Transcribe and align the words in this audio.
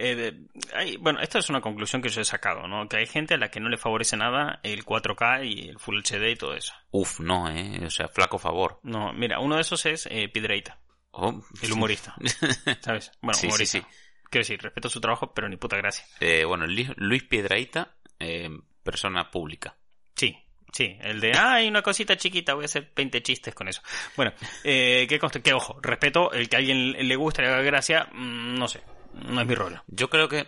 Eh, 0.00 0.14
de- 0.14 0.46
hay- 0.74 0.96
bueno, 0.96 1.20
esta 1.20 1.38
es 1.40 1.50
una 1.50 1.60
conclusión 1.60 2.00
que 2.00 2.08
yo 2.08 2.20
he 2.20 2.24
sacado, 2.24 2.68
¿no? 2.68 2.88
Que 2.88 2.98
hay 2.98 3.06
gente 3.06 3.34
a 3.34 3.36
la 3.36 3.50
que 3.50 3.58
no 3.60 3.68
le 3.68 3.76
favorece 3.76 4.16
nada 4.16 4.60
el 4.62 4.84
4K 4.84 5.44
y 5.44 5.68
el 5.68 5.78
Full 5.78 5.98
HD 6.04 6.30
y 6.30 6.36
todo 6.36 6.54
eso. 6.54 6.72
Uf, 6.92 7.20
no, 7.20 7.50
¿eh? 7.50 7.80
O 7.84 7.90
sea, 7.90 8.08
flaco 8.08 8.38
favor. 8.38 8.78
No, 8.84 9.12
mira, 9.12 9.40
uno 9.40 9.56
de 9.56 9.62
esos 9.62 9.84
es 9.86 10.06
eh, 10.10 10.28
Piedreita, 10.28 10.78
Oh, 11.10 11.42
el 11.62 11.72
humorista. 11.72 12.14
¿Sabes? 12.80 13.10
Bueno, 13.20 13.34
Sí, 13.34 13.40
sí, 13.40 13.46
humorista. 13.48 13.78
sí. 13.80 13.84
Quiero 14.30 14.42
decir, 14.42 14.62
respeto 14.62 14.88
su 14.88 15.00
trabajo, 15.00 15.32
pero 15.34 15.48
ni 15.48 15.56
puta 15.56 15.76
gracia. 15.76 16.04
Eh, 16.20 16.44
bueno, 16.44 16.66
Luis 16.66 17.24
Piedraíta, 17.24 17.96
eh, 18.20 18.48
persona 18.82 19.30
pública. 19.30 19.76
Sí, 20.14 20.36
sí, 20.72 20.96
el 21.00 21.18
de, 21.18 21.32
ah, 21.34 21.54
hay 21.54 21.66
una 21.68 21.82
cosita 21.82 22.16
chiquita, 22.16 22.54
voy 22.54 22.64
a 22.64 22.66
hacer 22.66 22.92
20 22.94 23.22
chistes 23.22 23.54
con 23.54 23.68
eso. 23.68 23.80
Bueno, 24.16 24.32
eh. 24.64 25.06
Que 25.08 25.54
ojo, 25.54 25.78
respeto, 25.82 26.30
el 26.32 26.48
que 26.48 26.56
a 26.56 26.58
alguien 26.58 26.92
le 27.08 27.16
guste, 27.16 27.42
le 27.42 27.48
haga 27.48 27.62
gracia, 27.62 28.08
mm, 28.12 28.54
no 28.54 28.68
sé, 28.68 28.80
no 29.14 29.40
es 29.40 29.46
mi 29.46 29.54
rollo. 29.54 29.82
Yo 29.86 30.08
creo 30.10 30.28
que 30.28 30.46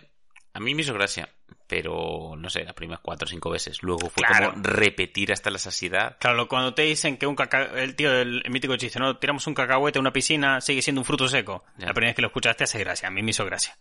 a 0.53 0.59
mí 0.59 0.75
me 0.75 0.81
hizo 0.81 0.93
gracia, 0.93 1.29
pero 1.67 2.35
no 2.37 2.49
sé, 2.49 2.63
las 2.65 2.73
primeras 2.73 2.99
cuatro 3.01 3.25
o 3.25 3.29
cinco 3.29 3.49
veces. 3.49 3.81
Luego 3.81 4.09
fue 4.09 4.23
Claro. 4.25 4.51
como 4.51 4.63
repetir 4.63 5.31
hasta 5.31 5.49
la 5.49 5.57
saciedad. 5.57 6.17
Claro, 6.19 6.47
cuando 6.49 6.73
te 6.73 6.81
dicen 6.83 7.17
que 7.17 7.25
un 7.27 7.35
caca... 7.35 7.63
el 7.81 7.95
tío 7.95 8.11
del 8.11 8.41
el 8.43 8.51
mítico 8.51 8.75
chiste, 8.75 8.99
¿no? 8.99 9.17
Tiramos 9.17 9.47
un 9.47 9.53
cacahuete 9.53 9.97
a 9.99 10.01
una 10.01 10.11
piscina, 10.11 10.59
sigue 10.59 10.81
siendo 10.81 10.99
un 11.01 11.05
fruto 11.05 11.27
seco. 11.29 11.63
Ya. 11.77 11.87
La 11.87 11.93
primera 11.93 12.09
vez 12.09 12.15
que 12.15 12.21
lo 12.21 12.27
escuchaste 12.27 12.65
hace 12.65 12.79
gracia, 12.79 13.07
a 13.07 13.11
mí 13.11 13.23
me 13.23 13.31
hizo 13.31 13.45
gracia. 13.45 13.77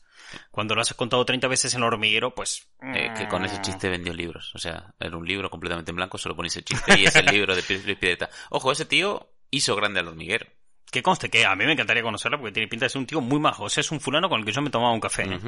Cuando 0.53 0.77
lo 0.77 0.81
has 0.81 0.95
contado 0.95 1.25
30 1.25 1.49
veces 1.49 1.75
en 1.75 1.81
el 1.81 1.87
hormiguero, 1.89 2.33
pues... 2.37 2.69
eh, 2.95 3.13
que 3.19 3.27
con 3.27 3.45
ese 3.45 3.61
chiste 3.63 3.89
vendió 3.89 4.13
libros. 4.15 4.53
O 4.55 4.59
sea, 4.59 4.95
era 5.01 5.17
un 5.17 5.27
libro 5.27 5.51
completamente 5.51 5.91
en 5.91 5.97
blanco 5.97 6.19
solo 6.19 6.37
con 6.37 6.47
ese 6.47 6.63
chiste 6.63 6.97
y 7.01 7.05
es 7.07 7.17
el 7.17 7.27
libro 7.27 7.57
de 7.57 7.63
Piedraíta. 7.65 8.31
Ojo, 8.51 8.71
ese 8.71 8.85
tío 8.85 9.33
hizo 9.51 9.75
grande 9.75 9.99
al 9.99 10.07
hormiguero. 10.07 10.47
Que 10.91 11.03
conste 11.03 11.29
que 11.31 11.45
a 11.47 11.55
mí 11.55 11.65
me 11.65 11.73
encantaría 11.73 12.03
conocerlo 12.03 12.39
porque 12.39 12.53
tiene 12.53 12.69
pinta 12.69 12.87
de 12.87 12.91
ser 12.91 12.99
un 13.01 13.07
tío 13.07 13.21
muy 13.21 13.39
majo. 13.39 13.65
O 13.65 13.69
sea, 13.71 13.81
es 13.83 13.91
un 13.91 14.01
fulano 14.01 14.29
con 14.29 14.41
el 14.41 14.47
que 14.47 14.53
yo 14.53 14.61
me 14.63 14.71
tomaba 14.71 14.93
un 14.93 15.01
café. 15.01 15.25
¿no? 15.27 15.39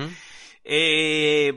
Eh, 0.64 1.52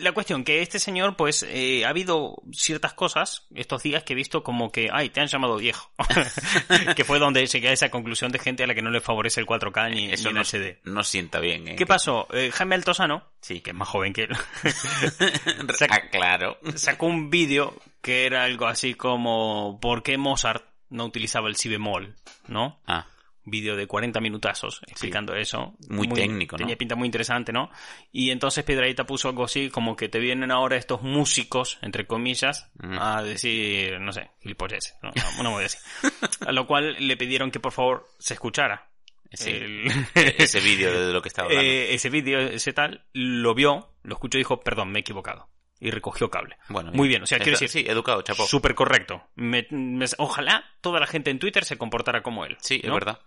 la 0.00 0.12
cuestión 0.12 0.44
que 0.44 0.60
este 0.60 0.78
señor, 0.78 1.16
pues, 1.16 1.46
eh, 1.48 1.86
ha 1.86 1.88
habido 1.88 2.34
ciertas 2.52 2.92
cosas 2.92 3.46
estos 3.54 3.82
días 3.82 4.02
que 4.04 4.12
he 4.12 4.16
visto 4.16 4.42
como 4.42 4.70
que, 4.70 4.90
ay, 4.92 5.08
te 5.08 5.20
han 5.22 5.28
llamado 5.28 5.56
viejo. 5.56 5.90
que 6.96 7.04
fue 7.04 7.18
donde 7.18 7.46
llegué 7.46 7.68
a 7.68 7.72
esa 7.72 7.88
conclusión 7.90 8.30
de 8.32 8.38
gente 8.38 8.62
a 8.62 8.66
la 8.66 8.74
que 8.74 8.82
no 8.82 8.90
le 8.90 9.00
favorece 9.00 9.40
el 9.40 9.46
4K 9.46 9.90
ni, 9.94 10.12
Eso 10.12 10.28
ni 10.28 10.34
no, 10.34 10.40
el 10.42 10.46
HD. 10.46 10.78
no 10.84 11.02
sienta 11.02 11.40
bien, 11.40 11.68
¿eh? 11.68 11.76
¿Qué 11.76 11.86
pasó? 11.86 12.26
Eh, 12.34 12.50
Jaime 12.52 12.74
Altozano, 12.74 13.24
Sí. 13.40 13.62
que 13.62 13.70
es 13.70 13.76
más 13.76 13.88
joven 13.88 14.12
que 14.12 14.24
él, 14.24 14.36
Ah, 15.88 16.00
claro. 16.10 16.58
sacó 16.74 17.06
un 17.06 17.30
vídeo 17.30 17.74
que 18.02 18.26
era 18.26 18.44
algo 18.44 18.66
así 18.66 18.92
como 18.94 19.78
¿por 19.80 20.02
qué 20.02 20.18
Mozart 20.18 20.64
no 20.90 21.06
utilizaba 21.06 21.48
el 21.48 21.56
si 21.56 21.68
bemol? 21.70 22.14
¿No? 22.46 22.78
Ah, 22.86 23.06
vídeo 23.44 23.74
de 23.76 23.86
40 23.86 24.20
minutazos 24.20 24.80
explicando 24.86 25.34
eso. 25.34 25.74
Muy 25.88 26.08
técnico, 26.08 26.56
¿no? 26.56 26.58
Tenía 26.58 26.76
pinta 26.76 26.94
muy 26.94 27.06
interesante, 27.06 27.52
¿no? 27.52 27.70
Y 28.12 28.30
entonces 28.30 28.64
Piedraíta 28.64 29.04
puso 29.06 29.28
algo 29.28 29.44
así 29.44 29.70
como 29.70 29.96
que 29.96 30.08
te 30.08 30.18
vienen 30.18 30.50
ahora 30.50 30.76
estos 30.76 31.02
músicos, 31.02 31.78
entre 31.82 32.06
comillas, 32.06 32.68
Mm. 32.82 32.98
a 33.00 33.22
decir, 33.22 33.98
no 34.00 34.12
sé, 34.12 34.30
gilipolleces, 34.40 34.96
¿no? 35.02 35.10
No, 35.36 35.42
no 35.42 35.50
voy 35.52 35.60
a 35.60 35.62
decir. 35.62 35.80
A 36.46 36.52
lo 36.52 36.66
cual 36.66 36.96
le 36.98 37.16
pidieron 37.16 37.50
que 37.50 37.60
por 37.60 37.72
favor 37.72 38.06
se 38.18 38.34
escuchara. 38.34 38.90
sí. 39.32 39.50
el- 39.50 39.90
Ese 40.14 40.60
vídeo 40.60 41.06
de 41.06 41.12
lo 41.12 41.22
que 41.22 41.28
estaba 41.28 41.48
hablando. 41.48 41.68
eh, 41.70 41.94
ese 41.94 42.10
vídeo, 42.10 42.38
ese 42.40 42.72
tal, 42.72 43.04
lo 43.12 43.54
vio, 43.54 43.94
lo 44.02 44.14
escuchó 44.14 44.38
y 44.38 44.40
dijo, 44.40 44.60
perdón, 44.60 44.90
me 44.92 44.98
he 44.98 45.02
equivocado. 45.02 45.48
Y 45.80 45.90
recogió 45.90 46.30
cable. 46.30 46.58
bueno, 46.68 46.92
Muy 46.92 47.08
bien, 47.08 47.22
o 47.22 47.26
sea, 47.26 47.38
quiero 47.38 47.58
decir, 47.58 47.68
Sí, 47.70 47.84
educado, 47.88 48.20
chapo. 48.22 48.46
súper 48.46 48.74
correcto. 48.74 49.22
Me- 49.34 49.66
me- 49.70 50.04
ojalá 50.18 50.62
toda 50.82 51.00
la 51.00 51.06
gente 51.06 51.30
en 51.30 51.38
Twitter 51.38 51.64
se 51.64 51.78
comportara 51.78 52.22
como 52.22 52.44
él. 52.44 52.58
Sí, 52.60 52.80
es 52.84 52.90
verdad. 52.92 53.18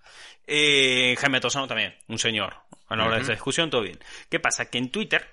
Eh, 0.45 1.15
Jaime 1.19 1.39
Tosano 1.39 1.67
también, 1.67 1.95
un 2.07 2.19
señor. 2.19 2.55
A 2.89 2.95
la 2.95 3.05
hora 3.05 3.15
de 3.15 3.21
esta 3.21 3.33
discusión, 3.33 3.69
todo 3.71 3.81
bien. 3.81 3.97
¿Qué 4.29 4.39
pasa? 4.39 4.65
Que 4.69 4.77
en 4.77 4.91
Twitter, 4.91 5.27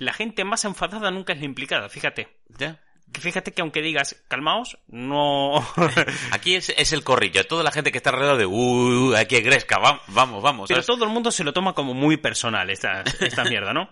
la 0.00 0.12
gente 0.12 0.44
más 0.44 0.64
enfadada 0.66 1.10
nunca 1.10 1.32
es 1.32 1.38
la 1.38 1.46
implicada, 1.46 1.88
fíjate. 1.88 2.28
Ya. 2.58 2.78
Fíjate 3.18 3.52
que 3.52 3.62
aunque 3.62 3.80
digas, 3.80 4.22
calmaos, 4.28 4.76
no... 4.88 5.66
Aquí 6.32 6.56
es, 6.56 6.70
es 6.76 6.92
el 6.92 7.04
corrillo. 7.04 7.44
Toda 7.46 7.62
la 7.62 7.70
gente 7.70 7.90
que 7.92 7.98
está 7.98 8.10
alrededor 8.10 8.36
de, 8.36 8.46
uh, 8.46 9.14
aquí 9.16 9.40
Gresca, 9.40 9.78
vamos, 9.78 10.02
vamos, 10.08 10.42
vamos. 10.42 10.68
Pero 10.68 10.82
¿sabes? 10.82 10.86
todo 10.98 11.04
el 11.06 11.10
mundo 11.12 11.30
se 11.30 11.44
lo 11.44 11.52
toma 11.52 11.72
como 11.72 11.94
muy 11.94 12.16
personal, 12.18 12.68
esta, 12.68 13.02
esta 13.20 13.44
mierda, 13.44 13.72
¿no? 13.72 13.88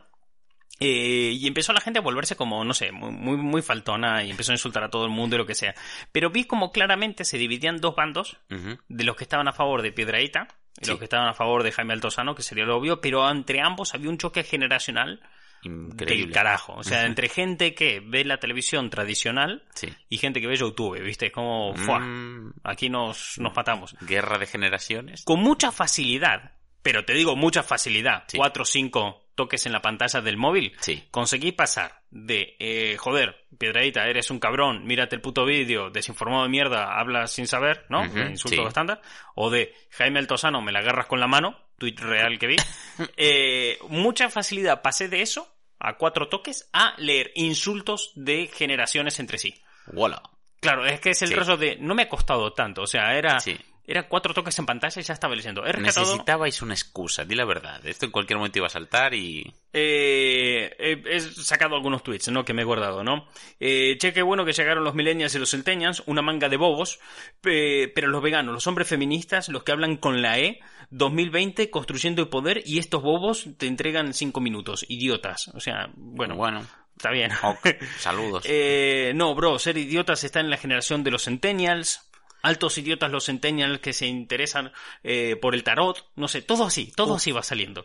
Eh, 0.80 1.32
y 1.38 1.46
empezó 1.46 1.72
la 1.72 1.80
gente 1.80 2.00
a 2.00 2.02
volverse 2.02 2.34
como, 2.36 2.64
no 2.64 2.74
sé, 2.74 2.90
muy, 2.90 3.12
muy, 3.12 3.36
muy 3.36 3.62
faltona 3.62 4.24
y 4.24 4.30
empezó 4.30 4.50
a 4.52 4.56
insultar 4.56 4.82
a 4.84 4.90
todo 4.90 5.04
el 5.04 5.10
mundo 5.10 5.36
y 5.36 5.38
lo 5.38 5.46
que 5.46 5.54
sea. 5.54 5.74
Pero 6.10 6.30
vi 6.30 6.44
como 6.44 6.72
claramente 6.72 7.24
se 7.24 7.38
dividían 7.38 7.76
dos 7.78 7.94
bandos 7.94 8.36
de 8.48 9.04
los 9.04 9.16
que 9.16 9.24
estaban 9.24 9.46
a 9.48 9.52
favor 9.52 9.82
de 9.82 9.92
Piedraíta 9.92 10.48
y 10.80 10.84
Sí. 10.86 10.90
los 10.90 10.98
que 10.98 11.04
estaban 11.04 11.28
a 11.28 11.34
favor 11.34 11.62
de 11.62 11.70
Jaime 11.70 11.92
Altozano, 11.94 12.34
que 12.34 12.42
sería 12.42 12.64
lo 12.64 12.76
obvio, 12.76 13.00
pero 13.00 13.28
entre 13.30 13.60
ambos 13.60 13.94
había 13.94 14.10
un 14.10 14.18
choque 14.18 14.42
generacional 14.42 15.20
del 15.62 15.72
Increíble. 15.92 16.34
carajo. 16.34 16.74
O 16.74 16.82
sea, 16.82 17.06
entre 17.06 17.28
gente 17.28 17.74
que 17.74 18.00
ve 18.04 18.24
la 18.24 18.38
televisión 18.38 18.90
tradicional 18.90 19.62
Sí. 19.74 19.88
y 20.10 20.18
gente 20.18 20.40
que 20.40 20.46
ve 20.48 20.56
YouTube, 20.56 21.00
¿viste? 21.00 21.30
Como, 21.30 21.74
¡fua! 21.76 22.00
Mm, 22.00 22.52
Aquí 22.64 22.90
nos, 22.90 23.38
nos 23.38 23.54
matamos. 23.54 23.96
guerra 24.00 24.36
de 24.38 24.46
generaciones. 24.46 25.24
Con 25.24 25.40
mucha 25.40 25.70
facilidad, 25.72 26.52
pero 26.82 27.04
te 27.06 27.14
digo 27.14 27.34
mucha 27.36 27.62
facilidad, 27.62 28.24
Sí. 28.26 28.36
cuatro 28.36 28.64
cinco 28.66 29.23
toques 29.34 29.66
en 29.66 29.72
la 29.72 29.82
pantalla 29.82 30.20
del 30.20 30.36
móvil, 30.36 30.72
Sí. 30.80 31.04
conseguí 31.10 31.52
pasar 31.52 32.00
de, 32.10 32.56
eh, 32.58 32.96
joder, 32.98 33.44
Piedradita, 33.58 34.06
eres 34.08 34.30
un 34.30 34.38
cabrón, 34.40 34.84
mírate 34.84 35.14
el 35.16 35.22
puto 35.22 35.44
vídeo, 35.44 35.90
desinformado 35.90 36.42
de 36.44 36.48
mierda, 36.48 36.98
hablas 36.98 37.30
sin 37.32 37.46
saber, 37.46 37.86
¿no? 37.88 38.02
Sí. 38.36 38.56
estándar. 38.66 39.00
O 39.36 39.50
de 39.50 39.74
Jaime 39.90 40.18
Altozano, 40.18 40.60
me 40.60 40.72
la 40.72 40.80
agarras 40.80 41.06
con 41.06 41.20
la 41.20 41.26
mano, 41.28 41.58
tweet 41.78 41.94
real 41.98 42.38
que 42.38 42.46
vi. 42.48 42.56
Eh, 43.16 43.78
mucha 43.88 44.28
facilidad 44.30 44.82
pasé 44.82 45.08
de 45.08 45.22
eso, 45.22 45.48
a 45.78 45.94
cuatro 45.96 46.28
toques, 46.28 46.68
a 46.72 46.94
leer 46.98 47.30
insultos 47.34 48.12
de 48.14 48.48
generaciones 48.52 49.18
entre 49.20 49.38
sí. 49.38 49.54
Voilà. 49.92 50.22
Claro, 50.60 50.86
es 50.86 50.98
que 51.00 51.10
es 51.10 51.22
el 51.22 51.28
Sí. 51.28 51.56
de, 51.58 51.76
no 51.80 51.94
me 51.94 52.02
ha 52.02 52.08
costado 52.08 52.52
tanto, 52.54 52.82
o 52.82 52.86
sea, 52.86 53.16
era, 53.16 53.38
Sí. 53.40 53.56
Era 53.86 54.08
cuatro 54.08 54.32
toques 54.32 54.58
en 54.58 54.66
pantalla 54.66 55.00
y 55.00 55.04
ya 55.04 55.14
estaba 55.14 55.34
leyendo. 55.34 55.64
He 55.66 55.72
rescatado... 55.72 56.06
Necesitabais 56.06 56.62
una 56.62 56.74
excusa, 56.74 57.24
di 57.24 57.34
la 57.34 57.44
verdad. 57.44 57.84
Esto 57.86 58.06
en 58.06 58.12
cualquier 58.12 58.38
momento 58.38 58.58
iba 58.58 58.66
a 58.66 58.70
saltar 58.70 59.12
y... 59.14 59.52
Eh, 59.72 60.74
he, 60.78 61.16
he 61.16 61.20
sacado 61.20 61.74
algunos 61.76 62.02
tweets, 62.02 62.28
¿no? 62.28 62.44
Que 62.44 62.54
me 62.54 62.62
he 62.62 62.64
guardado, 62.64 63.02
¿no? 63.04 63.28
Eh, 63.60 63.96
che, 63.98 64.12
qué 64.12 64.22
bueno 64.22 64.44
que 64.44 64.52
llegaron 64.52 64.84
los 64.84 64.94
millennials 64.94 65.34
y 65.34 65.38
los 65.38 65.50
centennials, 65.50 66.02
una 66.06 66.22
manga 66.22 66.48
de 66.48 66.56
bobos, 66.56 66.98
pe- 67.40 67.90
pero 67.94 68.08
los 68.08 68.22
veganos, 68.22 68.54
los 68.54 68.66
hombres 68.66 68.88
feministas, 68.88 69.48
los 69.48 69.64
que 69.64 69.72
hablan 69.72 69.96
con 69.96 70.22
la 70.22 70.38
E, 70.38 70.60
2020, 70.90 71.70
construyendo 71.70 72.22
el 72.22 72.28
poder, 72.28 72.62
y 72.64 72.78
estos 72.78 73.02
bobos 73.02 73.48
te 73.58 73.66
entregan 73.66 74.14
cinco 74.14 74.40
minutos, 74.40 74.84
idiotas. 74.88 75.48
O 75.48 75.60
sea, 75.60 75.90
bueno, 75.96 76.36
Bueno, 76.36 76.66
está 76.96 77.10
bien. 77.10 77.32
ok, 77.42 77.66
saludos. 77.98 78.44
Eh, 78.46 79.12
no, 79.14 79.34
bro, 79.34 79.58
ser 79.58 79.76
idiotas 79.76 80.24
está 80.24 80.40
en 80.40 80.50
la 80.50 80.56
generación 80.56 81.02
de 81.04 81.10
los 81.10 81.24
centennials. 81.24 82.08
Altos 82.44 82.78
idiotas 82.78 83.10
los 83.10 83.24
centennials 83.24 83.80
que 83.80 83.92
se 83.92 84.06
interesan 84.06 84.70
eh, 85.02 85.36
por 85.40 85.54
el 85.54 85.64
tarot. 85.64 86.10
No 86.16 86.28
sé, 86.28 86.42
todo 86.42 86.64
así, 86.66 86.92
todo 86.94 87.14
así 87.16 87.32
va 87.32 87.42
saliendo. 87.42 87.84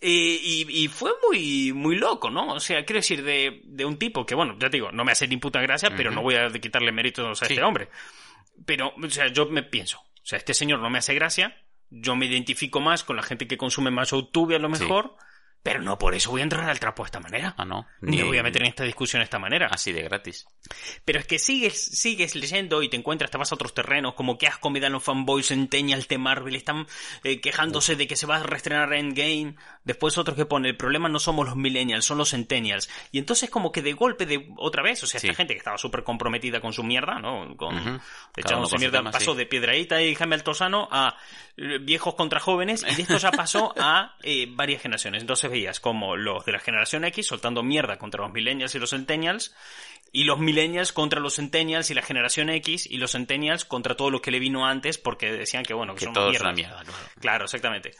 Eh, 0.00 0.40
y, 0.42 0.84
y 0.84 0.88
fue 0.88 1.10
muy, 1.28 1.72
muy 1.72 1.96
loco, 1.96 2.30
¿no? 2.30 2.54
O 2.54 2.60
sea, 2.60 2.84
quiero 2.84 2.98
decir, 3.00 3.24
de, 3.24 3.60
de 3.64 3.84
un 3.84 3.98
tipo 3.98 4.24
que, 4.24 4.34
bueno, 4.34 4.54
ya 4.58 4.70
te 4.70 4.76
digo, 4.76 4.92
no 4.92 5.04
me 5.04 5.12
hace 5.12 5.26
ni 5.26 5.36
puta 5.36 5.60
gracia, 5.60 5.90
pero 5.96 6.10
Ujú. 6.10 6.14
no 6.16 6.22
voy 6.22 6.36
a 6.36 6.48
quitarle 6.50 6.92
méritos 6.92 7.42
a 7.42 7.46
Sí. 7.46 7.54
este 7.54 7.62
hombre. 7.64 7.88
Pero, 8.64 8.94
o 8.96 9.10
sea, 9.10 9.28
yo 9.28 9.46
me 9.46 9.62
pienso, 9.62 9.98
o 9.98 10.24
sea, 10.26 10.38
este 10.38 10.54
señor 10.54 10.80
no 10.80 10.90
me 10.90 10.98
hace 10.98 11.14
gracia, 11.14 11.56
yo 11.90 12.16
me 12.16 12.26
identifico 12.26 12.80
más 12.80 13.02
con 13.04 13.16
la 13.16 13.22
gente 13.22 13.46
que 13.46 13.56
consume 13.56 13.90
más 13.90 14.10
YouTube 14.10 14.54
a 14.54 14.58
lo 14.58 14.68
Sí. 14.74 14.84
Pero 15.62 15.82
no 15.82 15.98
por 15.98 16.14
eso 16.14 16.30
voy 16.30 16.40
a 16.40 16.44
entrar 16.44 16.68
al 16.68 16.80
trapo 16.80 17.02
de 17.02 17.08
esta 17.08 17.20
manera. 17.20 17.54
Ah, 17.58 17.64
no. 17.64 17.86
Ni 18.00 18.18
me 18.18 18.24
voy 18.24 18.38
a 18.38 18.42
meter 18.42 18.62
en 18.62 18.68
esta 18.68 18.84
discusión 18.84 19.20
de 19.20 19.24
esta 19.24 19.38
manera. 19.38 19.68
Así 19.70 19.92
de 19.92 20.02
gratis. 20.02 20.46
Pero 21.04 21.18
es 21.18 21.26
que 21.26 21.38
sigues, 21.38 21.82
sigues 21.98 22.34
leyendo 22.34 22.82
y 22.82 22.88
te 22.88 22.96
encuentras, 22.96 23.30
te 23.30 23.38
vas 23.38 23.52
a 23.52 23.54
otros 23.54 23.74
terrenos, 23.74 24.14
como 24.14 24.38
que 24.38 24.46
asco 24.46 24.70
me 24.70 24.80
dan 24.80 24.92
los 24.92 25.02
fanboys 25.02 25.48
centennials 25.48 26.08
de 26.08 26.18
Marvel, 26.18 26.54
están 26.54 26.86
eh, 27.24 27.40
quejándose 27.40 27.96
de 27.96 28.06
que 28.06 28.16
se 28.16 28.26
va 28.26 28.36
a 28.36 28.42
reestrenar 28.42 28.92
Endgame. 28.92 29.56
Después 29.84 30.16
otros 30.18 30.36
que 30.36 30.46
pone, 30.46 30.68
el 30.68 30.76
problema 30.76 31.08
no 31.08 31.18
somos 31.18 31.46
los 31.46 31.56
millennials, 31.56 32.04
son 32.04 32.18
los 32.18 32.30
centennials. 32.30 32.88
Y 33.10 33.18
entonces 33.18 33.50
como 33.50 33.72
que 33.72 33.82
de 33.82 33.92
golpe 33.92 34.26
de 34.26 34.48
otra 34.56 34.82
vez, 34.82 35.02
o 35.02 35.06
sea, 35.06 35.18
esta 35.18 35.34
gente 35.34 35.54
que 35.54 35.58
estaba 35.58 35.78
súper 35.78 36.04
comprometida 36.04 36.60
con 36.60 36.72
su 36.72 36.82
mierda, 36.82 37.18
¿no? 37.18 37.56
Con. 37.56 37.74
Cada 37.74 37.90
uno 37.90 38.00
echándose 38.36 38.72
con 38.72 38.80
mierda, 38.80 38.98
tema, 38.98 39.10
pasó 39.10 39.32
sí. 39.32 39.38
de 39.38 39.46
Piedraíta 39.46 40.02
y 40.02 40.14
Jaime 40.14 40.36
Altozano 40.36 40.88
a 40.90 41.16
eh, 41.56 41.78
viejos 41.78 42.14
contra 42.14 42.40
jóvenes 42.40 42.84
y 42.88 42.94
de 42.94 43.02
esto 43.02 43.18
ya 43.18 43.32
pasó 43.32 43.74
a 43.76 44.16
eh, 44.22 44.46
varias 44.50 44.82
generaciones. 44.82 45.22
Entonces 45.22 45.47
veías 45.48 45.80
como 45.80 46.16
los 46.16 46.44
de 46.44 46.52
la 46.52 46.58
generación 46.58 47.04
X 47.04 47.26
soltando 47.26 47.62
mierda 47.62 47.98
contra 47.98 48.22
los 48.22 48.32
millennials 48.32 48.74
y 48.74 48.78
los 48.78 48.90
centennials 48.90 49.54
y 50.12 50.24
los 50.24 50.38
millennials 50.38 50.92
contra 50.92 51.20
los 51.20 51.36
centennials 51.36 51.90
y 51.90 51.94
la 51.94 52.02
generación 52.02 52.50
X 52.50 52.86
y 52.90 52.98
los 52.98 53.12
centennials 53.12 53.64
contra 53.64 53.96
todo 53.96 54.10
lo 54.10 54.22
que 54.22 54.30
le 54.30 54.38
vino 54.38 54.66
antes 54.66 54.98
porque 54.98 55.32
decían 55.32 55.64
que 55.64 55.74
bueno, 55.74 55.94
que, 55.94 56.00
Que 56.00 56.04
son 56.06 56.14
todo 56.14 56.30
una 56.30 56.52
mierda, 56.52 56.82
claro. 56.82 56.98
Claro, 57.20 57.44
exactamente. 57.44 57.92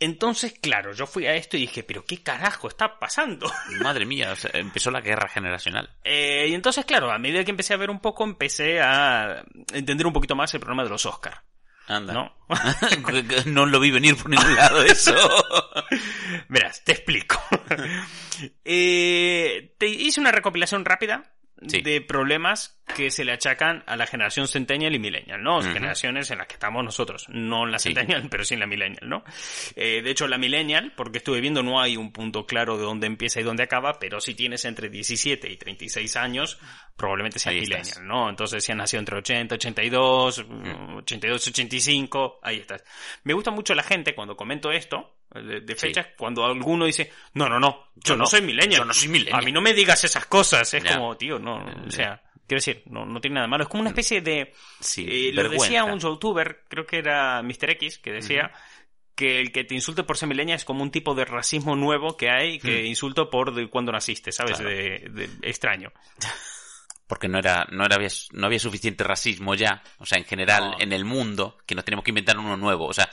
Entonces, 0.00 0.54
claro, 0.60 0.92
yo 0.92 1.06
fui 1.06 1.26
a 1.26 1.34
esto 1.34 1.56
y 1.56 1.60
dije, 1.60 1.82
pero 1.82 2.04
¿qué 2.04 2.22
carajo 2.22 2.68
está 2.68 2.98
pasando? 2.98 3.50
Madre 3.80 4.04
mía, 4.04 4.32
o 4.32 4.36
sea, 4.36 4.50
empezó 4.54 4.90
la 4.90 5.00
guerra 5.00 5.28
generacional. 5.28 5.88
Eh, 6.02 6.46
y 6.48 6.54
entonces, 6.54 6.84
claro, 6.84 7.10
a 7.10 7.18
medida 7.18 7.44
que 7.44 7.50
empecé 7.50 7.74
a 7.74 7.78
ver 7.78 7.90
un 7.90 8.00
poco, 8.00 8.24
empecé 8.24 8.80
a 8.80 9.44
entender 9.72 10.06
un 10.06 10.12
poquito 10.12 10.34
más 10.34 10.52
el 10.54 10.60
problema 10.60 10.84
de 10.84 10.90
los 10.90 11.06
Oscar. 11.06 11.42
Anda. 11.86 12.12
¿No? 12.14 12.32
no 13.46 13.66
lo 13.66 13.80
vi 13.80 13.90
venir 13.90 14.16
por 14.16 14.30
ningún 14.30 14.54
lado 14.54 14.82
eso. 14.82 15.14
Verás, 16.48 16.82
te 16.84 16.92
explico. 16.92 17.40
Eh, 18.64 19.76
te 19.78 19.86
hice 19.86 20.20
una 20.20 20.32
recopilación 20.32 20.84
rápida 20.84 21.22
Sí. 21.68 21.80
de 21.82 22.00
problemas 22.00 22.78
que 22.96 23.10
se 23.10 23.24
le 23.24 23.32
achacan 23.32 23.82
a 23.86 23.96
la 23.96 24.06
generación 24.06 24.46
Centennial 24.46 24.94
y 24.94 24.98
Millennial, 24.98 25.42
¿no? 25.42 25.58
Ujú. 25.58 25.72
Generaciones 25.72 26.30
en 26.30 26.38
las 26.38 26.46
que 26.46 26.54
estamos 26.54 26.84
nosotros, 26.84 27.26
no 27.30 27.64
en 27.64 27.72
la 27.72 27.78
Sí. 27.78 27.88
Centennial, 27.94 28.28
pero 28.30 28.44
sí 28.44 28.54
en 28.54 28.60
la 28.60 28.66
Millennial, 28.66 29.08
¿no? 29.08 29.24
Eh, 29.74 30.02
de 30.02 30.10
hecho, 30.10 30.28
la 30.28 30.36
Millennial, 30.38 30.92
porque 30.94 31.18
estuve 31.18 31.40
viendo, 31.40 31.62
no 31.62 31.80
hay 31.80 31.96
un 31.96 32.12
punto 32.12 32.46
claro 32.46 32.76
de 32.76 32.84
dónde 32.84 33.06
empieza 33.06 33.40
y 33.40 33.42
dónde 33.42 33.62
acaba, 33.62 33.98
pero 33.98 34.20
si 34.20 34.34
tienes 34.34 34.64
entre 34.66 34.90
17 34.90 35.50
y 35.50 35.56
36 35.56 36.16
años, 36.16 36.58
probablemente 36.96 37.38
seas 37.38 37.54
Ahí 37.54 37.60
Millennial, 37.62 37.80
estás. 37.82 38.02
¿no? 38.02 38.28
Entonces, 38.28 38.62
si 38.62 38.72
has 38.72 38.78
nacido 38.78 39.00
entre 39.00 39.16
80, 39.18 39.54
82, 39.54 40.44
Mm. 40.46 40.96
82, 40.98 41.48
85, 41.48 42.40
ahí 42.42 42.58
estás. 42.58 42.84
Me 43.24 43.32
gusta 43.32 43.50
mucho 43.50 43.74
la 43.74 43.82
gente 43.82 44.14
cuando 44.14 44.36
comento 44.36 44.70
esto, 44.70 45.16
de, 45.32 45.60
Sí. 45.74 45.86
fechas, 45.88 46.08
cuando 46.16 46.44
alguno 46.44 46.86
dice, 46.86 47.10
no, 47.34 47.48
no, 47.48 47.58
no, 47.58 47.88
yo, 47.96 48.14
Yo 48.14 48.16
no 48.16 48.26
soy 48.26 48.42
Millennial. 48.42 48.80
yo 48.80 48.84
no 48.84 48.94
soy 48.94 49.08
millennial. 49.08 49.40
A 49.40 49.42
mí 49.42 49.50
no 49.52 49.60
me 49.60 49.72
digas 49.74 50.04
esas 50.04 50.26
cosas, 50.26 50.72
es 50.74 50.84
como, 50.84 51.16
tío, 51.16 51.38
no, 51.38 51.56
o 51.86 51.90
sea, 51.90 52.22
quiero 52.46 52.58
decir, 52.58 52.82
no, 52.86 53.04
no 53.04 53.20
tiene 53.20 53.34
nada 53.36 53.46
malo. 53.48 53.64
Es 53.64 53.68
como 53.68 53.80
una 53.80 53.90
especie 53.90 54.20
de... 54.20 54.52
Sí, 54.80 55.06
eh, 55.08 55.32
lo 55.32 55.48
decía 55.48 55.84
un 55.84 55.98
youtuber, 55.98 56.64
creo 56.68 56.86
que 56.86 56.98
era 56.98 57.42
Mr. 57.42 57.70
X, 57.70 57.98
que 57.98 58.12
decía 58.12 58.52
que 59.16 59.40
el 59.40 59.52
que 59.52 59.62
te 59.64 59.74
insulte 59.74 60.02
por 60.02 60.16
ser 60.16 60.28
millennial 60.28 60.56
es 60.56 60.64
como 60.64 60.82
un 60.82 60.90
tipo 60.90 61.14
de 61.14 61.24
racismo 61.24 61.76
nuevo 61.76 62.16
que 62.16 62.30
hay, 62.30 62.58
que 62.58 62.82
Hmm. 62.82 62.86
insulto 62.86 63.30
por 63.30 63.54
de 63.54 63.68
cuando 63.70 63.92
naciste, 63.92 64.32
¿sabes? 64.32 64.56
Claro. 64.58 64.70
De, 64.70 65.08
de 65.10 65.48
extraño. 65.48 65.92
Porque 67.06 67.28
no 67.28 67.38
era, 67.38 67.66
no 67.70 67.84
era, 67.84 67.98
no 68.32 68.46
había 68.46 68.58
suficiente 68.58 69.04
racismo 69.04 69.54
ya, 69.54 69.82
o 69.98 70.06
sea, 70.06 70.18
en 70.18 70.24
general, 70.24 70.70
No. 70.72 70.80
en 70.80 70.92
el 70.92 71.04
mundo, 71.04 71.58
que 71.66 71.74
nos 71.74 71.84
tenemos 71.84 72.02
que 72.02 72.10
inventar 72.12 72.38
uno 72.38 72.56
nuevo. 72.56 72.86
O 72.86 72.94
sea, 72.94 73.08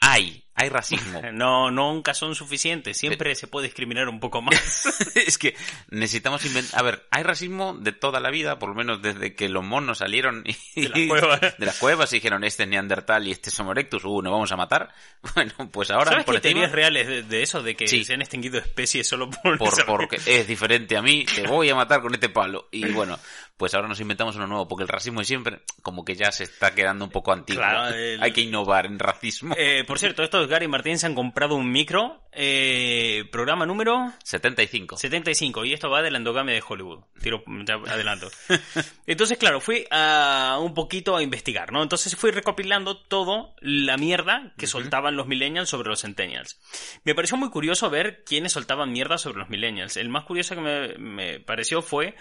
hay, 0.00 0.44
hay 0.54 0.68
racismo. 0.68 1.20
No, 1.32 1.70
nunca 1.70 2.12
son 2.12 2.34
suficientes, 2.34 2.96
siempre 2.98 3.34
se 3.34 3.46
puede 3.46 3.66
discriminar 3.68 4.08
un 4.08 4.20
poco 4.20 4.42
más. 4.42 4.86
es 5.14 5.38
que 5.38 5.54
necesitamos 5.90 6.44
inventar. 6.44 6.78
A 6.80 6.82
ver, 6.82 7.06
hay 7.10 7.22
racismo 7.22 7.74
de 7.74 7.92
toda 7.92 8.20
la 8.20 8.30
vida, 8.30 8.58
por 8.58 8.70
lo 8.70 8.74
menos 8.74 9.00
desde 9.00 9.34
que 9.34 9.48
los 9.48 9.64
monos 9.64 9.98
salieron 9.98 10.44
y... 10.74 10.82
De 10.82 10.88
las 10.88 11.08
cuevas. 11.08 11.40
de 11.58 11.66
las 11.66 11.78
cuevas 11.78 12.12
y 12.12 12.16
dijeron 12.16 12.44
este 12.44 12.64
es 12.64 12.68
Neandertal 12.68 13.26
y 13.26 13.30
este 13.30 13.50
es 13.50 13.58
Homo 13.60 13.72
erectus, 13.72 14.04
uh, 14.04 14.22
nos 14.22 14.32
vamos 14.32 14.52
a 14.52 14.56
matar. 14.56 14.92
Bueno, 15.34 15.52
pues 15.70 15.90
ahora 15.90 16.10
¿Sabes 16.12 16.24
por 16.24 16.34
que 16.36 16.40
teorías 16.40 16.72
reales 16.72 17.06
de, 17.06 17.22
de 17.22 17.42
eso? 17.42 17.62
De 17.62 17.74
que 17.76 17.86
Sí. 17.86 18.04
se 18.04 18.14
han 18.14 18.20
extinguido 18.22 18.58
especies 18.58 19.08
solo 19.08 19.30
por... 19.30 19.56
por, 19.58 19.86
porque 19.86 20.16
es 20.26 20.46
diferente 20.46 20.96
a 20.96 21.02
mí, 21.02 21.24
te 21.24 21.46
voy 21.46 21.70
a 21.70 21.74
matar 21.74 22.00
con 22.02 22.12
este 22.14 22.28
palo. 22.28 22.68
Y 22.70 22.86
bueno, 22.92 23.18
pues 23.56 23.74
ahora 23.74 23.88
nos 23.88 24.00
inventamos 24.00 24.36
uno 24.36 24.46
nuevo, 24.46 24.66
porque 24.68 24.82
el 24.82 24.88
racismo 24.88 25.20
de 25.20 25.26
siempre, 25.26 25.60
como 25.82 26.04
que 26.04 26.16
ya 26.16 26.32
se 26.32 26.44
está 26.44 26.74
quedando 26.74 27.04
un 27.04 27.10
poco 27.10 27.32
antiguo. 27.32 27.62
Claro, 27.62 27.94
el- 27.94 28.22
Hay 28.22 28.32
que 28.32 28.40
innovar 28.40 28.86
en 28.86 28.98
racismo. 28.98 29.54
Eh, 29.58 29.84
por 29.86 29.98
cierto, 29.98 30.22
Gary 30.48 30.64
y 30.66 30.68
Martín 30.68 30.98
se 30.98 31.06
han 31.06 31.14
comprado 31.14 31.54
un 31.54 31.70
micro, 31.70 32.22
eh, 32.32 33.24
programa 33.32 33.66
número 33.66 34.12
75. 34.24 34.96
75, 34.96 35.64
y 35.64 35.72
esto 35.72 35.90
va 35.90 36.02
de 36.02 36.10
la 36.10 36.18
endogamia 36.18 36.54
de 36.54 36.62
Hollywood. 36.66 37.00
Tiro, 37.20 37.42
adelanto. 37.88 38.28
Entonces, 39.06 39.36
claro, 39.38 39.60
fui 39.60 39.84
a 39.90 40.58
un 40.60 40.74
poquito 40.74 41.16
a 41.16 41.22
investigar, 41.22 41.72
¿no? 41.72 41.82
Entonces 41.82 42.14
fui 42.16 42.30
recopilando 42.30 42.96
todo 42.96 43.54
la 43.60 43.96
mierda 43.96 44.52
que 44.56 44.66
soltaban 44.66 45.16
los 45.16 45.26
millennials 45.26 45.68
sobre 45.68 45.88
los 45.88 46.00
centennials. 46.02 46.58
Me 47.04 47.14
pareció 47.14 47.36
muy 47.36 47.50
curioso 47.50 47.90
ver 47.90 48.22
quiénes 48.24 48.52
soltaban 48.52 48.92
mierda 48.92 49.18
sobre 49.18 49.38
los 49.38 49.48
millennials. 49.50 49.96
El 49.96 50.08
más 50.08 50.24
curioso 50.24 50.54
que 50.54 50.60
me, 50.60 50.98
me 50.98 51.40
pareció 51.40 51.82
fue 51.82 52.14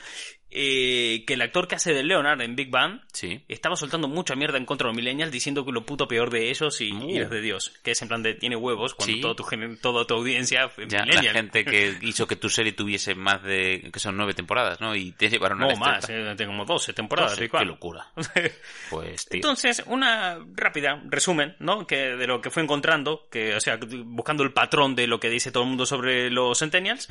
eh, 0.51 1.23
que 1.27 1.35
el 1.35 1.41
actor 1.43 1.67
que 1.67 1.75
hace 1.75 1.93
de 1.93 2.03
Leonard 2.03 2.41
en 2.41 2.55
Big 2.55 2.71
Bang 2.71 3.01
Sí. 3.13 3.43
estaba 3.47 3.75
soltando 3.75 4.07
mucha 4.07 4.35
mierda 4.35 4.57
en 4.57 4.65
contra 4.65 4.87
de 4.87 4.93
los 4.93 4.97
millennials 4.97 5.31
diciendo 5.31 5.63
que 5.63 5.71
lo 5.71 5.85
puto 5.85 6.07
peor 6.07 6.31
de 6.31 6.49
ellos 6.49 6.81
y, 6.81 6.91
Uh. 6.91 7.09
y 7.09 7.19
es 7.19 7.29
de 7.29 7.41
Dios. 7.41 7.71
Que 7.83 7.91
es 7.91 8.01
en 8.01 8.08
plan 8.09 8.21
de 8.21 8.33
tiene 8.33 8.57
huevos 8.57 8.93
cuando 8.93 9.13
Sí. 9.15 9.21
todo 9.21 9.35
tu, 9.35 9.45
toda 9.81 10.05
tu 10.05 10.13
audiencia 10.15 10.69
Ya, 10.87 11.05
la 11.05 11.21
gente 11.31 11.63
que 11.63 11.97
hizo 12.01 12.27
que 12.27 12.35
tu 12.35 12.49
serie 12.49 12.73
tuviese 12.73 13.15
más 13.15 13.41
de, 13.41 13.89
que 13.93 13.99
son 13.99 14.17
nueve 14.17 14.33
temporadas, 14.33 14.81
¿no? 14.81 14.95
Y 14.95 15.13
te 15.13 15.29
llevaron 15.29 15.61
a 15.61 15.65
No 15.65 15.71
la 15.71 15.75
más, 15.77 16.09
eh, 16.09 16.33
tengo 16.35 16.51
como 16.51 16.65
12 16.65 16.91
temporadas. 16.93 17.39
Qué 17.39 17.65
locura. 17.65 18.07
Pues, 18.89 19.25
tío. 19.25 19.37
Entonces, 19.37 19.83
una 19.85 20.39
rápida 20.55 21.01
resumen, 21.05 21.55
¿no? 21.59 21.85
Que 21.87 22.15
de 22.15 22.27
lo 22.27 22.41
que 22.41 22.49
fue 22.49 22.63
encontrando, 22.63 23.27
que, 23.31 23.55
o 23.55 23.59
sea, 23.61 23.79
buscando 24.05 24.43
el 24.43 24.51
patrón 24.51 24.95
de 24.95 25.07
lo 25.07 25.19
que 25.19 25.29
dice 25.29 25.51
todo 25.51 25.63
el 25.63 25.69
mundo 25.69 25.85
sobre 25.85 26.29
los 26.31 26.57
centennials, 26.59 27.07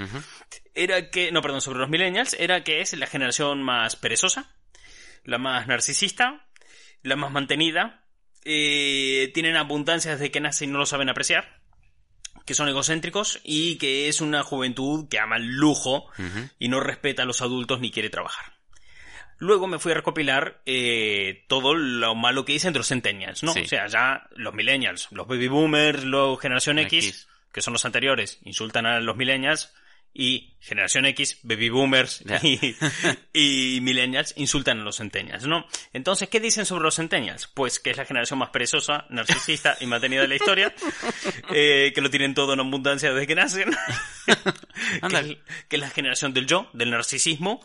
era 0.74 1.10
que, 1.10 1.30
no, 1.32 1.40
perdón, 1.40 1.60
sobre 1.60 1.78
los 1.78 1.88
millennials, 1.88 2.34
era 2.38 2.64
que 2.64 2.80
es 2.80 2.92
la 2.94 3.06
generación 3.06 3.62
más 3.62 3.96
perezosa, 3.96 4.50
la 5.24 5.38
más 5.38 5.66
narcisista, 5.68 6.46
la 7.02 7.16
más 7.16 7.30
mantenida, 7.30 8.02
eh, 8.44 9.30
tienen 9.34 9.56
abundancia 9.56 10.12
desde 10.12 10.30
que 10.30 10.40
nacen 10.40 10.70
y 10.70 10.72
no 10.72 10.78
lo 10.78 10.86
saben 10.86 11.08
apreciar, 11.08 11.60
que 12.44 12.54
son 12.54 12.68
egocéntricos 12.68 13.40
y 13.44 13.76
que 13.76 14.08
es 14.08 14.20
una 14.20 14.42
juventud 14.42 15.08
que 15.08 15.18
ama 15.18 15.36
el 15.36 15.56
lujo 15.56 16.06
y 16.58 16.68
no 16.68 16.80
respeta 16.80 17.22
a 17.22 17.26
los 17.26 17.42
adultos 17.42 17.80
ni 17.80 17.90
quiere 17.90 18.10
trabajar. 18.10 18.54
Luego 19.38 19.68
me 19.68 19.78
fui 19.78 19.92
a 19.92 19.96
recopilar 19.96 20.60
eh, 20.66 21.44
todo 21.46 21.74
lo 21.74 22.14
malo 22.16 22.44
que 22.44 22.54
hice 22.54 22.66
entre 22.66 22.80
los 22.80 22.88
centennials, 22.88 23.44
¿no? 23.44 23.52
Sí. 23.52 23.60
O 23.60 23.66
sea, 23.66 23.86
ya 23.86 24.28
los 24.34 24.52
millennials, 24.52 25.08
los 25.12 25.28
baby 25.28 25.46
boomers, 25.46 26.02
los 26.02 26.40
generación 26.40 26.80
X, 26.80 27.06
X. 27.06 27.28
que 27.52 27.60
son 27.60 27.72
los 27.72 27.84
anteriores, 27.84 28.40
insultan 28.42 28.86
a 28.86 28.98
los 28.98 29.16
millennials 29.16 29.72
y 30.14 30.56
generación 30.60 31.06
X, 31.06 31.38
baby 31.44 31.68
boomers 31.70 32.22
y, 32.42 32.74
y 33.32 33.80
millennials 33.80 34.34
insultan 34.36 34.80
a 34.80 34.82
los 34.84 34.96
centennials, 34.96 35.46
¿no? 35.46 35.64
Entonces, 35.92 36.28
¿qué 36.28 36.40
dicen 36.40 36.66
sobre 36.66 36.82
los 36.84 36.96
centennials? 36.96 37.46
Pues 37.46 37.78
que 37.78 37.90
es 37.90 37.96
la 37.96 38.04
generación 38.04 38.38
más 38.40 38.50
perezosa, 38.50 39.06
narcisista 39.10 39.76
y 39.80 39.86
mantenida 39.86 40.22
de 40.22 40.28
la 40.28 40.34
historia, 40.34 40.74
eh, 41.54 41.92
que 41.94 42.00
lo 42.00 42.10
tienen 42.10 42.34
todo 42.34 42.52
en 42.54 42.60
abundancia 42.60 43.12
desde 43.12 43.26
que 43.26 43.34
nacen, 43.36 43.70
que, 45.08 45.16
es- 45.18 45.36
que 45.68 45.76
es 45.76 45.80
la 45.80 45.90
generación 45.90 46.34
del 46.34 46.46
yo, 46.46 46.68
del 46.72 46.90
narcisismo, 46.90 47.64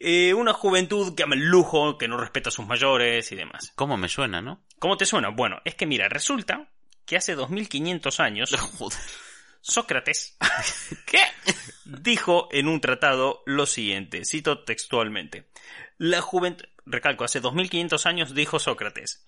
eh, 0.00 0.34
una 0.34 0.52
juventud 0.52 1.14
que 1.14 1.22
ama 1.22 1.34
el 1.36 1.42
lujo, 1.46 1.98
que 1.98 2.08
no 2.08 2.16
respeta 2.18 2.48
a 2.48 2.52
sus 2.52 2.66
mayores 2.66 3.30
y 3.32 3.36
demás. 3.36 3.72
¿Cómo 3.76 3.96
me 3.96 4.08
suena, 4.08 4.42
no? 4.42 4.64
¿Cómo 4.78 4.96
te 4.96 5.06
suena? 5.06 5.28
Bueno, 5.28 5.60
es 5.64 5.74
que 5.76 5.86
mira, 5.86 6.08
resulta 6.08 6.68
que 7.06 7.16
hace 7.16 7.34
2500 7.34 8.20
años 8.20 8.50
Joder. 8.78 8.98
Sócrates 9.62 10.36
¿qué? 11.06 11.20
dijo 11.84 12.48
en 12.52 12.68
un 12.68 12.80
tratado 12.80 13.42
lo 13.46 13.66
siguiente, 13.66 14.24
cito 14.24 14.64
textualmente. 14.64 15.46
La 15.98 16.20
juventud, 16.20 16.64
recalco, 16.84 17.24
hace 17.24 17.40
2500 17.40 18.06
años 18.06 18.34
dijo 18.34 18.58
Sócrates, 18.58 19.24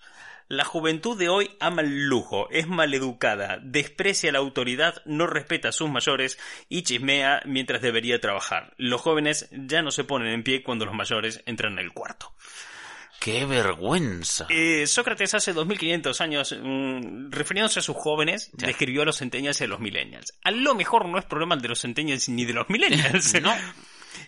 la 0.47 0.63
juventud 0.63 1.17
de 1.17 1.27
hoy 1.27 1.49
ama 1.59 1.81
el 1.81 2.05
lujo, 2.05 2.49
es 2.51 2.67
maleducada, 2.67 3.57
desprecia 3.63 4.31
la 4.31 4.37
autoridad, 4.37 5.01
no 5.05 5.25
respeta 5.25 5.69
a 5.69 5.71
sus 5.71 5.89
mayores 5.89 6.37
y 6.69 6.83
chismea 6.83 7.41
mientras 7.45 7.81
debería 7.81 8.21
trabajar. 8.21 8.75
Los 8.77 9.01
jóvenes 9.01 9.49
ya 9.51 9.81
no 9.81 9.89
se 9.89 10.03
ponen 10.03 10.27
en 10.27 10.43
pie 10.43 10.61
cuando 10.61 10.85
los 10.85 10.93
mayores 10.93 11.41
entran 11.47 11.73
en 11.73 11.79
el 11.79 11.93
cuarto. 11.93 12.31
¡Qué 13.19 13.45
vergüenza! 13.45 14.45
Eh, 14.49 14.85
Sócrates 14.87 15.33
hace 15.33 15.53
2500 15.53 16.21
años, 16.21 16.55
mm, 16.61 17.31
refiriéndose 17.31 17.79
a 17.79 17.83
sus 17.83 17.95
jóvenes, 17.95 18.51
Ya. 18.53 18.67
describió 18.67 19.01
a 19.01 19.05
los 19.05 19.17
centennials 19.17 19.59
y 19.61 19.63
a 19.63 19.67
los 19.67 19.79
millennials. 19.79 20.33
A 20.43 20.51
lo 20.51 20.75
mejor 20.75 21.07
no 21.07 21.17
es 21.17 21.25
problema 21.25 21.55
de 21.55 21.67
los 21.67 21.81
centennials 21.81 22.29
ni 22.29 22.45
de 22.45 22.53
los 22.53 22.69
millennials. 22.69 23.33
No. 23.41 23.53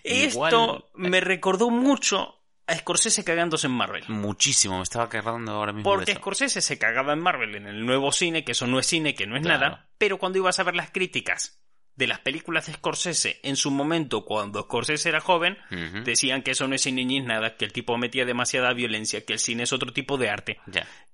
Esto 0.04 0.38
Igual- 0.54 0.84
me 0.96 1.22
recordó 1.22 1.70
mucho 1.70 2.36
a 2.66 2.76
Scorsese 2.76 3.24
cagándose 3.24 3.68
en 3.68 3.74
Marvel. 3.74 4.04
Muchísimo, 4.10 4.78
me 4.78 4.84
estaba 4.84 5.06
agarrando 5.06 5.54
ahora 5.54 5.72
mismo 5.72 5.90
Porque 5.90 6.12
eso. 6.12 6.20
Scorsese 6.20 6.62
se 6.62 6.78
cagaba 6.78 7.14
en 7.14 7.20
Marvel 7.20 7.56
en 7.56 7.68
el 7.68 7.86
nuevo 7.86 8.12
cine, 8.12 8.44
que 8.44 8.52
eso 8.52 8.68
no 8.68 8.80
es 8.80 8.86
cine, 8.86 9.16
que 9.16 9.26
no 9.28 9.38
es 9.38 9.44
Claro. 9.44 9.60
nada, 9.62 9.90
pero 9.98 10.18
cuando 10.18 10.40
ibas 10.40 10.60
a 10.60 10.64
ver 10.64 10.76
las 10.76 10.92
críticas 10.92 11.62
de 11.98 12.08
las 12.08 12.20
películas 12.20 12.68
de 12.68 12.74
Scorsese 12.74 13.40
en 13.44 13.56
su 13.56 13.72
momento, 13.72 14.24
cuando 14.24 14.62
Scorsese 14.62 15.10
era 15.10 15.20
joven, 15.20 15.58
decían 16.06 16.44
que 16.44 16.52
eso 16.52 16.68
no 16.68 16.76
es 16.76 16.82
cine 16.84 17.04
ni 17.04 17.18
es 17.18 17.26
nada, 17.26 17.58
que 17.58 17.66
el 17.66 17.74
tipo 17.74 17.98
metía 17.98 18.24
demasiada 18.24 18.72
violencia, 18.74 19.26
que 19.26 19.34
el 19.34 19.40
cine 19.40 19.64
es 19.64 19.74
otro 19.74 19.92
tipo 19.92 20.18
de 20.18 20.30
arte, 20.30 20.60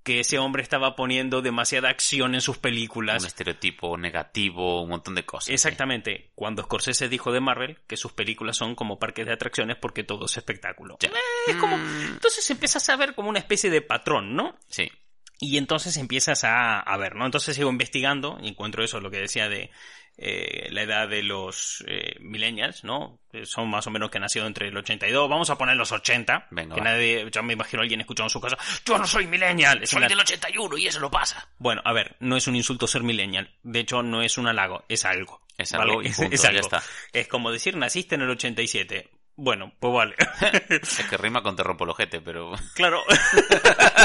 que 0.04 0.20
ese 0.20 0.40
hombre 0.40 0.62
estaba 0.62 0.98
poniendo 0.98 1.42
demasiada 1.42 1.90
acción 1.90 2.36
en 2.36 2.42
sus 2.42 2.58
Un 2.58 2.62
películas. 2.62 3.24
estereotipo 3.24 3.98
negativo, 3.98 4.84
un 4.84 4.90
montón 4.90 5.16
de 5.16 5.26
cosas. 5.26 5.50
Exactamente, 5.50 6.32
cuando 6.36 6.64
Scorsese 6.64 7.08
dijo 7.08 7.32
de 7.32 7.40
Marvel 7.40 7.80
que 7.88 7.96
sus 7.96 8.12
películas 8.12 8.58
son 8.58 8.76
como 8.76 9.00
parques 9.00 9.26
de 9.26 9.34
atracciones 9.34 9.78
porque 9.78 10.04
todo 10.04 10.26
es 10.26 10.36
espectáculo. 10.36 10.98
Ya. 11.00 11.10
Eh, 11.10 11.14
es 11.48 11.56
como... 11.56 11.78
Mm. 11.78 12.14
Entonces 12.14 12.50
empiezas 12.52 12.90
a 12.90 12.98
ver 12.98 13.16
como 13.16 13.30
una 13.30 13.40
especie 13.40 13.70
de 13.70 13.82
patrón, 13.82 14.36
¿no? 14.36 14.58
Sí. 14.68 14.92
Y 15.40 15.58
entonces 15.58 15.98
empiezas 15.98 16.44
a, 16.44 16.80
a 16.80 16.98
ver, 16.98 17.16
¿no? 17.16 17.26
Entonces 17.26 17.56
sigo 17.56 17.70
investigando 17.70 18.38
y 18.42 18.50
encuentro 18.50 18.84
eso, 18.84 19.00
lo 19.00 19.10
que 19.12 19.18
decía 19.20 19.50
de 19.50 19.72
eh, 20.18 20.68
la 20.72 20.84
edad 20.84 21.08
de 21.08 21.24
los 21.24 21.84
eh, 21.88 22.16
millennials, 22.20 22.84
¿no? 22.84 23.20
Son 23.46 23.70
más 23.70 23.88
o 23.88 23.92
menos 23.92 24.12
que 24.12 24.18
han 24.20 24.24
nacido 24.24 24.46
entre 24.46 24.68
el 24.68 24.78
82, 24.78 25.28
vamos 25.30 25.50
a 25.50 25.58
poner 25.58 25.76
los 25.76 25.92
80, 25.92 26.48
Venga, 26.52 26.76
que 26.76 26.82
va. 26.82 26.92
nadie, 26.92 27.28
yo 27.32 27.42
me 27.44 27.54
imagino 27.54 27.82
a 27.82 27.84
alguien 27.84 28.02
escuchando 28.02 28.30
su 28.30 28.40
casa, 28.40 28.58
yo 28.86 28.98
no 28.98 29.08
soy 29.08 29.26
millennial, 29.28 29.86
Soy 29.88 29.98
una- 29.98 30.08
del 30.08 30.20
81 30.20 30.78
y 30.78 30.88
eso 30.88 31.00
lo 31.00 31.10
pasa. 31.10 31.48
Bueno, 31.58 31.82
a 31.84 31.94
ver, 31.94 32.16
no 32.20 32.38
es 32.38 32.48
un 32.48 32.56
insulto 32.56 32.86
ser 32.88 33.02
millennial, 33.04 33.50
de 33.64 33.80
hecho 33.80 34.04
no 34.04 34.22
es 34.22 34.38
un 34.38 34.48
halago, 34.48 34.86
es 34.88 35.04
algo. 35.06 35.42
Es 35.58 35.72
algo 35.74 36.02
y 36.02 36.08
Es, 36.08 36.16
punto, 36.18 36.34
es 36.36 36.42
ya 36.42 36.50
algo. 36.50 36.62
está. 36.62 36.82
Es 37.12 37.28
como 37.28 37.52
decir, 37.52 37.76
naciste 37.78 38.16
en 38.16 38.22
el 38.22 38.30
87. 38.32 39.10
Bueno, 39.36 39.74
pues 39.80 39.94
vale. 39.94 40.16
Es 40.70 41.04
que 41.10 41.18
rima 41.18 41.42
con 41.42 41.56
terropologete, 41.56 42.22
pero... 42.22 42.52
Claro. 42.76 43.04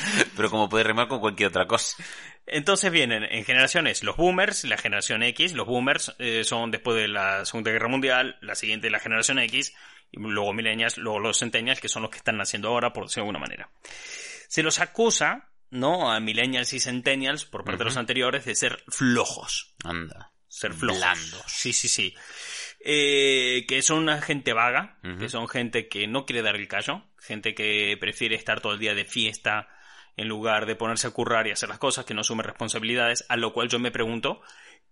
Pero 0.36 0.50
como 0.50 0.68
puede 0.68 0.84
remar 0.84 1.08
con 1.08 1.20
cualquier 1.20 1.48
otra 1.48 1.66
cosa. 1.66 2.02
Entonces 2.46 2.92
vienen 2.92 3.24
en 3.24 3.44
generaciones 3.44 4.04
los 4.04 4.16
boomers, 4.16 4.64
la 4.64 4.76
generación 4.76 5.22
X. 5.22 5.52
Los 5.52 5.66
boomers 5.66 6.14
eh, 6.18 6.44
son 6.44 6.70
después 6.70 6.96
de 6.96 7.08
la 7.08 7.44
Segunda 7.44 7.72
Guerra 7.72 7.88
Mundial, 7.88 8.38
la 8.40 8.54
siguiente 8.54 8.88
la 8.88 9.00
generación 9.00 9.38
X, 9.40 9.74
y 10.12 10.20
luego 10.20 10.52
millennials, 10.52 10.96
luego 10.96 11.18
los 11.18 11.38
centennials, 11.40 11.80
que 11.80 11.88
son 11.88 12.02
los 12.02 12.10
que 12.10 12.18
están 12.18 12.36
naciendo 12.36 12.68
ahora, 12.68 12.92
por 12.92 13.04
decirlo 13.04 13.24
de 13.24 13.28
alguna 13.30 13.46
manera. 13.46 13.70
Se 14.48 14.62
los 14.62 14.78
acusa, 14.78 15.50
¿no? 15.70 16.12
A 16.12 16.20
millennials 16.20 16.72
y 16.72 16.78
centennials, 16.78 17.44
por 17.44 17.64
parte 17.64 17.78
de 17.78 17.84
los 17.86 17.96
anteriores, 17.96 18.44
de 18.44 18.54
ser 18.54 18.84
flojos. 18.88 19.74
Anda. 19.82 20.32
Ser 20.46 20.72
flojos. 20.72 21.00
Blandos. 21.00 21.44
Sí, 21.48 21.72
sí, 21.72 21.88
sí. 21.88 22.14
Eh, 22.80 23.64
que 23.66 23.82
son 23.82 23.98
una 23.98 24.22
gente 24.22 24.52
vaga, 24.52 25.00
que 25.18 25.28
son 25.28 25.48
gente 25.48 25.88
que 25.88 26.06
no 26.06 26.24
quiere 26.24 26.42
dar 26.42 26.54
el 26.54 26.68
callo, 26.68 27.02
gente 27.18 27.52
que 27.56 27.96
prefiere 27.98 28.36
estar 28.36 28.60
todo 28.60 28.74
el 28.74 28.78
día 28.78 28.94
de 28.94 29.04
fiesta 29.04 29.68
en 30.16 30.28
lugar 30.28 30.66
de 30.66 30.76
ponerse 30.76 31.06
a 31.06 31.10
currar 31.10 31.46
y 31.46 31.50
hacer 31.50 31.68
las 31.68 31.78
cosas, 31.78 32.04
que 32.04 32.14
no 32.14 32.22
asume 32.22 32.42
responsabilidades, 32.42 33.24
a 33.28 33.36
lo 33.36 33.52
cual 33.52 33.68
yo 33.68 33.78
me 33.78 33.90
pregunto, 33.90 34.40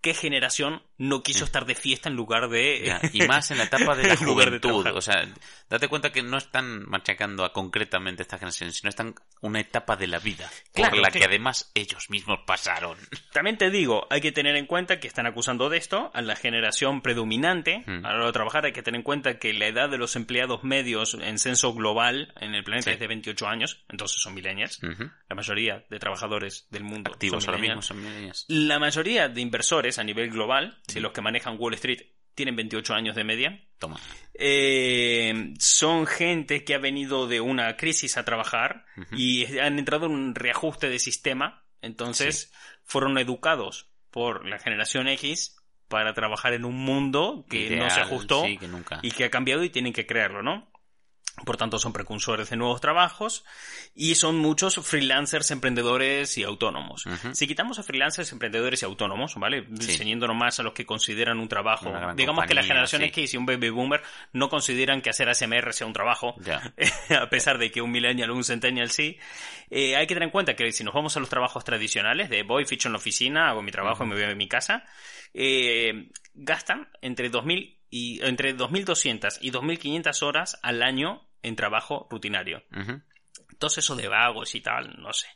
¿qué 0.01 0.15
generación 0.15 0.83
no 0.99 1.23
quiso 1.23 1.45
estar 1.45 1.67
de 1.67 1.75
fiesta 1.75 2.09
en 2.09 2.15
lugar 2.17 2.49
de... 2.49 2.83
Ya, 2.87 3.01
Y 3.13 3.23
más 3.27 3.51
en 3.51 3.59
la 3.59 3.65
etapa 3.65 3.97
de 3.97 4.05
la 4.05 4.09
de 4.11 4.17
juventud. 4.17 4.87
o 4.87 5.01
sea, 5.01 5.27
date 5.69 5.89
cuenta 5.89 6.13
que 6.13 6.23
no 6.23 6.37
están 6.39 6.89
machacando 6.89 7.45
a 7.45 7.53
concretamente 7.53 8.23
esta 8.23 8.39
generación, 8.39 8.73
sino 8.73 8.89
están 8.91 9.15
una 9.41 9.61
etapa 9.61 9.97
de 9.97 10.07
la 10.07 10.19
vida. 10.21 10.49
Claro, 10.73 10.91
por 10.93 11.01
la 11.01 11.11
que- 11.11 11.19
que 11.19 11.25
además 11.25 11.71
ellos 11.75 12.11
mismos 12.11 12.41
pasaron. 12.47 12.97
También 13.33 13.59
te 13.59 13.71
digo, 13.71 14.07
hay 14.11 14.21
que 14.21 14.33
tener 14.33 14.57
en 14.57 14.67
cuenta 14.67 15.01
que 15.01 15.09
están 15.09 15.27
acusando 15.27 15.69
de 15.69 15.79
esto 15.79 16.11
a 16.15 16.23
la 16.23 16.37
generación 16.37 17.03
predominante. 17.03 17.83
Mm. 17.87 18.05
A 18.05 18.11
la 18.11 18.17
hora 18.17 18.27
de 18.27 18.33
trabajar 18.33 18.65
hay 18.67 18.73
que 18.73 18.83
tener 18.83 18.99
en 18.99 19.03
cuenta 19.05 19.39
que 19.39 19.53
la 19.53 19.67
edad 19.67 19.89
de 19.91 19.99
los 19.99 20.17
empleados 20.17 20.63
medios 20.65 21.15
en 21.15 21.39
censo 21.39 21.75
global 21.75 22.33
en 22.41 22.55
el 22.55 22.63
planeta 22.65 22.91
Sí. 22.91 22.95
es 22.95 23.01
de 23.01 23.07
28 23.09 23.47
años, 23.49 23.85
entonces 23.89 24.21
son 24.21 24.35
millennials. 24.35 24.81
La 25.29 25.35
mayoría 25.35 25.85
de 25.91 25.99
trabajadores 25.99 26.67
del 26.71 26.85
mundo 26.85 27.11
Activos 27.13 27.43
son 27.45 27.55
ahora 27.55 27.61
mismo 27.63 27.81
millennials. 27.81 27.87
son 27.87 28.03
millennials. 28.03 28.45
La 28.49 28.79
mayoría 28.79 29.29
de 29.29 29.41
inversores 29.41 29.99
a 29.99 30.05
nivel 30.05 30.31
global, 30.31 30.79
de 30.87 30.93
Sí. 30.95 31.01
los 31.01 31.13
que 31.13 31.21
manejan 31.21 31.57
Wall 31.59 31.75
Street, 31.75 32.01
tienen 32.35 32.57
28 32.57 32.95
años 32.95 33.15
de 33.17 33.25
media. 33.25 33.61
Toma. 33.79 33.99
Eh, 34.35 35.55
son 35.59 36.07
gente 36.07 36.65
que 36.65 36.75
ha 36.75 36.79
venido 36.79 37.27
de 37.29 37.41
una 37.41 37.77
crisis 37.77 38.17
a 38.17 38.25
trabajar 38.25 38.85
y 39.13 39.59
han 39.59 39.79
entrado 39.79 40.07
en 40.07 40.13
un 40.13 40.35
reajuste 40.35 40.89
de 40.89 40.99
sistema. 40.99 41.65
Entonces 41.81 42.53
fueron 42.83 43.19
educados 43.19 43.89
por 44.11 44.47
la 44.47 44.59
generación 44.59 45.07
X 45.09 45.57
para 45.89 46.13
trabajar 46.15 46.55
en 46.55 46.65
un 46.65 46.77
mundo 46.77 47.45
que 47.49 47.77
no 47.77 47.89
se 47.91 48.01
ajustó 48.01 48.45
Sí, 48.45 48.59
que 48.59 48.69
nunca. 48.69 48.99
y 49.03 49.11
que 49.11 49.25
ha 49.25 49.31
cambiado 49.31 49.63
y 49.65 49.71
tienen 49.71 49.93
que 49.93 50.07
creerlo, 50.07 50.43
¿no? 50.43 50.71
Por 51.45 51.57
tanto, 51.57 51.79
son 51.79 51.93
precursores 51.93 52.51
de 52.51 52.57
nuevos 52.57 52.81
trabajos 52.81 53.45
y 53.95 54.15
son 54.15 54.39
muchos 54.39 54.77
freelancers, 54.77 55.51
emprendedores 55.51 56.39
y 56.39 56.45
autónomos. 56.45 57.05
Si 57.33 57.49
quitamos 57.49 57.79
a 57.81 57.83
freelancers, 57.83 58.31
emprendedores 58.31 58.83
y 58.83 58.85
autónomos, 58.85 59.35
¿vale? 59.35 59.67
Sí. 59.81 59.97
Ceñiéndonos 59.99 60.37
más 60.37 60.61
a 60.61 60.63
los 60.63 60.75
que 60.75 60.87
consideran 60.87 61.41
un 61.41 61.49
trabajo. 61.49 61.93
Digamos 62.15 62.47
que 62.47 62.55
la 62.55 62.61
compañía, 62.61 62.63
generación 62.63 63.03
sí. 63.03 63.09
X 63.09 63.35
y 63.35 63.37
un 63.37 63.47
baby 63.47 63.71
boomer 63.71 64.03
no 64.33 64.49
consideran 64.49 65.03
que 65.03 65.11
hacer 65.11 65.29
ASMR 65.29 65.73
sea 65.73 65.89
un 65.89 65.93
trabajo. 65.93 66.37
A 67.11 67.29
pesar 67.29 67.59
de 67.59 67.71
que 67.73 67.83
un 67.83 67.91
millennial 67.91 68.31
o 68.31 68.37
un 68.37 68.45
centennial 68.45 68.91
sí. 68.91 69.19
Eh, 69.71 69.97
hay 69.97 70.07
que 70.07 70.15
tener 70.15 70.29
en 70.29 70.31
cuenta 70.31 70.55
que 70.55 70.71
si 70.71 70.85
nos 70.85 70.95
vamos 70.95 71.17
a 71.17 71.21
los 71.21 71.29
trabajos 71.29 71.65
tradicionales, 71.65 72.31
de 72.31 72.45
voy, 72.45 72.65
ficho 72.65 72.89
en 72.89 72.93
la 72.93 72.99
oficina, 72.99 73.51
hago 73.51 73.61
mi 73.61 73.73
trabajo 73.73 74.05
y 74.05 74.07
me 74.07 74.15
voy 74.15 74.25
a 74.25 74.35
mi 74.37 74.47
casa, 74.47 74.85
eh, 75.33 76.11
gastan 76.35 76.89
entre 77.03 77.31
2.000 77.31 77.74
y, 77.95 78.21
entre 78.25 78.57
2.200 78.57 79.39
y 79.41 79.53
2.500 79.53 80.23
horas 80.25 80.59
al 80.63 80.83
año 80.83 81.29
en 81.43 81.55
trabajo 81.55 82.09
rutinario. 82.11 82.65
Ujú. 82.73 83.01
Entonces 83.53 83.85
eso 83.85 83.95
de 83.95 84.09
vagos 84.09 84.57
y 84.57 84.61
tal, 84.61 85.01
no 85.01 85.13
sé. 85.13 85.29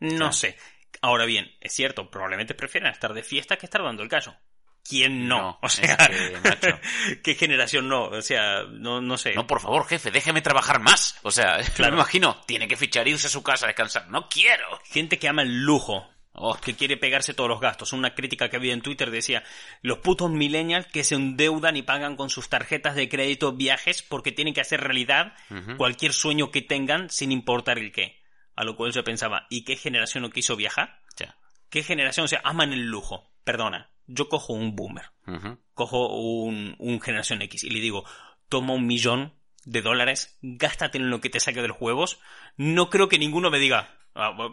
No 0.00 0.32
sé. 0.32 0.56
Ahora 1.02 1.26
bien, 1.26 1.54
es 1.60 1.74
cierto, 1.74 2.10
probablemente 2.10 2.54
prefieren 2.54 2.90
estar 2.90 3.12
de 3.12 3.22
fiesta 3.22 3.58
que 3.58 3.66
estar 3.66 3.82
dando 3.82 4.02
el 4.02 4.08
callo. 4.08 4.34
¿Quién 4.82 5.28
no? 5.28 5.38
No, 5.40 5.58
o 5.60 5.66
es 5.66 5.72
sea, 5.74 5.96
que, 5.98 6.38
macho. 6.42 6.80
¿qué 7.22 7.34
generación 7.34 7.86
no? 7.88 8.04
O 8.04 8.22
sea, 8.22 8.62
no, 8.62 9.02
no 9.02 9.18
sé. 9.18 9.34
No, 9.34 9.46
por 9.46 9.60
favor, 9.60 9.86
jefe, 9.86 10.10
déjeme 10.10 10.40
trabajar 10.40 10.80
más. 10.80 11.18
O 11.22 11.30
sea, 11.30 11.58
Claro. 11.74 11.92
me 11.92 11.98
imagino, 11.98 12.40
tiene 12.46 12.66
que 12.66 12.76
fichar 12.76 13.06
y 13.06 13.10
irse 13.10 13.26
a 13.26 13.30
su 13.30 13.42
casa 13.42 13.66
a 13.66 13.68
descansar. 13.68 14.08
No 14.08 14.26
quiero. 14.30 14.80
Gente 14.84 15.18
que 15.18 15.28
ama 15.28 15.42
el 15.42 15.64
lujo, 15.64 16.08
Oh, 16.38 16.54
que 16.54 16.74
quiere 16.74 16.98
pegarse 16.98 17.32
todos 17.32 17.48
los 17.48 17.60
gastos. 17.60 17.94
Una 17.94 18.14
crítica 18.14 18.50
que 18.50 18.56
había 18.56 18.74
en 18.74 18.82
Twitter 18.82 19.10
decía, 19.10 19.42
los 19.80 19.98
putos 19.98 20.30
millennials 20.30 20.86
que 20.86 21.02
se 21.02 21.14
endeudan 21.14 21.76
y 21.76 21.82
pagan 21.82 22.14
con 22.16 22.28
sus 22.28 22.50
tarjetas 22.50 22.94
de 22.94 23.08
crédito 23.08 23.52
viajes 23.52 24.02
porque 24.02 24.32
tienen 24.32 24.52
que 24.52 24.60
hacer 24.60 24.82
realidad 24.82 25.32
cualquier 25.78 26.12
sueño 26.12 26.50
que 26.50 26.60
tengan 26.60 27.08
sin 27.08 27.32
importar 27.32 27.78
el 27.78 27.90
qué. 27.90 28.20
A 28.54 28.64
lo 28.64 28.76
cual 28.76 28.92
yo 28.92 29.02
pensaba, 29.02 29.46
¿y 29.48 29.64
qué 29.64 29.76
generación 29.76 30.22
no 30.22 30.30
quiso 30.30 30.56
viajar? 30.56 31.00
¿Qué 31.70 31.82
generación? 31.82 32.24
O 32.24 32.28
sea, 32.28 32.42
aman 32.44 32.72
el 32.74 32.86
lujo. 32.86 33.32
Perdona, 33.42 33.90
yo 34.06 34.28
cojo 34.28 34.52
un 34.52 34.76
boomer, 34.76 35.06
cojo 35.72 36.08
un, 36.18 36.74
un 36.78 37.00
generación 37.00 37.40
X 37.42 37.64
y 37.64 37.70
le 37.70 37.80
digo, 37.80 38.04
toma 38.48 38.74
un 38.74 38.86
millón 38.86 39.32
de 39.64 39.82
dólares, 39.82 40.38
gástate 40.42 40.98
en 40.98 41.10
lo 41.10 41.20
que 41.20 41.30
te 41.30 41.40
saque 41.40 41.62
de 41.62 41.68
los 41.68 41.76
juegos. 41.76 42.20
No 42.56 42.88
creo 42.90 43.08
que 43.08 43.18
ninguno 43.18 43.50
me 43.50 43.58
diga, 43.58 43.88
"Ah, 43.90 44.05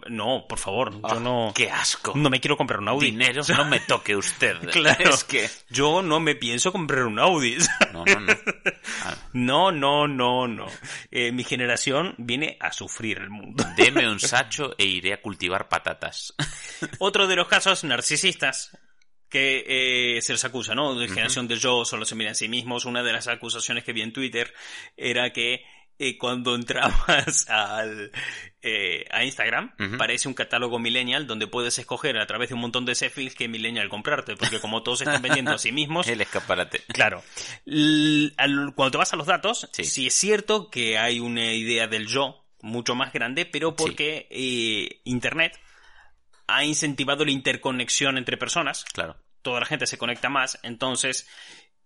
no, 0.10 0.46
por 0.48 0.60
favor, 0.60 0.91
yo 0.93 1.00
Ah, 1.03 1.20
no... 1.20 1.51
Qué 1.55 1.70
asco. 1.70 2.13
No 2.15 2.29
me 2.29 2.39
quiero 2.39 2.58
comprar 2.58 2.79
un 2.79 2.89
Audi. 2.89 3.12
Dinero 3.12 3.41
no 3.55 3.65
me 3.65 3.79
toque 3.79 4.15
usted. 4.15 4.58
Claro. 4.72 5.10
Es 5.10 5.24
que. 5.24 5.50
Yo 5.70 6.01
no 6.01 6.20
me 6.20 6.36
pienso 6.36 6.72
comprar 6.72 7.05
un 7.05 7.20
Audi. 7.20 7.58
No, 7.93 8.03
no, 8.05 8.20
no. 8.20 8.34
Ah, 9.05 9.15
No, 9.34 9.72
no, 9.72 10.08
no, 10.08 10.48
no. 10.48 10.67
Eh, 11.12 11.32
mi 11.32 11.43
generación 11.43 12.15
viene 12.17 12.58
a 12.60 12.72
sufrir 12.72 13.20
el 13.20 13.29
mundo. 13.29 13.63
Deme 13.77 14.10
un 14.10 14.20
sacho 14.20 14.75
e 14.77 14.86
iré 14.86 15.13
a 15.13 15.22
cultivar 15.22 15.67
patatas. 15.70 16.34
Otro 17.00 17.27
de 17.27 17.36
los 17.36 17.48
casos 17.48 17.84
narcisistas 17.84 18.77
que 19.29 20.17
eh, 20.17 20.22
se 20.22 20.34
les 20.34 20.46
acusa, 20.46 20.75
¿no? 20.75 20.93
De 20.93 21.08
generación 21.08 21.48
del 21.48 21.60
yo, 21.60 21.86
solo 21.86 22.05
se 22.05 22.13
miran 22.13 22.34
a 22.34 22.36
sí 22.36 22.48
mismos. 22.48 22.86
Una 22.86 23.01
de 23.01 23.13
las 23.13 23.27
acusaciones 23.27 23.84
que 23.84 23.91
vi 23.93 24.01
en 24.03 24.13
Twitter 24.13 24.53
era 24.96 25.32
que 25.34 25.63
eh, 26.00 26.17
cuando 26.17 26.55
entrabas 26.55 27.47
al, 27.50 28.12
eh, 28.62 29.05
a 29.12 29.23
Instagram, 29.23 29.73
parece 29.97 30.27
un 30.27 30.33
catálogo 30.33 30.79
millennial 30.79 31.27
donde 31.27 31.47
puedes 31.47 31.77
escoger 31.79 32.17
a 32.17 32.25
través 32.25 32.50
de 32.50 32.55
un 32.55 32.62
montón 32.62 32.85
de 32.85 32.95
selfies 32.95 33.35
qué 33.35 33.47
millennial 33.47 33.89
comprarte, 33.89 34.35
porque 34.35 34.59
como 34.59 34.83
todos 34.83 35.01
están 35.01 35.21
vendiendo 35.21 35.51
a 35.51 35.57
sí 35.57 35.71
mismos, 35.71 36.07
El 36.07 36.21
escaparate. 36.21 36.81
Claro. 36.88 37.23
Al- 38.38 38.73
cuando 38.75 38.91
te 38.91 38.97
vas 38.97 39.13
a 39.13 39.15
los 39.17 39.27
datos, 39.27 39.67
Sí. 39.71 39.83
sí. 39.83 40.07
es 40.07 40.13
cierto 40.13 40.69
que 40.69 40.97
hay 40.97 41.19
una 41.19 41.53
idea 41.53 41.88
del 41.88 42.07
yo 42.07 42.45
mucho 42.62 42.95
más 42.95 43.12
grande, 43.13 43.45
pero 43.45 43.75
porque 43.75 44.27
eh, 44.29 45.01
Internet 45.03 45.59
ha 46.47 46.63
incentivado 46.63 47.25
la 47.25 47.31
interconexión 47.31 48.17
entre 48.17 48.38
personas. 48.38 48.85
Claro. 48.93 49.17
Toda 49.41 49.59
la 49.59 49.65
gente 49.65 49.88
se 49.88 49.97
conecta 49.97 50.29
más, 50.29 50.57
entonces 50.63 51.27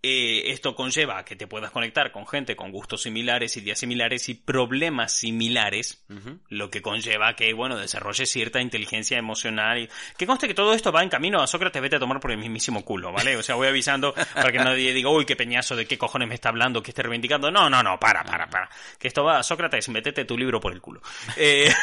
eh, 0.00 0.52
esto 0.52 0.76
conlleva 0.76 1.18
a 1.18 1.24
que 1.24 1.34
te 1.34 1.48
puedas 1.48 1.72
conectar 1.72 2.12
con 2.12 2.26
gente 2.26 2.54
con 2.54 2.70
gustos 2.70 3.02
similares, 3.02 3.56
ideas 3.56 3.80
similares 3.80 4.28
y 4.28 4.34
problemas 4.34 5.12
similares 5.12 6.04
lo 6.50 6.70
que 6.70 6.82
conlleva 6.82 7.34
que, 7.34 7.52
bueno, 7.52 7.76
desarrolle 7.76 8.26
cierta 8.26 8.60
inteligencia 8.60 9.18
emocional. 9.18 9.78
Y... 9.78 9.88
Que 10.16 10.26
conste 10.26 10.46
que 10.46 10.54
todo 10.54 10.72
esto 10.72 10.92
va 10.92 11.02
en 11.02 11.08
camino 11.08 11.42
a 11.42 11.48
Sócrates, 11.48 11.82
vete 11.82 11.96
a 11.96 11.98
tomar 11.98 12.20
por 12.20 12.30
el 12.30 12.38
mismísimo 12.38 12.84
culo, 12.84 13.12
¿vale? 13.12 13.36
O 13.36 13.42
sea, 13.42 13.56
voy 13.56 13.66
avisando 13.66 14.14
para 14.34 14.52
que 14.52 14.58
nadie 14.58 14.94
diga, 14.94 15.10
uy, 15.10 15.24
qué 15.24 15.34
peñazo, 15.34 15.74
de 15.74 15.86
qué 15.86 15.98
cojones 15.98 16.28
me 16.28 16.34
está 16.34 16.50
hablando, 16.50 16.82
qué 16.82 16.92
esté 16.92 17.02
reivindicando. 17.02 17.50
No, 17.50 17.68
no, 17.68 17.82
no, 17.82 17.98
para, 17.98 18.22
para, 18.22 18.48
para. 18.48 18.70
Que 18.98 19.08
esto 19.08 19.24
va 19.24 19.38
a 19.38 19.42
Sócrates, 19.42 19.88
metete 19.88 20.24
tu 20.24 20.38
libro 20.38 20.60
por 20.60 20.72
el 20.72 20.80
culo. 20.80 21.02
Eh... 21.36 21.72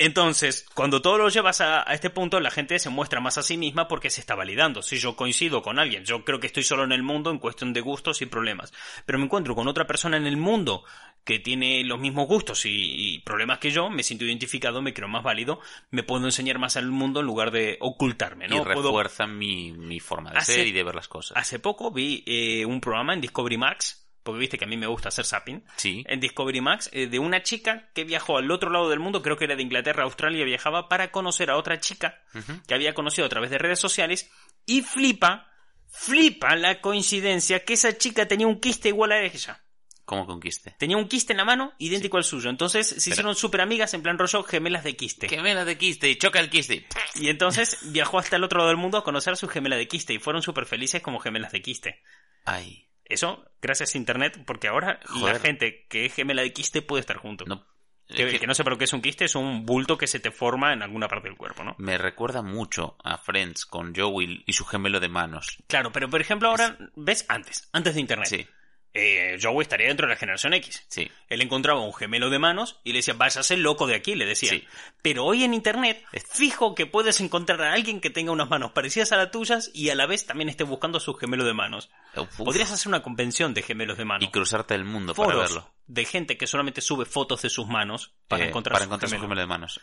Entonces, 0.00 0.66
cuando 0.74 1.02
todo 1.02 1.18
lo 1.18 1.28
llevas 1.28 1.60
a, 1.60 1.88
a 1.88 1.92
este 1.94 2.08
punto, 2.08 2.40
la 2.40 2.50
gente 2.50 2.78
se 2.78 2.88
muestra 2.88 3.20
más 3.20 3.36
a 3.36 3.42
sí 3.42 3.58
misma 3.58 3.86
porque 3.86 4.08
se 4.08 4.20
está 4.22 4.34
validando. 4.34 4.80
Si 4.82 4.96
yo 4.98 5.14
coincido 5.14 5.60
con 5.60 5.78
alguien, 5.78 6.04
yo 6.06 6.24
creo 6.24 6.40
que 6.40 6.46
estoy 6.46 6.62
solo 6.62 6.84
en 6.84 6.92
el 6.92 7.02
mundo 7.02 7.30
en 7.30 7.38
cuestión 7.38 7.74
de 7.74 7.82
gustos 7.82 8.22
y 8.22 8.26
problemas, 8.26 8.72
pero 9.04 9.18
me 9.18 9.26
encuentro 9.26 9.54
con 9.54 9.68
otra 9.68 9.86
persona 9.86 10.16
en 10.16 10.26
el 10.26 10.38
mundo 10.38 10.84
que 11.22 11.38
tiene 11.38 11.84
los 11.84 12.00
mismos 12.00 12.26
gustos 12.26 12.64
y, 12.64 12.70
y 12.70 13.18
problemas 13.18 13.58
que 13.58 13.70
yo, 13.70 13.90
me 13.90 14.02
siento 14.02 14.24
identificado, 14.24 14.80
me 14.80 14.94
creo 14.94 15.06
más 15.06 15.22
válido, 15.22 15.60
me 15.90 16.02
puedo 16.02 16.24
enseñar 16.24 16.58
más 16.58 16.78
al 16.78 16.90
mundo 16.90 17.20
en 17.20 17.26
lugar 17.26 17.50
de 17.50 17.76
ocultarme, 17.80 18.48
¿no? 18.48 18.56
y 18.56 18.60
Puedo- 18.60 18.88
refuerza 18.88 19.26
mi, 19.26 19.70
mi 19.72 20.00
forma 20.00 20.30
de 20.30 20.38
Hace- 20.38 20.54
ser 20.54 20.66
y 20.66 20.72
de 20.72 20.82
ver 20.82 20.94
las 20.94 21.08
cosas. 21.08 21.36
Hace 21.36 21.58
poco 21.58 21.90
vi 21.90 22.24
eh, 22.26 22.64
un 22.64 22.80
programa 22.80 23.12
en 23.12 23.20
Discovery 23.20 23.58
Max, 23.58 24.09
porque 24.30 24.40
viste 24.40 24.58
que 24.58 24.64
a 24.64 24.68
mí 24.68 24.76
me 24.76 24.86
gusta 24.86 25.08
hacer 25.08 25.24
zapping, 25.26 25.64
Sí. 25.76 26.04
en 26.08 26.20
Discovery 26.20 26.60
Max 26.60 26.88
eh, 26.92 27.06
de 27.06 27.18
una 27.18 27.42
chica 27.42 27.90
que 27.94 28.04
viajó 28.04 28.38
al 28.38 28.50
otro 28.50 28.70
lado 28.70 28.88
del 28.88 28.98
mundo, 29.00 29.22
creo 29.22 29.36
que 29.36 29.44
era 29.44 29.56
de 29.56 29.62
Inglaterra 29.62 30.04
Australia, 30.04 30.44
viajaba 30.44 30.88
para 30.88 31.10
conocer 31.10 31.50
a 31.50 31.56
otra 31.56 31.80
chica 31.80 32.22
que 32.66 32.74
había 32.74 32.94
conocido 32.94 33.26
a 33.26 33.28
través 33.28 33.50
de 33.50 33.58
redes 33.58 33.78
sociales 33.78 34.30
y 34.66 34.82
flipa, 34.82 35.48
flipa 35.88 36.56
la 36.56 36.80
coincidencia 36.80 37.64
que 37.64 37.74
esa 37.74 37.96
chica 37.98 38.26
tenía 38.28 38.46
un 38.46 38.60
quiste 38.60 38.88
igual 38.88 39.12
a 39.12 39.22
ella. 39.22 39.62
¿Cómo 40.04 40.26
conquiste? 40.26 40.74
Tenía 40.76 40.96
un 40.96 41.06
quiste 41.06 41.34
en 41.34 41.36
la 41.36 41.44
mano 41.44 41.72
idéntico 41.78 42.16
al 42.16 42.24
suyo. 42.24 42.50
Entonces 42.50 42.84
se 42.88 43.10
hicieron 43.10 43.36
súper 43.36 43.60
amigas 43.60 43.94
en 43.94 44.02
plan 44.02 44.18
rollo 44.18 44.42
gemelas 44.42 44.82
de 44.82 44.96
quiste. 44.96 45.28
Gemela 45.28 45.64
de 45.64 45.78
quiste 45.78 46.10
y 46.10 46.16
choca 46.16 46.40
el 46.40 46.50
quiste. 46.50 46.84
Y 47.14 47.28
entonces 47.28 47.78
viajó 47.92 48.18
hasta 48.18 48.34
el 48.34 48.42
otro 48.42 48.58
lado 48.58 48.70
del 48.70 48.76
mundo 48.76 48.98
a 48.98 49.04
conocer 49.04 49.34
a 49.34 49.36
su 49.36 49.46
gemela 49.46 49.76
de 49.76 49.86
quiste 49.86 50.12
y 50.12 50.18
fueron 50.18 50.42
súper 50.42 50.66
felices 50.66 51.00
como 51.00 51.20
gemelas 51.20 51.52
de 51.52 51.62
quiste. 51.62 52.02
Ay. 52.44 52.88
Eso 53.10 53.44
gracias 53.60 53.94
a 53.94 53.98
internet 53.98 54.42
porque 54.46 54.68
ahora 54.68 55.00
Joder. 55.06 55.34
la 55.34 55.40
gente 55.40 55.86
que 55.88 56.06
es 56.06 56.14
gemela 56.14 56.42
de 56.42 56.52
quiste 56.52 56.82
puede 56.82 57.00
estar 57.00 57.16
juntos. 57.16 57.46
No, 57.48 57.66
Que, 58.08 58.24
Es 58.24 58.32
que 58.32 58.40
que 58.40 58.46
no 58.46 58.54
sepa 58.54 58.70
lo 58.70 58.78
que 58.78 58.84
es 58.84 58.92
un 58.92 59.02
quiste, 59.02 59.24
es 59.24 59.34
un 59.34 59.66
bulto 59.66 59.98
que 59.98 60.06
se 60.06 60.20
te 60.20 60.30
forma 60.30 60.72
en 60.72 60.82
alguna 60.82 61.08
parte 61.08 61.28
del 61.28 61.36
cuerpo, 61.36 61.62
¿no? 61.62 61.74
Me 61.78 61.98
recuerda 61.98 62.42
mucho 62.42 62.96
a 63.04 63.18
Friends 63.18 63.66
con 63.66 63.94
Joey 63.94 64.42
y 64.46 64.52
su 64.52 64.64
gemelo 64.64 65.00
de 65.00 65.08
manos. 65.08 65.58
Claro, 65.66 65.92
pero 65.92 66.08
por 66.08 66.20
ejemplo 66.20 66.48
ahora, 66.48 66.76
¿ves? 66.96 67.24
Antes, 67.28 67.68
antes 67.72 67.94
de 67.94 68.00
Internet. 68.00 68.28
Sí, 68.28 68.46
Eh, 68.92 69.38
Joey 69.40 69.62
estaría 69.62 69.86
dentro 69.86 70.06
de 70.08 70.14
la 70.14 70.18
generación 70.18 70.52
X. 70.54 70.84
sí. 70.88 71.10
Él 71.28 71.42
encontraba 71.42 71.80
un 71.80 71.94
gemelo 71.94 72.28
de 72.28 72.40
manos 72.40 72.80
y 72.82 72.90
le 72.92 72.98
decía, 72.98 73.14
vas 73.14 73.36
a 73.36 73.44
ser 73.44 73.58
loco 73.60 73.86
de 73.86 73.94
aquí, 73.94 74.16
le 74.16 74.26
decía. 74.26 74.50
Sí. 74.50 74.66
Pero 75.00 75.24
hoy 75.24 75.44
en 75.44 75.54
Internet, 75.54 76.04
Es- 76.12 76.24
fijo 76.26 76.74
que 76.74 76.86
puedes 76.86 77.20
encontrar 77.20 77.62
a 77.62 77.72
alguien 77.72 78.00
que 78.00 78.10
tenga 78.10 78.32
unas 78.32 78.50
manos 78.50 78.72
parecidas 78.72 79.12
a 79.12 79.16
las 79.16 79.30
tuyas 79.30 79.70
y 79.72 79.90
a 79.90 79.94
la 79.94 80.06
vez 80.06 80.26
también 80.26 80.48
esté 80.48 80.64
buscando 80.64 80.98
su 80.98 81.14
gemelo 81.14 81.44
de 81.44 81.54
manos. 81.54 81.88
Uf, 82.16 82.36
Podrías 82.38 82.72
hacer 82.72 82.88
una 82.88 83.02
convención 83.02 83.54
de 83.54 83.62
gemelos 83.62 83.96
de 83.96 84.04
manos. 84.04 84.28
y 84.28 84.32
cruzarte 84.32 84.74
el 84.74 84.84
mundo 84.84 85.14
para 85.14 85.36
verlo. 85.36 85.70
de 85.86 86.04
gente 86.04 86.36
que 86.36 86.46
solamente 86.48 86.80
sube 86.80 87.04
fotos 87.04 87.42
de 87.42 87.50
sus 87.50 87.68
manos 87.68 88.12
para 88.26 88.44
Eh, 88.44 88.48
encontrar, 88.48 88.72
para 88.74 88.84
su 88.84 88.88
encontrar 88.88 89.08
su 89.10 89.20
gemelo 89.20 89.40
de 89.40 89.46
manos. 89.46 89.80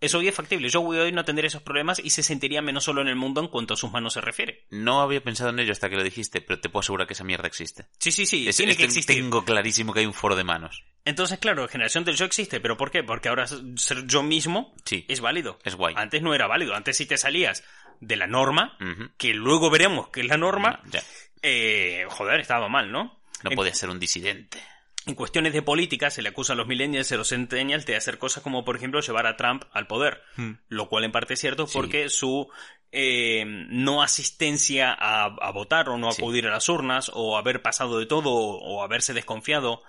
Eso 0.00 0.18
hoy 0.18 0.28
es 0.28 0.34
factible. 0.34 0.68
Joey 0.70 0.98
hoy 0.98 1.12
no 1.12 1.24
tendría 1.24 1.48
esos 1.48 1.62
problemas 1.62 1.98
y 2.04 2.10
se 2.10 2.22
sentiría 2.22 2.60
menos 2.60 2.84
solo 2.84 3.00
en 3.00 3.08
el 3.08 3.16
mundo 3.16 3.40
en 3.40 3.48
cuanto 3.48 3.74
a 3.74 3.76
sus 3.78 3.90
manos 3.90 4.12
se 4.12 4.20
refiere. 4.20 4.66
No 4.70 5.00
había 5.00 5.22
pensado 5.22 5.50
en 5.50 5.58
ello 5.58 5.72
hasta 5.72 5.88
que 5.88 5.96
lo 5.96 6.02
dijiste, 6.04 6.40
pero 6.42 6.60
te 6.60 6.68
puedo 6.68 6.80
asegurar 6.80 7.06
que 7.06 7.14
esa 7.14 7.24
mierda 7.24 7.46
existe. 7.48 7.86
Sí, 7.98 8.12
sí, 8.12 8.26
sí, 8.26 8.46
Es- 8.46 8.56
tiene 8.56 8.72
es- 8.72 8.78
que 8.78 8.84
existir. 8.84 9.16
Tengo 9.16 9.44
clarísimo 9.44 9.92
que 9.94 10.00
hay 10.00 10.06
un 10.06 10.12
foro 10.14 10.36
de 10.36 10.44
manos. 10.44 10.84
Entonces, 11.06 11.38
claro, 11.38 11.66
generación 11.68 12.04
del 12.04 12.16
yo 12.16 12.24
existe, 12.26 12.60
pero 12.60 12.76
¿por 12.76 12.90
qué? 12.90 13.02
Porque 13.04 13.28
ahora 13.30 13.46
ser 13.46 14.06
yo 14.06 14.22
mismo 14.22 14.74
Sí. 14.84 15.04
es 15.08 15.20
válido. 15.20 15.58
Es 15.64 15.74
guay. 15.76 15.94
Antes 15.96 16.20
no 16.20 16.34
era 16.34 16.46
válido. 16.46 16.74
Antes 16.74 16.96
si 16.98 17.06
te 17.06 17.16
salías 17.16 17.64
de 18.00 18.16
la 18.16 18.26
norma, 18.26 18.76
que 19.16 19.32
luego 19.32 19.70
veremos 19.70 20.08
que 20.10 20.20
es 20.20 20.26
la 20.26 20.36
norma, 20.36 20.82
Ya. 20.90 21.02
eh, 21.42 22.04
joder, 22.10 22.40
estaba 22.40 22.68
mal, 22.68 22.92
¿no? 22.92 23.18
No 23.44 23.50
en, 23.50 23.56
podía 23.56 23.72
ser 23.74 23.88
un 23.90 23.98
disidente. 23.98 24.58
En 25.06 25.14
cuestiones 25.14 25.52
de 25.52 25.62
política 25.62 26.10
se 26.10 26.20
le 26.20 26.30
acusa 26.30 26.52
a 26.52 26.56
los 26.56 26.66
millennials 26.66 27.10
y 27.10 27.14
a 27.14 27.16
los 27.16 27.28
centennials 27.28 27.86
de 27.86 27.96
hacer 27.96 28.18
cosas 28.18 28.42
como, 28.42 28.64
por 28.64 28.76
ejemplo, 28.76 29.00
llevar 29.00 29.26
a 29.26 29.36
Trump 29.36 29.64
al 29.72 29.86
poder. 29.86 30.22
Lo 30.68 30.88
cual 30.88 31.04
en 31.04 31.12
parte 31.12 31.34
es 31.34 31.40
cierto 31.40 31.66
Sí. 31.66 31.72
porque 31.78 32.08
su 32.08 32.48
eh, 32.92 33.44
no 33.46 34.02
asistencia 34.02 34.92
a, 34.92 35.24
a 35.26 35.50
votar 35.52 35.88
o 35.88 35.98
no 35.98 36.10
Sí. 36.12 36.22
acudir 36.22 36.46
a 36.46 36.50
las 36.50 36.68
urnas 36.68 37.10
o 37.14 37.36
haber 37.36 37.62
pasado 37.62 37.98
de 37.98 38.06
todo 38.06 38.30
o, 38.30 38.58
o 38.58 38.82
haberse 38.82 39.12
desconfiado 39.14 39.82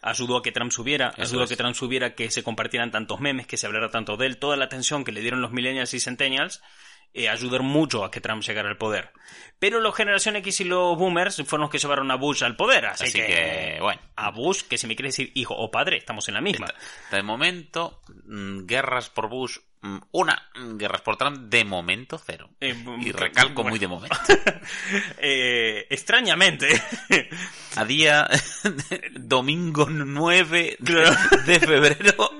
ayudó 0.00 0.36
a 0.38 0.42
que 0.42 0.52
Trump 0.52 0.72
subiera, 0.72 1.10
Eso 1.16 1.22
ayudó 1.22 1.44
a 1.44 1.46
que 1.46 1.56
Trump 1.56 1.74
subiera, 1.76 2.14
que 2.14 2.30
se 2.30 2.42
compartieran 2.42 2.90
tantos 2.90 3.20
memes, 3.20 3.46
que 3.46 3.56
se 3.56 3.66
hablara 3.66 3.90
tanto 3.90 4.16
de 4.16 4.26
él, 4.26 4.36
toda 4.38 4.56
la 4.56 4.64
atención 4.64 5.04
que 5.04 5.12
le 5.12 5.20
dieron 5.20 5.40
los 5.42 5.52
millennials 5.52 5.94
y 5.94 6.00
centennials 6.00 6.60
eh, 7.14 7.28
ayudaron 7.28 7.66
mucho 7.66 8.04
a 8.04 8.10
que 8.10 8.20
Trump 8.20 8.42
llegara 8.42 8.68
al 8.68 8.78
poder. 8.78 9.10
Pero 9.58 9.80
los 9.80 9.94
generación 9.94 10.36
X 10.36 10.60
y 10.60 10.64
los 10.64 10.96
boomers 10.98 11.42
fueron 11.46 11.62
los 11.62 11.70
que 11.70 11.78
llevaron 11.78 12.10
a 12.10 12.16
Bush 12.16 12.42
al 12.42 12.56
poder, 12.56 12.86
así, 12.86 13.04
Así 13.04 13.18
que, 13.18 13.78
bueno. 13.80 14.00
a 14.16 14.30
Bush, 14.30 14.62
que 14.62 14.76
si 14.76 14.86
me 14.86 14.96
quiere 14.96 15.08
decir 15.08 15.30
hijo 15.34 15.54
o 15.54 15.70
padre, 15.70 15.98
estamos 15.98 16.26
en 16.28 16.34
la 16.34 16.40
misma. 16.40 16.66
De 17.10 17.22
momento, 17.22 18.02
mm, 18.24 18.66
guerras 18.66 19.10
por 19.10 19.28
Bush, 19.28 19.58
una, 20.12 20.48
mm, 20.54 20.76
guerras 20.76 21.00
por 21.00 21.16
Trump, 21.16 21.36
de 21.50 21.64
momento 21.64 22.20
cero. 22.24 22.48
Eh, 22.60 22.74
Y 23.00 23.12
recalco 23.12 23.54
bueno. 23.62 23.70
muy 23.70 23.78
de 23.78 23.88
momento. 23.88 24.16
Eh, 25.18 25.86
extrañamente, 25.90 26.68
A 27.76 27.84
día 27.84 28.28
domingo 29.12 29.86
9 29.90 30.76
de, 30.78 30.92
Claro. 30.92 31.16
de 31.46 31.60
febrero, 31.60 32.30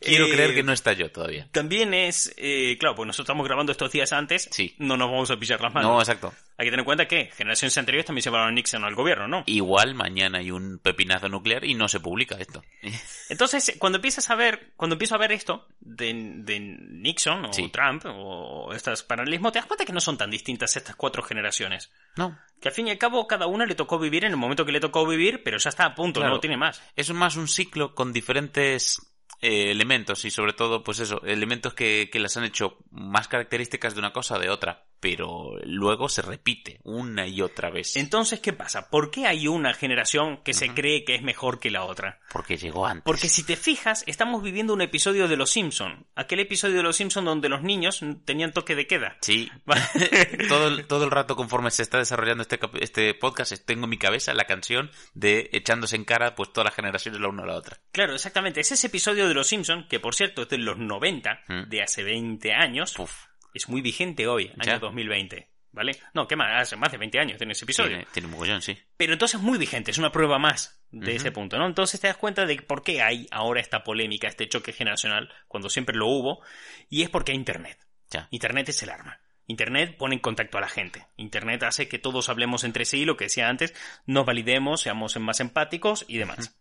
quiero 0.00 0.26
Eh, 0.26 0.30
creer 0.32 0.54
que 0.54 0.62
no 0.62 0.72
está 0.72 0.92
yo 0.92 1.10
todavía. 1.10 1.48
también 1.52 1.94
es, 1.94 2.32
eh, 2.36 2.76
claro, 2.78 2.94
pues 2.94 3.06
nosotros 3.06 3.24
estamos 3.24 3.46
grabando 3.46 3.72
estos 3.72 3.90
días 3.92 4.12
antes, 4.12 4.48
Sí. 4.52 4.74
no 4.78 4.96
nos 4.96 5.10
vamos 5.10 5.30
a 5.30 5.36
pillar 5.38 5.60
las 5.60 5.72
manos. 5.72 5.90
No, 5.90 5.98
exacto. 6.00 6.32
Hay 6.60 6.66
que 6.66 6.72
tener 6.72 6.80
en 6.80 6.84
cuenta 6.84 7.08
que 7.08 7.30
generaciones 7.34 7.78
anteriores 7.78 8.04
también 8.04 8.22
llevaron 8.22 8.48
a 8.48 8.50
Nixon 8.50 8.84
al 8.84 8.94
gobierno, 8.94 9.26
¿no? 9.26 9.44
Igual 9.46 9.94
mañana 9.94 10.40
hay 10.40 10.50
un 10.50 10.78
pepinazo 10.78 11.30
nuclear 11.30 11.64
y 11.64 11.72
no 11.72 11.88
se 11.88 12.00
publica 12.00 12.36
esto. 12.38 12.62
Entonces, 13.30 13.76
cuando 13.78 13.96
empiezas 13.96 14.28
a 14.28 14.34
ver, 14.34 14.72
cuando 14.76 14.94
empiezo 14.96 15.14
a 15.14 15.18
ver 15.18 15.32
esto 15.32 15.66
de, 15.80 16.12
de 16.44 16.60
Nixon 16.60 17.46
o 17.46 17.52
Sí. 17.54 17.68
Trump 17.70 18.04
o 18.06 18.74
estos 18.74 19.02
paralelismos, 19.04 19.52
te 19.52 19.58
das 19.58 19.64
cuenta 19.66 19.86
que 19.86 19.92
no 19.94 20.00
son 20.00 20.18
tan 20.18 20.30
distintas 20.30 20.76
estas 20.76 20.96
cuatro 20.96 21.22
generaciones. 21.22 21.90
No. 22.16 22.38
Que 22.60 22.68
al 22.68 22.74
fin 22.74 22.88
y 22.88 22.90
al 22.90 22.98
cabo 22.98 23.26
cada 23.26 23.46
una 23.46 23.64
le 23.64 23.74
tocó 23.74 23.98
vivir 23.98 24.26
en 24.26 24.32
el 24.32 24.36
momento 24.36 24.66
que 24.66 24.72
le 24.72 24.80
tocó 24.80 25.06
vivir, 25.06 25.42
pero 25.42 25.56
ya 25.56 25.70
está 25.70 25.86
a 25.86 25.94
punto, 25.94 26.20
Claro. 26.20 26.34
no 26.34 26.40
tiene 26.40 26.58
más. 26.58 26.82
Es 26.94 27.10
más 27.10 27.36
un 27.36 27.48
ciclo 27.48 27.94
con 27.94 28.12
diferentes 28.12 29.00
eh, 29.40 29.70
elementos 29.70 30.26
y 30.26 30.30
sobre 30.30 30.52
todo, 30.52 30.84
pues 30.84 31.00
eso, 31.00 31.22
elementos 31.24 31.72
que, 31.72 32.10
que 32.12 32.18
las 32.20 32.36
han 32.36 32.44
hecho 32.44 32.76
más 32.90 33.28
características 33.28 33.94
de 33.94 34.00
una 34.00 34.12
cosa 34.12 34.34
o 34.36 34.38
de 34.38 34.50
otra, 34.50 34.84
pero 35.00 35.56
luego 35.64 36.08
se 36.08 36.22
repite 36.22 36.80
una 36.84 37.26
y 37.26 37.40
otra 37.42 37.70
vez. 37.70 37.96
Entonces, 37.96 38.40
¿qué 38.40 38.52
pasa? 38.52 38.90
¿Por 38.90 39.10
qué 39.10 39.26
hay 39.26 39.48
una 39.48 39.74
generación 39.74 40.38
que 40.44 40.54
se 40.54 40.70
cree 40.74 41.04
que 41.04 41.14
es 41.14 41.22
mejor 41.22 41.58
que 41.58 41.70
la 41.70 41.84
otra? 41.84 42.20
Porque 42.32 42.56
llegó 42.56 42.86
antes. 42.86 43.04
Porque 43.04 43.28
si 43.28 43.42
te 43.42 43.56
fijas, 43.56 44.04
estamos 44.06 44.42
viviendo 44.42 44.74
un 44.74 44.82
episodio 44.82 45.26
de 45.28 45.36
Los 45.36 45.50
Simpson, 45.50 46.06
aquel 46.14 46.40
episodio 46.40 46.76
de 46.76 46.82
Los 46.82 46.96
Simpson 46.96 47.24
donde 47.24 47.48
los 47.48 47.62
niños 47.62 48.00
tenían 48.24 48.52
toque 48.52 48.74
de 48.74 48.86
queda. 48.86 49.16
Sí. 49.20 49.50
Todo, 50.48 50.68
el, 50.68 50.86
todo 50.86 51.04
el 51.04 51.10
rato 51.10 51.36
conforme 51.36 51.70
se 51.70 51.82
está 51.82 51.98
desarrollando 51.98 52.42
este, 52.42 52.58
este 52.80 53.14
podcast 53.14 53.52
tengo 53.64 53.84
en 53.84 53.90
mi 53.90 53.98
cabeza 53.98 54.34
la 54.34 54.44
canción 54.44 54.90
de 55.14 55.48
echándose 55.52 55.96
en 55.96 56.04
cara 56.04 56.34
pues 56.34 56.52
todas 56.52 56.66
las 56.66 56.74
generaciones 56.74 57.20
la 57.20 57.28
una 57.28 57.42
a 57.44 57.46
la 57.46 57.56
otra. 57.56 57.78
Claro, 57.92 58.14
exactamente. 58.14 58.60
Es 58.60 58.72
ese 58.72 58.88
episodio 58.88 59.28
de 59.28 59.34
Los 59.34 59.48
Simpson, 59.48 59.86
que 59.88 60.00
por 60.00 60.14
cierto 60.14 60.42
es 60.42 60.48
de 60.48 60.58
los 60.58 60.78
90, 60.78 61.40
Mm. 61.48 61.68
de 61.68 61.82
hace 61.82 62.02
20 62.02 62.52
años, 62.52 62.94
Puf, 62.94 63.12
es 63.54 63.68
muy 63.68 63.80
vigente 63.82 64.26
hoy, 64.26 64.52
Ya. 64.62 64.72
año 64.72 64.80
2020. 64.80 65.48
¿Vale? 65.72 65.92
No, 66.14 66.26
¿qué 66.26 66.34
más? 66.34 66.62
Hace 66.62 66.74
más 66.74 66.90
de 66.90 66.98
20 66.98 67.20
años 67.20 67.38
tiene 67.38 67.52
ese 67.52 67.64
episodio. 67.64 67.90
tiene, 67.90 68.06
tiene 68.12 68.26
un 68.26 68.32
mogollón, 68.32 68.60
sí. 68.60 68.76
Pero 68.96 69.12
entonces 69.12 69.38
es 69.38 69.40
muy 69.46 69.56
vigente, 69.56 69.92
es 69.92 69.98
una 69.98 70.10
prueba 70.10 70.36
más 70.36 70.82
de 70.90 71.14
ese 71.14 71.30
punto, 71.30 71.58
¿no? 71.58 71.66
Entonces 71.66 72.00
te 72.00 72.08
das 72.08 72.16
cuenta 72.16 72.44
de 72.44 72.56
por 72.60 72.82
qué 72.82 73.00
hay 73.02 73.28
ahora 73.30 73.60
esta 73.60 73.84
polémica, 73.84 74.26
este 74.26 74.48
choque 74.48 74.72
generacional, 74.72 75.32
cuando 75.46 75.70
siempre 75.70 75.94
lo 75.96 76.08
hubo, 76.08 76.42
y 76.88 77.02
es 77.02 77.08
porque 77.08 77.30
hay 77.30 77.38
Internet. 77.38 77.78
Ya. 78.10 78.26
Internet 78.32 78.68
es 78.70 78.82
el 78.82 78.90
arma. 78.90 79.20
Internet 79.46 79.96
pone 79.96 80.16
en 80.16 80.20
contacto 80.20 80.58
a 80.58 80.60
la 80.60 80.68
gente. 80.68 81.06
Internet 81.16 81.62
hace 81.62 81.86
que 81.86 82.00
todos 82.00 82.28
hablemos 82.28 82.64
entre 82.64 82.84
sí, 82.84 83.04
lo 83.04 83.16
que 83.16 83.26
decía 83.26 83.48
antes, 83.48 83.72
nos 84.06 84.26
validemos, 84.26 84.80
seamos 84.80 85.16
más 85.20 85.38
empáticos 85.38 86.04
y 86.08 86.18
demás. 86.18 86.56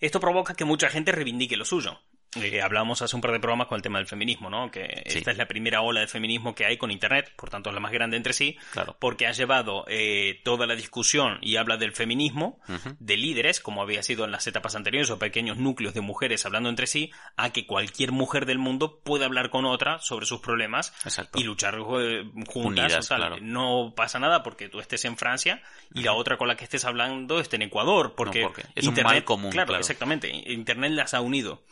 Esto 0.00 0.20
provoca 0.20 0.54
que 0.54 0.64
mucha 0.64 0.90
gente 0.90 1.12
reivindique 1.12 1.56
lo 1.56 1.64
suyo. 1.64 2.02
Eh, 2.42 2.62
hablábamos 2.62 3.02
hace 3.02 3.14
un 3.16 3.22
par 3.22 3.32
de 3.32 3.40
programas 3.40 3.66
con 3.68 3.76
el 3.76 3.82
tema 3.82 3.98
del 3.98 4.06
feminismo, 4.06 4.48
¿no? 4.50 4.70
Que 4.70 5.02
Sí. 5.06 5.18
esta 5.18 5.30
es 5.30 5.36
la 5.38 5.46
primera 5.46 5.80
ola 5.82 6.00
de 6.00 6.06
feminismo 6.08 6.54
que 6.54 6.64
hay 6.64 6.76
con 6.76 6.90
Internet, 6.90 7.32
por 7.36 7.50
tanto 7.50 7.70
es 7.70 7.74
la 7.74 7.80
más 7.80 7.92
grande 7.92 8.16
entre 8.16 8.32
sí, 8.32 8.56
Claro. 8.72 8.96
porque 8.98 9.26
ha 9.26 9.32
llevado 9.32 9.84
eh, 9.88 10.40
toda 10.44 10.66
la 10.66 10.74
discusión 10.74 11.38
y 11.42 11.56
habla 11.56 11.76
del 11.76 11.92
feminismo, 11.92 12.60
de 12.98 13.16
líderes, 13.16 13.60
como 13.60 13.82
había 13.82 14.02
sido 14.02 14.24
en 14.24 14.30
las 14.32 14.46
etapas 14.46 14.74
anteriores, 14.76 15.10
o 15.10 15.18
pequeños 15.18 15.56
núcleos 15.56 15.94
de 15.94 16.00
mujeres 16.00 16.44
hablando 16.46 16.68
entre 16.68 16.86
sí, 16.86 17.10
a 17.36 17.50
que 17.50 17.66
cualquier 17.66 18.12
mujer 18.12 18.46
del 18.46 18.58
mundo 18.58 19.00
pueda 19.04 19.26
hablar 19.26 19.50
con 19.50 19.64
otra 19.64 19.98
sobre 20.00 20.26
sus 20.26 20.40
problemas 20.40 20.92
Exacto. 21.04 21.38
y 21.38 21.44
luchar 21.44 21.74
eh, 22.00 22.24
juntas. 22.46 22.84
Unidas, 22.84 23.06
o 23.06 23.08
tal. 23.08 23.18
claro. 23.20 23.36
No 23.40 23.92
pasa 23.96 24.18
nada 24.18 24.42
porque 24.42 24.68
tú 24.68 24.80
estés 24.80 25.04
en 25.04 25.16
Francia 25.16 25.62
y 25.94 26.02
la 26.02 26.12
otra 26.14 26.36
con 26.36 26.48
la 26.48 26.56
que 26.56 26.64
estés 26.64 26.84
hablando 26.84 27.40
esté 27.40 27.56
en 27.56 27.62
Ecuador, 27.62 28.14
porque, 28.16 28.42
porque 28.42 28.62
es 28.74 28.86
un 28.86 28.94
mal 29.02 29.24
común, 29.24 29.50
Claro, 29.50 29.66
claro. 29.68 29.80
exactamente. 29.80 30.28
Internet 30.52 30.92
las 30.92 31.14
ha 31.14 31.20
unido. 31.20 31.62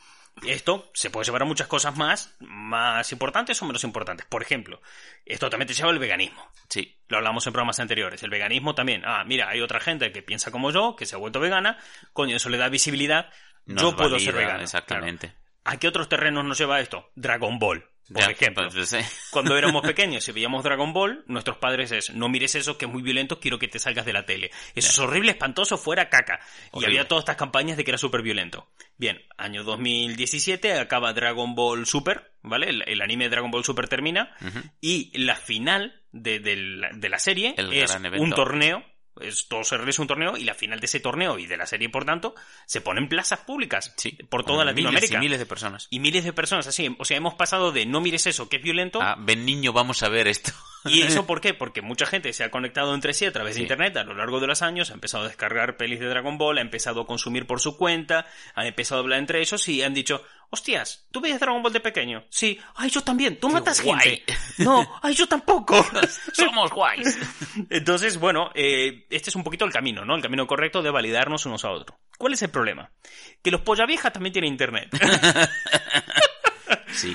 Esto 0.44 0.90
se 0.92 1.08
puede 1.08 1.24
llevar 1.24 1.42
a 1.42 1.46
muchas 1.46 1.66
cosas 1.66 1.96
más, 1.96 2.36
más 2.40 3.10
importantes 3.10 3.60
o 3.62 3.64
menos 3.64 3.84
importantes. 3.84 4.26
Por 4.26 4.42
ejemplo, 4.42 4.82
esto 5.24 5.48
también 5.48 5.66
te 5.66 5.74
lleva 5.74 5.90
al 5.90 5.98
veganismo. 5.98 6.46
Sí. 6.68 6.98
Lo 7.08 7.16
hablamos 7.16 7.46
en 7.46 7.52
programas 7.54 7.80
anteriores. 7.80 8.22
El 8.22 8.30
veganismo 8.30 8.74
también. 8.74 9.02
Ah, 9.06 9.24
mira, 9.24 9.48
hay 9.48 9.62
otra 9.62 9.80
gente 9.80 10.12
que 10.12 10.22
piensa 10.22 10.50
como 10.50 10.70
yo, 10.70 10.94
que 10.94 11.06
se 11.06 11.14
ha 11.14 11.18
vuelto 11.18 11.40
vegana. 11.40 11.78
Coño, 12.12 12.36
eso 12.36 12.50
le 12.50 12.58
da 12.58 12.68
visibilidad. 12.68 13.30
Nos 13.64 13.82
yo 13.82 13.96
puedo 13.96 14.18
ser 14.18 14.34
vegano. 14.34 14.62
Exactamente. 14.62 15.28
Claro. 15.28 15.46
¿A 15.64 15.78
qué 15.78 15.88
otros 15.88 16.08
terrenos 16.08 16.44
nos 16.44 16.58
lleva 16.58 16.80
esto? 16.80 17.10
Dragon 17.14 17.58
Ball, 17.58 17.88
por 18.12 18.22
Ya, 18.22 18.30
ejemplo. 18.30 18.68
pues, 18.72 18.92
eh, 18.92 19.04
Cuando 19.30 19.56
éramos 19.56 19.82
pequeños 19.82 20.26
y 20.28 20.32
veíamos 20.32 20.62
Dragon 20.62 20.92
Ball, 20.92 21.24
nuestros 21.26 21.56
padres 21.58 21.92
es, 21.92 22.10
no 22.14 22.28
mires 22.28 22.54
eso 22.54 22.78
que 22.78 22.84
es 22.86 22.90
muy 22.90 23.02
violento, 23.02 23.40
quiero 23.40 23.58
que 23.58 23.68
te 23.68 23.78
salgas 23.78 24.06
de 24.06 24.12
la 24.12 24.24
tele. 24.26 24.50
Eso 24.74 24.90
es 24.90 24.98
horrible, 24.98 25.32
espantoso, 25.32 25.76
fuera 25.78 26.08
caca. 26.08 26.40
Y 26.74 26.84
había 26.84 27.08
todas 27.08 27.22
estas 27.22 27.36
campañas 27.36 27.76
de 27.76 27.84
que 27.84 27.90
era 27.90 27.98
súper 27.98 28.22
violento. 28.22 28.68
Bien, 28.96 29.20
año 29.36 29.64
2017 29.64 30.78
acaba 30.78 31.12
Dragon 31.12 31.54
Ball 31.54 31.86
Super, 31.86 32.30
¿vale? 32.42 32.68
El, 32.70 32.82
el 32.86 33.02
anime 33.02 33.24
de 33.24 33.30
Dragon 33.30 33.50
Ball 33.50 33.64
Super 33.64 33.88
termina 33.88 34.34
y 34.80 35.16
la 35.18 35.36
final 35.36 36.00
de, 36.12 36.38
de 36.40 36.56
la, 36.56 36.88
de 36.94 37.08
la 37.08 37.18
serie 37.18 37.54
El 37.56 37.72
es 37.72 37.94
un 38.18 38.30
torneo. 38.32 38.84
Es, 39.20 39.48
todo 39.48 39.64
se 39.64 39.76
realiza 39.76 40.02
un 40.02 40.08
torneo 40.08 40.36
y 40.36 40.44
la 40.44 40.54
final 40.54 40.80
de 40.80 40.86
ese 40.86 41.00
torneo 41.00 41.38
y 41.38 41.46
de 41.46 41.56
la 41.56 41.66
serie, 41.66 41.88
por 41.88 42.04
tanto, 42.04 42.34
se 42.66 42.80
pone 42.80 43.00
en 43.00 43.08
plazas 43.08 43.40
públicas 43.40 43.92
Sí. 43.96 44.12
por 44.28 44.44
toda 44.44 44.64
Latinoamérica. 44.64 45.06
Miles 45.06 45.18
y 45.18 45.24
miles 45.24 45.38
de 45.38 45.46
personas. 45.46 45.86
Y 45.90 46.00
miles 46.00 46.24
de 46.24 46.32
personas 46.32 46.66
así. 46.66 46.94
O 46.98 47.04
sea, 47.04 47.16
hemos 47.16 47.34
pasado 47.34 47.72
de 47.72 47.86
no 47.86 48.00
mires 48.00 48.26
eso, 48.26 48.48
que 48.48 48.56
es 48.56 48.62
violento, 48.62 49.00
Ah, 49.02 49.16
ven 49.18 49.44
niño, 49.46 49.72
vamos 49.72 50.02
a 50.02 50.08
ver 50.08 50.28
esto. 50.28 50.52
¿Y 50.84 51.02
eso 51.02 51.26
por 51.26 51.40
qué? 51.40 51.54
Porque 51.54 51.82
mucha 51.82 52.06
gente 52.06 52.32
se 52.32 52.44
ha 52.44 52.50
conectado 52.50 52.94
entre 52.94 53.14
sí 53.14 53.24
a 53.24 53.32
través 53.32 53.56
de. 53.56 53.62
Internet 53.62 53.96
a 53.96 54.04
lo 54.04 54.14
largo 54.14 54.38
de 54.40 54.46
los 54.46 54.62
años, 54.62 54.90
ha 54.90 54.94
empezado 54.94 55.24
a 55.24 55.28
descargar 55.28 55.76
pelis 55.76 55.98
de 55.98 56.06
Dragon 56.06 56.38
Ball, 56.38 56.58
ha 56.58 56.60
empezado 56.60 57.00
a 57.00 57.06
consumir 57.06 57.46
por 57.46 57.60
su 57.60 57.76
cuenta, 57.76 58.26
han 58.54 58.66
empezado 58.66 59.00
a 59.00 59.02
hablar 59.02 59.18
entre 59.18 59.40
ellos 59.40 59.66
y 59.68 59.82
han 59.82 59.94
dicho, 59.94 60.22
Hostias, 60.50 61.06
¿tú 61.10 61.20
veías 61.20 61.40
Dragon 61.40 61.62
Ball 61.62 61.72
de 61.72 61.80
pequeño? 61.80 62.24
Sí. 62.30 62.58
Ay, 62.76 62.88
yo 62.90 63.00
también. 63.02 63.38
¿Tú 63.40 63.48
Qué 63.48 63.54
matas 63.54 63.80
guay. 63.82 63.98
gente? 64.00 64.34
No. 64.58 64.86
Ay, 65.02 65.14
yo 65.14 65.26
tampoco. 65.26 65.84
Somos 66.32 66.70
guays. 66.70 67.18
Entonces, 67.70 68.16
bueno, 68.18 68.50
eh, 68.54 69.06
este 69.10 69.30
es 69.30 69.36
un 69.36 69.42
poquito 69.44 69.64
el 69.64 69.72
camino, 69.72 70.04
¿no? 70.04 70.14
El 70.14 70.22
camino 70.22 70.46
correcto 70.46 70.82
de 70.82 70.90
validarnos 70.90 71.46
unos 71.46 71.64
a 71.64 71.70
otros. 71.70 71.98
¿Cuál 72.16 72.32
es 72.34 72.42
el 72.42 72.50
problema? 72.50 72.90
Que 73.42 73.50
los 73.50 73.60
polla 73.62 73.86
viejas 73.86 74.12
también 74.12 74.32
tienen 74.32 74.52
internet. 74.52 74.88
Sí, 76.88 77.14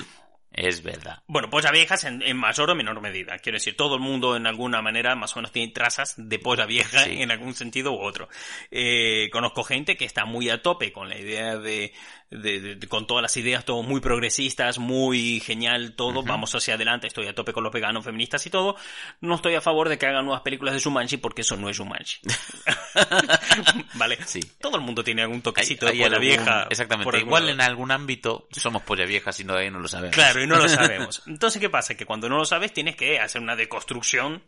es 0.52 0.82
verdad. 0.82 1.22
Bueno, 1.26 1.50
polla 1.50 1.72
viejas 1.72 2.04
en, 2.04 2.22
en 2.22 2.36
mayor 2.36 2.70
o 2.70 2.74
menor 2.76 3.00
medida. 3.00 3.36
Quiero 3.38 3.56
decir, 3.56 3.76
todo 3.76 3.96
el 3.96 4.00
mundo 4.00 4.36
en 4.36 4.46
alguna 4.46 4.80
manera 4.80 5.16
más 5.16 5.32
o 5.34 5.40
menos 5.40 5.50
tiene 5.50 5.72
trazas 5.72 6.14
de 6.16 6.38
polla 6.38 6.66
vieja 6.66 7.02
Sí. 7.04 7.20
en 7.22 7.32
algún 7.32 7.54
sentido 7.54 7.92
u 7.92 8.00
otro. 8.00 8.28
Eh, 8.70 9.28
conozco 9.32 9.64
gente 9.64 9.96
que 9.96 10.04
está 10.04 10.24
muy 10.24 10.50
a 10.50 10.62
tope 10.62 10.92
con 10.92 11.08
la 11.08 11.18
idea 11.18 11.56
de, 11.56 11.92
de- 12.38 12.74
de- 12.76 12.88
con 12.88 13.06
todas 13.06 13.22
las 13.22 13.36
ideas, 13.36 13.64
todo 13.64 13.82
muy 13.82 14.00
progresistas, 14.00 14.78
muy 14.78 15.40
genial, 15.40 15.94
todo, 15.94 16.22
vamos 16.22 16.54
hacia 16.54 16.74
adelante, 16.74 17.06
estoy 17.06 17.26
a 17.28 17.34
tope 17.34 17.52
con 17.52 17.62
los 17.64 17.72
veganos, 17.72 18.04
feministas 18.04 18.46
y 18.46 18.50
todo. 18.50 18.76
No 19.20 19.34
estoy 19.36 19.54
a 19.54 19.60
favor 19.60 19.88
de 19.88 19.98
que 19.98 20.06
hagan 20.06 20.24
nuevas 20.24 20.42
películas 20.42 20.74
de 20.74 20.80
Shumanji 20.80 21.16
porque 21.18 21.42
eso 21.42 21.56
no 21.56 21.68
es 21.68 21.76
Shumanji. 21.76 22.18
vale. 23.94 24.18
Sí. 24.26 24.40
Todo 24.60 24.76
el 24.76 24.82
mundo 24.82 25.02
tiene 25.04 25.22
algún 25.22 25.36
Hay- 25.36 25.42
toquecito 25.42 25.86
hay 25.86 25.98
de 25.98 26.04
polla 26.04 26.16
algún- 26.16 26.28
vieja. 26.28 26.66
Exactamente. 26.70 27.04
por 27.10 27.18
Igual 27.18 27.48
en 27.48 27.60
algún 27.60 27.90
ámbito 27.90 28.48
somos 28.50 28.82
polla 28.82 29.04
viejas 29.04 29.38
y 29.40 29.44
todavía 29.44 29.70
no 29.70 29.78
lo 29.80 29.88
sabemos. 29.88 30.14
Claro, 30.14 30.42
y 30.42 30.46
no 30.46 30.56
lo 30.56 30.68
sabemos. 30.68 31.22
Entonces, 31.26 31.60
¿qué 31.60 31.70
pasa? 31.70 31.94
Que 31.96 32.06
cuando 32.06 32.28
no 32.28 32.38
lo 32.38 32.44
sabes 32.44 32.72
tienes 32.72 32.96
que 32.96 33.18
hacer 33.20 33.40
una 33.40 33.56
deconstrucción 33.56 34.42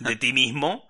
de 0.00 0.16
ti 0.16 0.32
mismo 0.32 0.88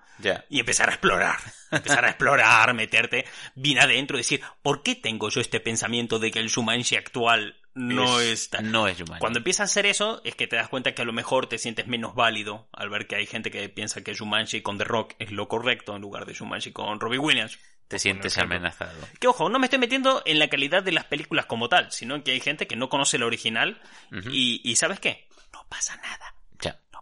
Y 0.48 0.61
empezar 0.61 0.88
a 0.88 0.92
explorar. 0.92 1.37
Empezar 1.70 2.05
a 2.05 2.11
explorar, 2.11 2.72
meterte 2.72 3.24
bien 3.57 3.81
adentro, 3.81 4.16
decir, 4.16 4.40
¿por 4.62 4.85
qué 4.85 4.94
tengo 4.94 5.29
yo 5.29 5.40
este 5.40 5.59
pensamiento 5.59 6.20
de 6.20 6.31
que 6.31 6.38
el 6.38 6.48
Shumanji 6.48 6.94
actual 6.94 7.57
no 7.74 8.20
es, 8.20 8.50
tan... 8.50 8.70
No 8.70 8.87
es. 8.87 9.03
Cuando 9.18 9.38
empiezas 9.38 9.62
a 9.62 9.64
hacer 9.64 9.87
eso, 9.87 10.20
es 10.24 10.37
que 10.37 10.46
te 10.46 10.55
das 10.55 10.68
cuenta 10.68 10.94
que 10.94 11.03
a 11.03 11.05
lo 11.05 11.12
mejor 11.12 11.48
te 11.48 11.59
sientes 11.59 11.88
menos 11.88 12.14
válido 12.14 12.68
al 12.72 12.90
ver 12.90 13.09
que 13.09 13.16
hay 13.16 13.27
gente 13.27 13.50
que 13.50 13.68
piensa 13.68 14.05
que 14.05 14.14
Shumanji 14.14 14.62
con 14.62 14.79
The 14.79 14.85
Rock 14.85 15.14
es 15.18 15.33
lo 15.33 15.48
correcto 15.48 15.96
en 15.96 16.03
lugar 16.03 16.27
de 16.27 16.35
Shumanji 16.35 16.70
con 16.70 17.00
Robbie 17.00 17.18
Williams. 17.18 17.59
Te 17.88 17.98
sientes 17.98 18.38
amenazado. 18.38 18.96
Que 19.18 19.27
ojo, 19.27 19.48
no 19.48 19.59
me 19.59 19.66
estoy 19.66 19.79
metiendo 19.79 20.22
en 20.24 20.38
la 20.38 20.48
calidad 20.48 20.83
de 20.83 20.92
las 20.92 21.05
películas 21.05 21.46
como 21.46 21.68
tal, 21.68 21.90
sino 21.90 22.14
en 22.14 22.22
que 22.22 22.31
hay 22.31 22.40
gente 22.40 22.66
que 22.66 22.77
no 22.77 22.88
conoce 22.88 23.16
el 23.16 23.24
original 23.24 23.83
y, 24.31 24.61
y 24.62 24.77
¿sabes 24.77 25.00
qué? 25.00 25.29
No 25.53 25.66
pasa 25.68 25.96
nada. 25.96 26.35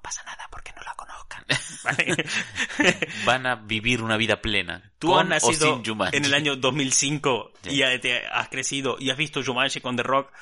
Pasa 0.03 0.23
nada 0.25 0.49
porque 0.51 0.73
no 0.77 0.83
la 0.83 0.95
conozcan. 0.95 1.45
¿vale? 1.85 2.25
Van 3.25 3.47
a 3.47 3.55
vivir 3.55 4.03
una 4.03 4.17
vida 4.17 4.41
plena. 4.43 4.93
Tú 4.99 5.17
has 5.17 5.27
nacido 5.27 5.81
en 6.13 6.25
el 6.25 6.35
año 6.35 6.57
2005 6.57 7.53
Sí. 7.63 7.71
y 7.71 7.83
has 7.83 8.49
crecido 8.49 8.97
y 8.99 9.11
has 9.11 9.17
visto 9.17 9.43
Jumanji 9.45 9.81
con 9.81 9.97
The 9.97 10.03
Rock 10.03 10.33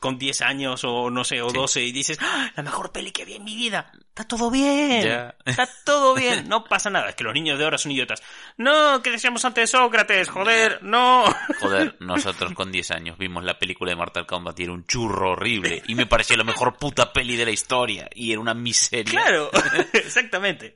con 0.00 0.18
10 0.18 0.42
años 0.42 0.84
o 0.84 1.10
no 1.10 1.24
sé, 1.24 1.42
o 1.42 1.50
Sí. 1.50 1.56
12 1.56 1.82
y 1.82 1.92
dices, 1.92 2.18
¡Ah, 2.20 2.50
la 2.56 2.62
mejor 2.62 2.92
peli 2.92 3.10
que 3.10 3.24
vi 3.24 3.34
en 3.34 3.44
mi 3.44 3.56
vida. 3.56 3.90
Está 4.08 4.24
todo 4.24 4.50
bien. 4.50 5.04
Ya. 5.04 5.34
Está 5.44 5.68
todo 5.84 6.14
bien. 6.14 6.48
No 6.48 6.64
pasa 6.64 6.90
nada. 6.90 7.08
Es 7.10 7.14
que 7.14 7.24
los 7.24 7.34
niños 7.34 7.58
de 7.58 7.64
ahora 7.64 7.78
son 7.78 7.92
idiotas. 7.92 8.22
No, 8.56 9.00
que 9.02 9.10
decíamos 9.10 9.44
antes 9.44 9.62
de 9.70 9.78
Sócrates, 9.78 10.28
joder, 10.28 10.82
no. 10.82 11.24
Joder, 11.60 11.96
nosotros 12.00 12.52
con 12.52 12.72
10 12.72 12.90
años 12.90 13.18
vimos 13.18 13.44
la 13.44 13.58
película 13.58 13.90
de 13.90 13.96
Mortal 13.96 14.26
Kombat 14.26 14.58
y 14.58 14.64
era 14.64 14.72
un 14.72 14.86
churro 14.86 15.32
horrible. 15.32 15.82
Y 15.86 15.94
me 15.94 16.06
parecía 16.06 16.36
la 16.36 16.44
mejor 16.44 16.76
puta 16.76 17.12
peli 17.12 17.36
de 17.36 17.44
la 17.44 17.50
historia. 17.52 18.08
Y 18.14 18.32
era 18.32 18.40
una 18.40 18.54
miseria. 18.54 19.10
Claro, 19.10 19.50
exactamente. 19.92 20.74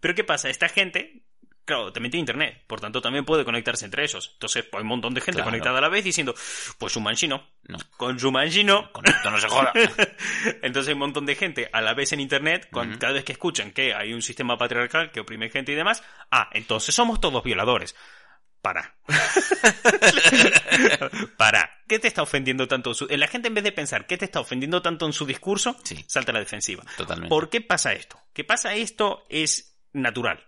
Pero 0.00 0.14
¿qué 0.14 0.24
pasa? 0.24 0.48
Esta 0.48 0.68
gente, 0.68 1.22
claro, 1.68 1.92
también 1.92 2.10
tiene 2.10 2.22
internet, 2.22 2.64
por 2.66 2.80
tanto 2.80 3.00
también 3.00 3.24
puede 3.24 3.44
conectarse 3.44 3.84
entre 3.84 4.02
ellos. 4.02 4.30
Entonces 4.32 4.64
pues, 4.64 4.80
hay 4.80 4.82
un 4.82 4.88
montón 4.88 5.14
de 5.14 5.20
gente 5.20 5.36
Claro. 5.38 5.50
conectada 5.50 5.78
a 5.78 5.80
la 5.80 5.88
vez 5.88 6.02
diciendo, 6.02 6.34
pues 6.78 6.92
Shumanji 6.92 7.28
no, 7.28 7.46
No. 7.68 7.78
con 7.96 8.16
Shumanji 8.16 8.64
no. 8.64 8.90
Con 8.92 9.06
esto 9.06 9.30
no 9.30 9.38
se 9.38 9.46
joda. 9.48 9.72
Entonces 10.62 10.88
hay 10.88 10.94
un 10.94 10.98
montón 11.00 11.26
de 11.26 11.36
gente 11.36 11.70
a 11.72 11.80
la 11.80 11.94
vez 11.94 12.12
en 12.12 12.20
internet, 12.20 12.68
con, 12.72 12.96
cada 12.96 13.12
vez 13.12 13.24
que 13.24 13.32
escuchan 13.32 13.70
que 13.70 13.94
hay 13.94 14.12
un 14.12 14.22
sistema 14.22 14.58
patriarcal 14.58 15.12
que 15.12 15.20
oprime 15.20 15.48
gente 15.50 15.70
y 15.72 15.76
demás, 15.76 16.02
ah, 16.30 16.48
entonces 16.52 16.94
somos 16.94 17.20
todos 17.20 17.42
violadores. 17.44 17.94
Para. 18.60 18.96
Para. 21.36 21.70
¿Qué 21.86 21.98
te 21.98 22.08
está 22.08 22.22
ofendiendo 22.22 22.66
tanto? 22.68 22.94
Su... 22.94 23.06
La 23.08 23.28
gente 23.28 23.48
en 23.48 23.54
vez 23.54 23.64
de 23.64 23.72
pensar 23.72 24.06
qué 24.06 24.16
te 24.18 24.24
está 24.24 24.40
ofendiendo 24.40 24.82
tanto 24.82 25.06
en 25.06 25.12
su 25.12 25.26
discurso, 25.26 25.76
Sí. 25.84 26.04
salta 26.08 26.32
a 26.32 26.34
la 26.34 26.40
defensiva. 26.40 26.84
Totalmente. 26.96 27.28
¿Por 27.28 27.48
qué 27.50 27.60
pasa 27.60 27.92
esto? 27.92 28.20
Que 28.32 28.44
pasa 28.44 28.74
esto 28.74 29.24
es 29.28 29.78
natural. 29.92 30.44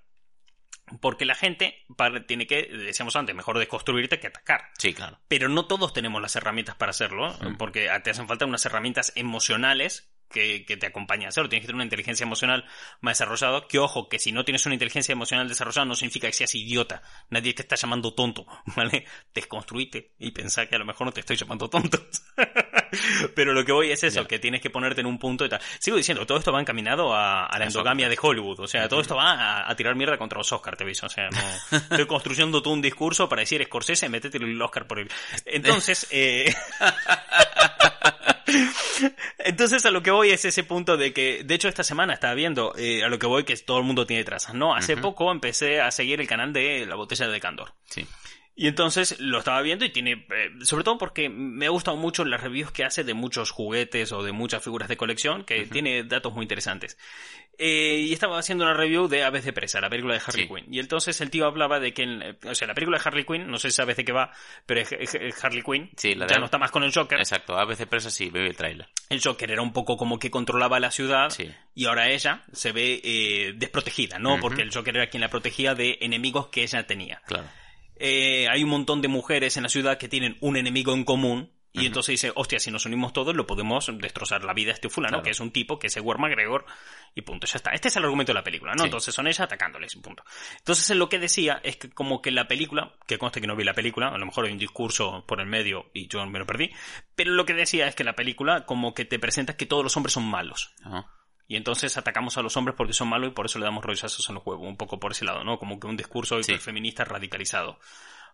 Porque 1.01 1.25
la 1.25 1.35
gente 1.35 1.87
tiene 2.27 2.47
que, 2.47 2.63
decíamos 2.65 3.15
antes, 3.17 3.35
mejor 3.35 3.59
desconstruirte 3.59 4.19
que 4.19 4.27
atacar. 4.27 4.71
Sí, 4.79 4.93
claro. 4.95 5.19
Pero 5.29 5.49
no 5.49 5.67
todos 5.67 5.93
tenemos 5.93 6.21
las 6.21 6.35
herramientas 6.37 6.75
para 6.75 6.91
hacerlo, 6.91 7.37
Mm. 7.41 7.57
porque 7.57 7.89
te 8.03 8.11
hacen 8.11 8.27
falta 8.29 8.47
unas 8.47 8.65
herramientas 8.67 9.13
emocionales 9.17 10.11
que, 10.31 10.65
que 10.65 10.77
te 10.77 10.87
acompañen 10.87 11.27
a 11.27 11.29
hacerlo. 11.29 11.49
Tienes 11.49 11.65
que 11.65 11.67
tener 11.67 11.77
una 11.77 11.85
inteligencia 11.85 12.25
emocional 12.25 12.65
más 13.01 13.19
desarrollada. 13.19 13.67
Que 13.69 13.79
ojo, 13.79 14.09
que 14.09 14.19
si 14.19 14.33
no 14.33 14.45
tienes 14.45 14.65
una 14.67 14.75
inteligencia 14.75 15.13
emocional 15.13 15.49
desarrollada 15.49 15.85
no 15.85 15.95
significa 15.95 16.27
que 16.29 16.33
seas 16.33 16.55
idiota. 16.55 17.03
Nadie 17.31 17.55
te 17.55 17.63
está 17.63 17.77
llamando 17.77 18.15
tonto, 18.15 18.47
¿vale? 18.77 19.05
Desconstruite 19.35 20.13
y 20.19 20.31
pensá 20.31 20.67
que 20.67 20.77
a 20.77 20.79
lo 20.79 20.85
mejor 20.85 21.07
no 21.07 21.13
te 21.13 21.21
estoy 21.21 21.37
llamando 21.37 21.69
tonto. 21.69 21.99
Pero 23.35 23.53
lo 23.53 23.65
que 23.65 23.73
voy 23.73 23.91
es 23.93 24.03
eso, 24.03 24.27
que 24.27 24.39
tienes 24.39 24.61
que 24.61 24.71
ponerte 24.71 25.01
en 25.01 25.07
un 25.07 25.19
punto 25.19 25.45
y 25.45 25.49
tal. 25.49 25.61
Sigo 25.79 25.97
diciendo, 25.97 26.27
todo 26.27 26.39
esto 26.39 26.53
va 26.53 26.61
encaminado 26.61 27.15
a, 27.15 27.47
a 27.47 27.59
la 27.59 27.67
endogamia 27.67 28.09
de 28.09 28.19
Hollywood. 28.21 28.61
O 28.61 28.67
sea, 28.67 28.89
todo 28.89 29.01
esto 29.01 29.17
va 29.17 29.33
a, 29.33 29.71
a 29.71 29.77
tirar 29.77 29.95
mierda 29.95 30.19
contra 30.19 30.39
los 30.39 30.53
Oscar, 30.53 30.77
te 30.77 30.85
aviso. 30.85 31.07
O 31.07 31.09
sea, 31.09 31.29
no. 31.31 31.77
Estoy 31.79 32.07
construyendo 32.07 32.63
todo 32.63 32.75
un 32.75 32.83
discurso 32.83 33.29
para 33.29 33.41
decir, 33.41 33.63
Scorsese, 33.65 34.09
métete 34.09 34.39
el 34.39 34.61
Oscar 34.61 34.87
por 34.87 34.99
él. 34.99 35.09
Entonces, 35.45 36.07
eh... 36.11 36.53
Entonces 39.39 39.85
a 39.87 39.91
lo 39.91 40.03
que 40.03 40.11
voy 40.11 40.31
es 40.31 40.45
ese 40.45 40.65
punto 40.65 40.97
de 40.97 41.13
que, 41.13 41.43
de 41.45 41.55
hecho 41.55 41.69
esta 41.69 41.85
semana 41.85 42.15
estaba 42.15 42.35
viendo, 42.35 42.75
eh, 42.77 43.05
a 43.05 43.09
lo 43.09 43.19
que 43.19 43.27
voy 43.27 43.45
que 43.45 43.57
todo 43.57 43.79
el 43.79 43.85
mundo 43.85 44.07
tiene 44.07 44.25
trazas, 44.25 44.55
¿no? 44.55 44.75
Hace 44.75 44.97
poco 44.97 45.31
empecé 45.31 45.81
a 45.81 45.91
seguir 45.91 46.21
el 46.21 46.27
canal 46.27 46.53
de 46.53 46.87
La 46.87 46.97
Botella 46.97 47.29
de 47.29 47.41
Candor. 47.41 47.75
Sí. 47.85 48.07
Y 48.61 48.67
entonces 48.67 49.19
lo 49.21 49.39
estaba 49.39 49.63
viendo 49.63 49.87
y 49.87 49.91
tiene, 49.91 50.27
eh, 50.35 50.51
sobre 50.65 50.85
todo 50.85 50.99
porque 50.99 51.31
me 51.31 51.65
ha 51.65 51.71
gustado 51.71 51.97
mucho 51.97 52.27
las 52.27 52.43
reviews 52.43 52.71
que 52.71 52.85
hace 52.85 53.05
de 53.05 53.15
muchos 53.15 53.51
juguetes 53.51 54.13
o 54.13 54.23
de 54.23 54.33
muchas 54.33 54.63
figuras 54.63 54.89
de 54.89 54.99
colección, 54.99 55.45
que 55.45 55.65
tiene 55.67 56.05
datos 56.05 56.35
muy 56.35 56.43
interesantes. 56.43 56.99
Eh, 57.59 58.07
y 58.09 58.13
estaba 58.15 58.39
haciendo 58.39 58.65
una 58.65 58.73
review 58.73 59.07
de 59.07 59.23
Aves 59.23 59.45
de 59.45 59.53
Presa, 59.53 59.83
la 59.83 59.91
película 59.91 60.15
de 60.15 60.21
Harley 60.27 60.47
Sí. 60.47 60.55
Quinn. 60.55 60.73
Y 60.75 60.79
entonces 60.79 61.21
el 61.21 61.29
tío 61.31 61.45
hablaba 61.45 61.79
de 61.79 61.93
que, 61.93 62.05
en- 62.05 62.39
o 62.49 62.55
sea, 62.55 62.67
la 62.67 62.73
película 62.75 62.97
de 62.99 63.03
Harley 63.07 63.25
Quinn, 63.25 63.49
no 63.51 63.59
sé 63.59 63.69
si 63.71 63.77
sabes 63.77 63.97
de 63.99 64.05
qué 64.07 64.13
va, 64.13 64.33
pero 64.65 64.81
es, 64.81 64.93
es- 64.93 65.15
es 65.15 65.45
Harley 65.45 65.63
Quinn. 65.63 65.91
Sí, 65.97 66.15
la 66.15 66.27
ya 66.27 66.35
de- 66.37 66.39
no 66.41 66.47
está 66.47 66.57
más 66.57 66.71
con 66.71 66.85
el 66.85 66.93
Joker. 66.95 67.19
Exacto. 67.19 67.59
A 67.59 67.67
veces 67.67 67.87
presa 67.87 68.09
sí, 68.11 68.31
veo 68.31 68.45
el 68.47 68.57
tráiler. 68.57 68.89
El 69.11 69.21
Joker 69.23 69.51
era 69.51 69.61
un 69.61 69.75
poco 69.75 69.99
como 69.99 70.19
que 70.19 70.31
controlaba 70.31 70.81
la 70.81 70.91
ciudad 70.91 71.29
Sí. 71.29 71.51
y 71.75 71.85
ahora 71.85 72.09
ella 72.11 72.45
se 72.53 72.73
ve 72.73 72.99
eh, 73.05 73.53
desprotegida, 73.57 74.19
¿no? 74.19 74.41
Porque 74.41 74.63
el 74.63 74.73
Joker 74.73 74.97
era 74.97 75.11
quien 75.11 75.21
la 75.21 75.29
protegía 75.29 75.75
de 75.75 75.99
enemigos 76.01 76.47
que 76.49 76.63
ella 76.63 76.87
tenía. 76.87 77.21
Claro. 77.27 77.47
Eh, 77.97 78.47
hay 78.49 78.65
un 78.65 78.71
montón 78.71 79.03
de 79.03 79.09
mujeres 79.09 79.59
en 79.59 79.65
la 79.65 79.69
ciudad 79.69 79.99
que 79.99 80.09
tienen 80.09 80.39
un 80.41 80.57
enemigo 80.57 80.95
en 80.95 81.05
común 81.05 81.51
y 81.73 81.79
Ujú. 81.79 81.87
entonces 81.87 82.13
dice, 82.15 82.33
hostia, 82.35 82.59
si 82.59 82.71
nos 82.71 82.85
unimos 82.87 83.13
todos 83.13 83.35
lo 83.37 83.47
podemos 83.47 83.91
destrozar 83.99 84.43
la 84.45 84.53
vida 84.55 84.71
a 84.73 84.75
este 84.75 84.89
fulano, 84.89 85.13
Claro. 85.19 85.23
que 85.25 85.31
es 85.31 85.41
un 85.41 85.53
tipo 85.53 85.79
que 85.79 85.87
es 85.87 85.97
Ewan 85.97 86.21
McGregor 86.21 86.65
y 87.15 87.23
punto, 87.23 87.47
ya 87.47 87.57
está. 87.57 87.71
Este 87.73 87.89
es 87.89 87.97
el 87.97 88.05
argumento 88.05 88.31
de 88.33 88.35
la 88.39 88.43
película, 88.45 88.73
¿no? 88.73 88.81
Sí. 88.83 88.85
Entonces 88.87 89.15
son 89.15 89.27
ellas 89.27 89.41
atacándoles, 89.41 89.95
y 89.95 90.01
punto. 90.01 90.25
Entonces 90.59 90.97
lo 90.97 91.09
que 91.09 91.19
decía 91.19 91.61
es 91.63 91.77
que 91.77 91.91
como 91.91 92.21
que 92.23 92.31
la 92.33 92.49
película, 92.49 92.95
que 93.07 93.19
conste 93.19 93.41
que 93.41 93.47
no 93.47 93.55
vi 93.57 93.65
la 93.65 93.75
película, 93.75 94.09
a 94.09 94.19
lo 94.19 94.27
mejor 94.27 94.47
hay 94.47 94.53
un 94.53 94.59
discurso 94.59 95.25
por 95.27 95.41
el 95.41 95.47
medio 95.47 95.91
y 95.95 96.09
yo 96.09 96.25
me 96.27 96.39
lo 96.39 96.47
perdí, 96.47 96.71
pero 97.15 97.33
lo 97.33 97.45
que 97.47 97.55
decía 97.55 97.87
es 97.87 97.95
que 97.95 98.05
la 98.05 98.15
película 98.15 98.67
como 98.67 98.93
que 98.95 99.05
te 99.05 99.19
presenta 99.19 99.57
que 99.57 99.67
todos 99.67 99.85
los 99.85 99.97
hombres 99.97 100.13
son 100.15 100.25
malos. 100.25 100.73
Y 101.47 101.57
entonces 101.57 101.97
atacamos 101.97 102.37
a 102.39 102.43
los 102.43 102.57
hombres 102.57 102.77
porque 102.77 102.93
son 102.93 103.09
malos 103.09 103.31
y 103.31 103.33
por 103.33 103.47
eso 103.47 103.59
le 103.59 103.65
damos 103.65 103.85
rollazos 103.85 104.29
en 104.29 104.37
los 104.37 104.47
huevos, 104.47 104.67
un 104.69 104.77
poco 104.77 105.01
por 105.01 105.11
ese 105.13 105.25
lado, 105.25 105.43
¿no? 105.43 105.59
Como 105.59 105.81
que 105.81 105.89
un 105.89 105.97
discurso 105.97 106.41
Sí. 106.45 106.57
feminista 106.59 107.05
radicalizado. 107.05 107.79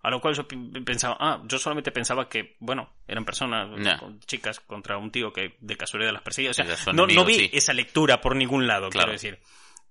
A 0.03 0.11
lo 0.11 0.21
cual 0.21 0.35
yo 0.35 0.47
pensaba, 0.85 1.17
ah, 1.19 1.43
yo 1.47 1.59
solamente 1.59 1.91
pensaba 1.91 2.29
que, 2.29 2.57
bueno, 2.61 2.91
eran 3.09 3.25
personas, 3.25 3.69
Ya. 3.85 3.99
con- 3.99 4.21
chicas 4.21 4.61
contra 4.61 4.99
un 4.99 5.11
tío 5.11 5.33
que 5.33 5.57
de 5.61 5.77
casualidad 5.77 6.13
las 6.13 6.23
perseguía. 6.23 6.51
O 6.51 6.55
sea, 6.55 6.65
no, 6.87 6.93
no 6.93 7.03
amigos, 7.05 7.27
vi 7.27 7.35
sí. 7.35 7.51
esa 7.53 7.73
lectura 7.73 8.21
por 8.21 8.37
ningún 8.37 8.67
lado, 8.67 8.89
Claro. 8.91 9.07
quiero 9.07 9.13
decir. 9.13 9.39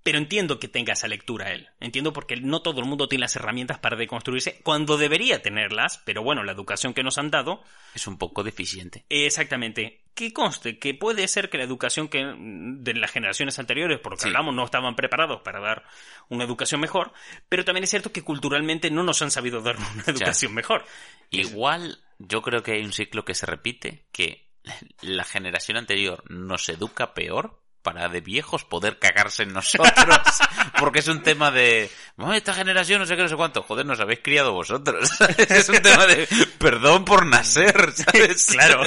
Pero 0.02 0.18
entiendo 0.18 0.60
que 0.60 0.68
tenga 0.68 0.92
esa 0.92 1.08
lectura 1.08 1.52
él. 1.52 1.68
Entiendo 1.80 2.12
porque 2.12 2.36
no 2.36 2.62
todo 2.62 2.80
el 2.80 2.86
mundo 2.86 3.08
tiene 3.08 3.22
las 3.22 3.34
herramientas 3.34 3.78
para 3.80 3.96
deconstruirse 3.96 4.60
cuando 4.62 4.96
debería 4.96 5.42
tenerlas, 5.42 6.00
pero 6.06 6.22
bueno, 6.22 6.44
la 6.44 6.52
educación 6.52 6.94
que 6.94 7.02
nos 7.02 7.18
han 7.18 7.30
dado 7.32 7.60
Es 7.92 8.06
un 8.06 8.16
poco 8.16 8.44
deficiente. 8.44 9.04
Exactamente. 9.08 10.00
Que 10.16 10.32
conste 10.32 10.78
que 10.78 10.94
puede 10.94 11.28
ser 11.28 11.50
que 11.50 11.58
la 11.58 11.64
educación 11.64 12.08
que 12.08 12.24
de 12.38 12.94
las 12.94 13.10
generaciones 13.12 13.58
anteriores, 13.58 14.00
por 14.00 14.12
lo 14.12 14.16
que 14.16 14.22
Sí. 14.22 14.28
hablamos, 14.28 14.54
no 14.54 14.64
estaban 14.64 14.96
preparados 14.96 15.42
para 15.42 15.60
dar 15.60 15.84
una 16.30 16.42
educación 16.42 16.80
mejor, 16.80 17.12
pero 17.50 17.64
también 17.64 17.84
es 17.84 17.90
cierto 17.90 18.10
que 18.12 18.22
culturalmente 18.22 18.90
no 18.90 19.02
nos 19.04 19.20
han 19.20 19.30
sabido 19.30 19.60
dar 19.60 19.76
una 19.94 20.04
educación 20.06 20.54
mejor. 20.54 20.84
Igual, 21.30 22.02
yo 22.18 22.40
creo 22.40 22.62
que 22.62 22.72
hay 22.72 22.82
un 22.84 22.92
ciclo 22.92 23.24
que 23.26 23.34
se 23.34 23.44
repite, 23.46 24.06
que 24.10 24.48
la 25.02 25.24
generación 25.24 25.76
anterior 25.76 26.24
nos 26.30 26.68
educa 26.70 27.12
peor 27.14 27.60
para 27.86 28.08
de 28.08 28.20
viejos 28.20 28.64
poder 28.64 28.98
cagarse 28.98 29.44
en 29.44 29.52
nosotros. 29.52 29.94
Porque 30.80 30.98
es 30.98 31.06
un 31.06 31.22
tema 31.22 31.52
de, 31.52 31.88
"No, 32.16 32.34
esta 32.34 32.52
generación 32.52 32.98
no 33.00 33.06
sé 33.06 33.14
qué, 33.14 33.22
no 33.22 33.28
sé 33.28 33.36
cuánto. 33.36 33.62
Joder, 33.62 33.86
nos 33.86 34.00
habéis 34.00 34.18
criado 34.24 34.52
vosotros. 34.52 35.08
es 35.38 35.68
un 35.68 35.78
tema 35.80 36.04
de, 36.06 36.26
perdón 36.58 37.04
por 37.04 37.24
nacer, 37.26 37.92
¿sabes? 37.92 38.46
Claro. 38.50 38.82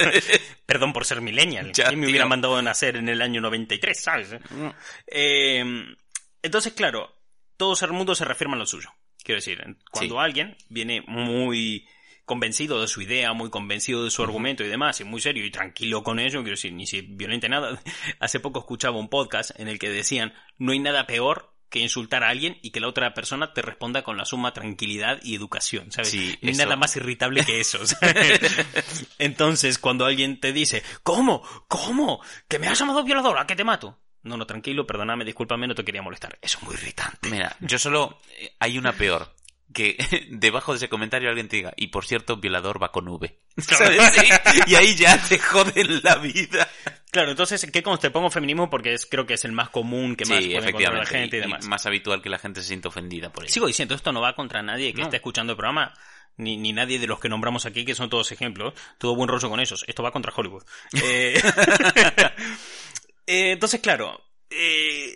Perdón 0.66 0.92
por 0.92 1.06
ser 1.06 1.22
millennial. 1.22 1.72
Ya, 1.72 1.86
¿Quién 1.88 2.00
me 2.00 2.08
hubiera 2.08 2.26
mandado 2.26 2.56
a 2.58 2.62
nacer 2.62 2.96
en 2.96 3.08
el 3.08 3.22
año 3.22 3.40
93, 3.40 3.98
sabes? 3.98 4.28
Eh, 5.06 5.64
entonces, 6.42 6.72
claro, 6.74 7.16
todo 7.56 7.74
el 7.82 7.92
mundo 7.92 8.14
se 8.14 8.26
reafirma 8.26 8.54
en 8.54 8.60
lo 8.60 8.66
suyo. 8.66 8.90
Quiero 9.24 9.38
decir, 9.38 9.62
cuando 9.90 10.14
Sí. 10.16 10.20
alguien 10.20 10.56
viene 10.68 11.02
muy 11.06 11.88
convencido 12.30 12.80
de 12.80 12.86
su 12.86 13.02
idea, 13.02 13.32
muy 13.32 13.50
convencido 13.50 14.04
de 14.04 14.10
su 14.12 14.22
argumento 14.22 14.62
y 14.62 14.68
demás, 14.68 15.00
y 15.00 15.04
muy 15.04 15.20
serio 15.20 15.44
y 15.44 15.50
tranquilo 15.50 16.04
con 16.04 16.20
ello, 16.20 16.42
quiero 16.42 16.54
decir, 16.54 16.72
ni 16.72 16.86
si 16.86 17.00
violente 17.00 17.48
nada. 17.48 17.82
Hace 18.20 18.38
poco 18.38 18.60
escuchaba 18.60 19.00
un 19.00 19.08
podcast 19.08 19.50
en 19.58 19.66
el 19.66 19.80
que 19.80 19.90
decían, 19.90 20.32
no 20.56 20.70
hay 20.70 20.78
nada 20.78 21.08
peor 21.08 21.52
que 21.70 21.80
insultar 21.80 22.22
a 22.22 22.28
alguien 22.28 22.56
y 22.62 22.70
que 22.70 22.78
la 22.78 22.86
otra 22.86 23.14
persona 23.14 23.52
te 23.52 23.62
responda 23.62 24.04
con 24.04 24.16
la 24.16 24.24
suma 24.24 24.52
tranquilidad 24.52 25.18
y 25.24 25.34
educación, 25.34 25.90
¿sabes? 25.90 26.10
Sí, 26.10 26.38
no 26.40 26.46
hay 26.46 26.52
eso. 26.52 26.62
nada 26.62 26.76
más 26.76 26.94
irritable 26.94 27.44
que 27.44 27.58
eso. 27.58 27.84
¿sabes? 27.86 28.40
Entonces, 29.18 29.80
cuando 29.80 30.06
alguien 30.06 30.38
te 30.38 30.52
dice, 30.52 30.84
¿cómo? 31.02 31.42
¿Cómo? 31.66 32.22
¿Que 32.46 32.60
me 32.60 32.68
has 32.68 32.78
llamado 32.78 33.02
violadora? 33.02 33.44
¿Que 33.44 33.56
te 33.56 33.64
mato? 33.64 33.98
No, 34.22 34.36
no, 34.36 34.46
tranquilo, 34.46 34.86
perdóname, 34.86 35.24
discúlpame, 35.24 35.66
no 35.66 35.74
te 35.74 35.84
quería 35.84 36.02
molestar. 36.02 36.38
Eso 36.42 36.58
es 36.58 36.64
muy 36.64 36.74
irritante. 36.74 37.28
Mira, 37.28 37.56
yo 37.58 37.76
solo, 37.76 38.20
eh, 38.38 38.54
hay 38.60 38.78
una 38.78 38.92
peor. 38.92 39.34
Que 39.72 39.96
debajo 40.30 40.72
de 40.72 40.78
ese 40.78 40.88
comentario 40.88 41.28
alguien 41.28 41.48
te 41.48 41.56
diga, 41.56 41.72
y 41.76 41.88
por 41.88 42.04
cierto, 42.04 42.36
violador 42.38 42.82
va 42.82 42.90
con 42.90 43.06
V. 43.08 43.38
¿Sabes? 43.58 44.02
Sí, 44.14 44.28
Y 44.66 44.74
ahí 44.74 44.94
ya 44.96 45.16
te 45.28 45.38
joden 45.38 46.00
la 46.02 46.16
vida. 46.16 46.68
Claro, 47.12 47.30
entonces, 47.30 47.68
¿qué 47.72 47.82
conste? 47.82 48.10
Pongo 48.10 48.30
feminismo 48.30 48.68
porque 48.70 48.94
es, 48.94 49.06
creo 49.06 49.26
que 49.26 49.34
es 49.34 49.44
el 49.44 49.52
más 49.52 49.68
común 49.70 50.14
que 50.16 50.24
más 50.26 50.38
Sí, 50.38 50.50
puede 50.54 50.68
encontrar 50.68 50.94
la 50.94 51.06
gente 51.06 51.36
y, 51.36 51.40
y- 51.40 51.42
y 51.42 51.46
demás. 51.46 51.66
más 51.66 51.86
habitual 51.86 52.22
que 52.22 52.28
la 52.28 52.38
gente 52.38 52.62
se 52.62 52.68
sienta 52.68 52.88
ofendida 52.88 53.32
por 53.32 53.44
ello. 53.44 53.52
Sigo 53.52 53.66
diciendo, 53.66 53.94
esto 53.94 54.12
no 54.12 54.20
va 54.20 54.34
contra 54.34 54.62
nadie 54.62 54.92
que 54.92 54.98
No. 55.00 55.04
esté 55.06 55.16
escuchando 55.16 55.52
el 55.52 55.56
programa, 55.56 55.92
ni, 56.36 56.56
ni 56.56 56.72
nadie 56.72 56.98
de 57.00 57.06
los 57.08 57.18
que 57.20 57.28
nombramos 57.28 57.66
aquí, 57.66 57.84
que 57.84 57.94
son 57.96 58.10
todos 58.10 58.30
ejemplos. 58.32 58.74
Todo 58.98 59.14
buen 59.16 59.28
rollo 59.28 59.48
con 59.50 59.58
ellos. 59.60 59.84
Esto 59.88 60.02
va 60.04 60.12
contra 60.12 60.32
Hollywood. 60.34 60.62
Eh, 61.02 61.40
eh, 63.26 63.52
entonces, 63.52 63.80
claro, 63.80 64.20
eh, 64.48 65.14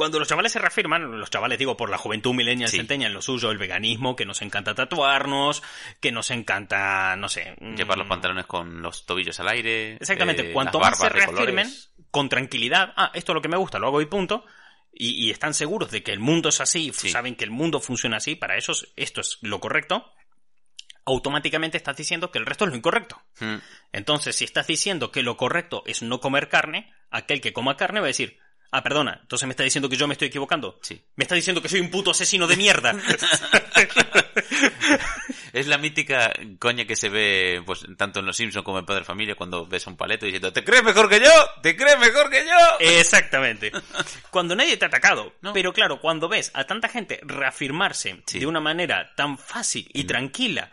cuando 0.00 0.18
los 0.18 0.28
chavales 0.28 0.50
se 0.52 0.58
reafirman, 0.58 1.20
los 1.20 1.28
chavales 1.28 1.58
digo 1.58 1.76
por 1.76 1.90
la 1.90 1.98
juventud 1.98 2.32
millennial 2.32 2.70
Sí. 2.70 2.78
centennial, 2.78 3.12
lo 3.12 3.20
suyo, 3.20 3.50
el 3.50 3.58
veganismo, 3.58 4.16
que 4.16 4.24
nos 4.24 4.40
encanta 4.40 4.74
tatuarnos, 4.74 5.62
que 6.00 6.10
nos 6.10 6.30
encanta, 6.30 7.16
no 7.16 7.28
sé... 7.28 7.54
Llevar 7.76 7.98
los 7.98 8.06
mm, 8.06 8.08
pantalones 8.08 8.46
con 8.46 8.80
los 8.80 9.04
tobillos 9.04 9.38
al 9.40 9.48
aire. 9.48 9.96
Exactamente, 9.96 10.48
eh, 10.48 10.52
cuanto 10.54 10.80
más 10.80 10.98
se 10.98 11.10
reafirmen, 11.10 11.68
con 12.10 12.30
tranquilidad, 12.30 12.94
ah, 12.96 13.10
esto 13.12 13.32
es 13.32 13.34
lo 13.34 13.42
que 13.42 13.48
me 13.50 13.58
gusta, 13.58 13.78
lo 13.78 13.88
hago 13.88 14.00
y 14.00 14.06
punto, 14.06 14.46
y, 14.90 15.26
y 15.26 15.30
están 15.30 15.52
seguros 15.52 15.90
de 15.90 16.02
que 16.02 16.12
el 16.12 16.18
mundo 16.18 16.48
es 16.48 16.62
así, 16.62 16.92
Sí. 16.94 17.10
saben 17.10 17.36
que 17.36 17.44
el 17.44 17.50
mundo 17.50 17.78
funciona 17.78 18.16
así, 18.16 18.36
para 18.36 18.56
ellos 18.56 18.90
esto 18.96 19.20
es 19.20 19.36
lo 19.42 19.60
correcto, 19.60 20.10
automáticamente 21.04 21.76
estás 21.76 21.96
diciendo 21.98 22.30
que 22.30 22.38
el 22.38 22.46
resto 22.46 22.64
es 22.64 22.70
lo 22.70 22.76
incorrecto. 22.76 23.20
Mm, 23.40 23.56
Entonces, 23.92 24.36
si 24.36 24.44
estás 24.44 24.66
diciendo 24.66 25.10
que 25.10 25.22
lo 25.22 25.36
correcto 25.36 25.82
es 25.84 26.02
no 26.02 26.20
comer 26.20 26.48
carne, 26.48 26.90
aquel 27.10 27.40
que 27.40 27.52
coma 27.52 27.76
carne 27.76 28.00
va 28.00 28.06
a 28.06 28.08
decir, 28.08 28.38
ah, 28.72 28.82
perdona, 28.82 29.18
entonces 29.22 29.46
me 29.46 29.52
está 29.52 29.62
diciendo 29.62 29.88
que 29.88 29.96
yo 29.96 30.06
me 30.06 30.14
estoy 30.14 30.28
equivocando. 30.28 30.78
Sí. 30.82 31.00
Me 31.16 31.24
está 31.24 31.34
diciendo 31.34 31.60
que 31.62 31.68
soy 31.68 31.80
un 31.80 31.90
puto 31.90 32.10
asesino 32.10 32.46
de 32.46 32.56
mierda. 32.56 32.94
Es 35.52 35.66
la 35.66 35.78
mítica 35.78 36.32
coña 36.60 36.84
que 36.84 36.94
se 36.94 37.08
ve 37.08 37.60
pues 37.66 37.84
tanto 37.96 38.20
en 38.20 38.26
Los 38.26 38.36
Simpsons 38.36 38.64
como 38.64 38.78
en 38.78 38.86
Padre 38.86 39.04
Familia 39.04 39.34
cuando 39.34 39.66
ves 39.66 39.84
a 39.86 39.90
un 39.90 39.96
paleto 39.96 40.24
diciendo 40.24 40.52
¿Te 40.52 40.62
crees 40.62 40.84
mejor 40.84 41.08
que 41.08 41.18
yo? 41.18 41.30
¿Te 41.60 41.76
crees 41.76 41.98
mejor 41.98 42.30
que 42.30 42.44
yo? 42.46 42.76
Exactamente. 42.78 43.72
Cuando 44.30 44.54
nadie 44.54 44.76
te 44.76 44.84
ha 44.84 44.88
atacado. 44.88 45.32
No. 45.40 45.52
Pero 45.52 45.72
claro, 45.72 46.00
cuando 46.00 46.28
ves 46.28 46.52
a 46.54 46.64
tanta 46.64 46.88
gente 46.88 47.18
reafirmarse 47.24 48.22
Sí. 48.26 48.38
de 48.38 48.46
una 48.46 48.60
manera 48.60 49.12
tan 49.16 49.36
fácil 49.38 49.88
y 49.92 50.04
tranquila 50.04 50.70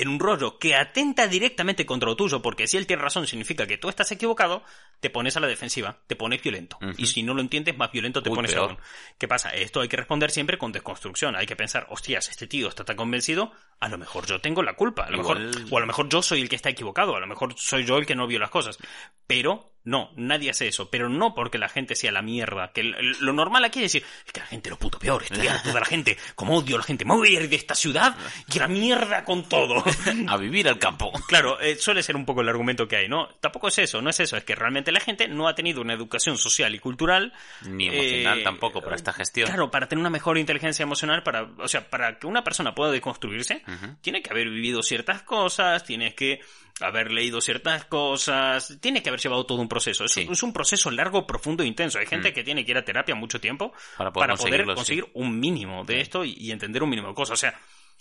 en 0.00 0.08
un 0.08 0.18
rollo 0.20 0.58
que 0.58 0.74
atenta 0.74 1.26
directamente 1.26 1.84
contra 1.86 2.08
lo 2.08 2.16
tuyo, 2.16 2.40
porque 2.42 2.66
si 2.66 2.76
él 2.76 2.86
tiene 2.86 3.02
razón 3.02 3.26
significa 3.26 3.66
que 3.66 3.78
tú 3.78 3.88
estás 3.88 4.10
equivocado, 4.12 4.62
te 5.00 5.10
pones 5.10 5.36
a 5.36 5.40
la 5.40 5.46
defensiva, 5.46 5.98
te 6.06 6.16
pones 6.16 6.42
violento. 6.42 6.78
Y 6.96 7.06
si 7.06 7.22
no 7.22 7.34
lo 7.34 7.40
entiendes, 7.40 7.76
más 7.76 7.90
violento 7.92 8.22
te 8.22 8.30
Uy, 8.30 8.36
pones 8.36 8.54
aún. 8.56 8.78
¿Qué 9.18 9.28
pasa? 9.28 9.50
Esto 9.50 9.80
hay 9.80 9.88
que 9.88 9.96
responder 9.96 10.30
siempre 10.30 10.58
con 10.58 10.72
desconstrucción. 10.72 11.36
Hay 11.36 11.46
que 11.46 11.56
pensar, 11.56 11.86
hostias, 11.90 12.28
este 12.28 12.46
tío 12.46 12.68
está 12.68 12.84
tan 12.84 12.96
convencido, 12.96 13.52
a 13.80 13.88
lo 13.88 13.98
mejor 13.98 14.26
yo 14.26 14.40
tengo 14.40 14.62
la 14.62 14.74
culpa. 14.74 15.04
A 15.04 15.10
lo 15.10 15.18
Igual- 15.18 15.46
mejor, 15.46 15.62
o 15.72 15.76
a 15.76 15.80
lo 15.80 15.86
mejor 15.86 16.08
yo 16.08 16.22
soy 16.22 16.40
el 16.40 16.48
que 16.48 16.56
está 16.56 16.70
equivocado, 16.70 17.16
a 17.16 17.20
lo 17.20 17.26
mejor 17.26 17.54
soy 17.56 17.84
yo 17.84 17.96
el 17.98 18.06
que 18.06 18.14
no 18.16 18.26
vio 18.26 18.38
las 18.38 18.50
cosas. 18.50 18.78
Pero 19.26 19.72
no, 19.84 20.10
nadie 20.16 20.50
hace 20.50 20.68
eso. 20.68 20.90
Pero 20.90 21.08
no 21.08 21.34
porque 21.34 21.58
la 21.58 21.68
gente 21.68 21.96
sea 21.96 22.12
la 22.12 22.22
mierda. 22.22 22.72
Que 22.72 22.82
lo 22.82 23.32
normal 23.32 23.64
aquí 23.64 23.78
es 23.78 23.92
decir, 23.92 24.04
es 24.26 24.32
que 24.32 24.40
la 24.40 24.46
gente 24.46 24.70
lo 24.70 24.78
puto 24.78 24.98
peor, 24.98 25.22
estoy 25.22 25.46
harto 25.46 25.72
de 25.72 25.80
la 25.80 25.86
gente, 25.86 26.18
como 26.34 26.56
odio 26.56 26.76
a 26.76 26.78
la 26.80 26.84
gente, 26.84 27.04
me 27.04 27.14
voy 27.14 27.36
a 27.36 27.40
ir 27.40 27.48
de 27.48 27.56
esta 27.56 27.74
ciudad 27.74 28.16
y 28.52 28.58
a 28.58 28.62
la 28.62 28.68
mierda 28.68 29.24
con 29.24 29.48
todo. 29.48 29.82
A 30.28 30.36
vivir 30.36 30.68
al 30.68 30.78
campo. 30.78 31.10
Claro, 31.26 31.60
eh, 31.60 31.76
suele 31.76 32.02
ser 32.02 32.16
un 32.16 32.26
poco 32.26 32.40
el 32.42 32.48
argumento 32.48 32.86
que 32.86 32.96
hay, 32.96 33.08
¿no? 33.08 33.28
Tampoco 33.40 33.68
es 33.68 33.78
eso, 33.78 34.02
no 34.02 34.10
es 34.10 34.20
eso, 34.20 34.36
es 34.36 34.44
que 34.44 34.54
realmente 34.54 34.92
la 34.92 35.00
gente 35.00 35.28
no 35.28 35.48
ha 35.48 35.54
tenido 35.54 35.80
una 35.80 35.94
educación 35.94 36.36
social 36.36 36.74
y 36.74 36.78
cultural. 36.78 37.32
Ni 37.62 37.88
emocional 37.88 38.40
eh, 38.40 38.44
tampoco 38.44 38.80
para 38.82 38.96
esta 38.96 39.12
gestión. 39.12 39.46
Claro, 39.46 39.70
para 39.70 39.88
tener 39.88 40.00
una 40.00 40.10
mejor 40.10 40.38
inteligencia 40.38 40.82
emocional, 40.82 41.22
para, 41.22 41.44
o 41.58 41.68
sea, 41.68 41.88
para 41.88 42.18
que 42.18 42.26
una 42.26 42.44
persona 42.44 42.74
pueda 42.74 42.90
deconstruirse, 42.90 43.62
Ujú. 43.66 43.96
tiene 44.00 44.22
que 44.22 44.30
haber 44.30 44.48
vivido 44.50 44.82
ciertas 44.82 45.22
cosas, 45.22 45.84
tienes 45.84 46.14
que 46.14 46.40
haber 46.80 47.10
leído 47.10 47.40
ciertas 47.40 47.84
cosas, 47.86 48.78
tiene 48.80 49.02
que 49.02 49.08
haber 49.08 49.20
llevado 49.20 49.46
todo 49.46 49.60
un 49.60 49.67
proceso. 49.68 50.04
Es, 50.04 50.12
Sí. 50.12 50.26
es 50.30 50.42
un 50.42 50.52
proceso 50.52 50.90
largo, 50.90 51.26
profundo 51.26 51.62
e 51.62 51.66
intenso. 51.66 51.98
Hay 51.98 52.06
gente 52.06 52.30
Mm. 52.30 52.34
que 52.34 52.44
tiene 52.44 52.64
que 52.64 52.70
ir 52.72 52.78
a 52.78 52.84
terapia 52.84 53.14
mucho 53.14 53.40
tiempo 53.40 53.72
Para 53.96 54.10
poder 54.12 54.64
conseguir 54.64 55.06
un 55.14 55.38
mínimo 55.38 55.84
de 55.84 56.00
esto 56.00 56.24
y, 56.24 56.34
y 56.38 56.50
entender 56.50 56.82
un 56.82 56.90
mínimo 56.90 57.08
de 57.08 57.14
cosas. 57.14 57.34
O 57.34 57.36
sea, 57.40 57.58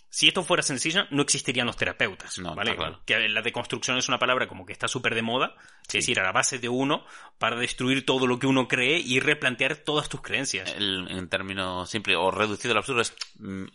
si 0.09 0.29
esto 0.29 0.41
fuera 0.41 0.63
sencillo, 0.63 1.05
no 1.11 1.21
existirían 1.21 1.67
los 1.67 1.75
terapeutas. 1.75 2.39
No, 2.39 2.55
¿vale? 2.55 2.75
claro. 2.77 3.01
Que 3.05 3.27
la 3.27 3.41
deconstrucción 3.41 3.97
es 3.97 4.07
una 4.07 4.17
palabra 4.17 4.47
como 4.47 4.65
que 4.65 4.71
está 4.71 4.87
súper 4.87 5.13
de 5.15 5.21
moda, 5.21 5.53
es 5.91 6.07
ir 6.07 6.19
a 6.21 6.23
la 6.23 6.31
base 6.31 6.59
de 6.59 6.69
uno 6.69 7.05
para 7.37 7.57
destruir 7.57 8.05
todo 8.05 8.25
lo 8.25 8.39
que 8.39 8.47
uno 8.47 8.69
cree 8.69 8.99
y 8.99 9.19
replantear 9.19 9.75
todas 9.75 10.07
tus 10.07 10.21
creencias. 10.21 10.73
El- 10.77 11.07
en 11.11 11.27
términos 11.27 11.89
simples 11.89 12.15
o 12.17 12.31
reducido 12.31 12.71
al 12.71 12.77
absurdo 12.77 13.01
es 13.01 13.13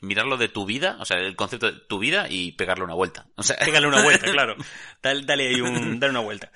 mirarlo 0.01 0.39
de 0.39 0.49
tu 0.49 0.65
vida, 0.65 0.97
o 1.01 1.05
sea, 1.05 1.19
el 1.19 1.37
concepto 1.37 1.71
de 1.71 1.79
tu 1.81 1.99
vida 1.99 2.27
y 2.31 2.53
pegarle 2.53 2.85
una 2.85 2.95
vuelta. 2.95 3.27
O 3.37 3.43
sea, 3.43 3.57
Pégale 3.59 3.87
una 3.87 4.03
vuelta, 4.03 4.25
claro. 4.33 4.57
Dale, 5.03 5.25
dale 5.27 5.49
ahí 5.49 5.61
un, 5.61 6.01
dale 6.01 6.13
una 6.13 6.21
vuelta. 6.21 6.51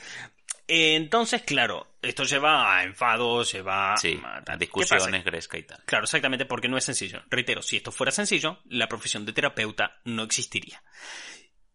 Entonces, 0.69 1.43
claro, 1.43 1.87
esto 2.03 2.25
lleva 2.25 2.77
a 2.77 2.85
enfados, 2.85 3.53
lleva 3.53 3.97
sí, 3.97 4.21
a... 4.25 4.39
a 4.39 4.43
¿Qué 4.45 4.57
discusiones 4.57 5.25
gresca 5.25 5.59
y 5.59 5.63
tal. 5.63 5.83
Claro, 5.85 6.05
exactamente, 6.05 6.45
porque 6.45 6.69
no 6.69 6.77
es 6.77 6.85
sencillo. 6.85 7.23
Reitero, 7.31 7.63
si 7.63 7.77
esto 7.77 7.93
fuera 7.93 8.11
sencillo, 8.11 8.59
la 8.65 8.89
profesión 8.89 9.25
de 9.25 9.33
terapeuta 9.33 10.01
no 10.05 10.25
existiría. 10.25 10.83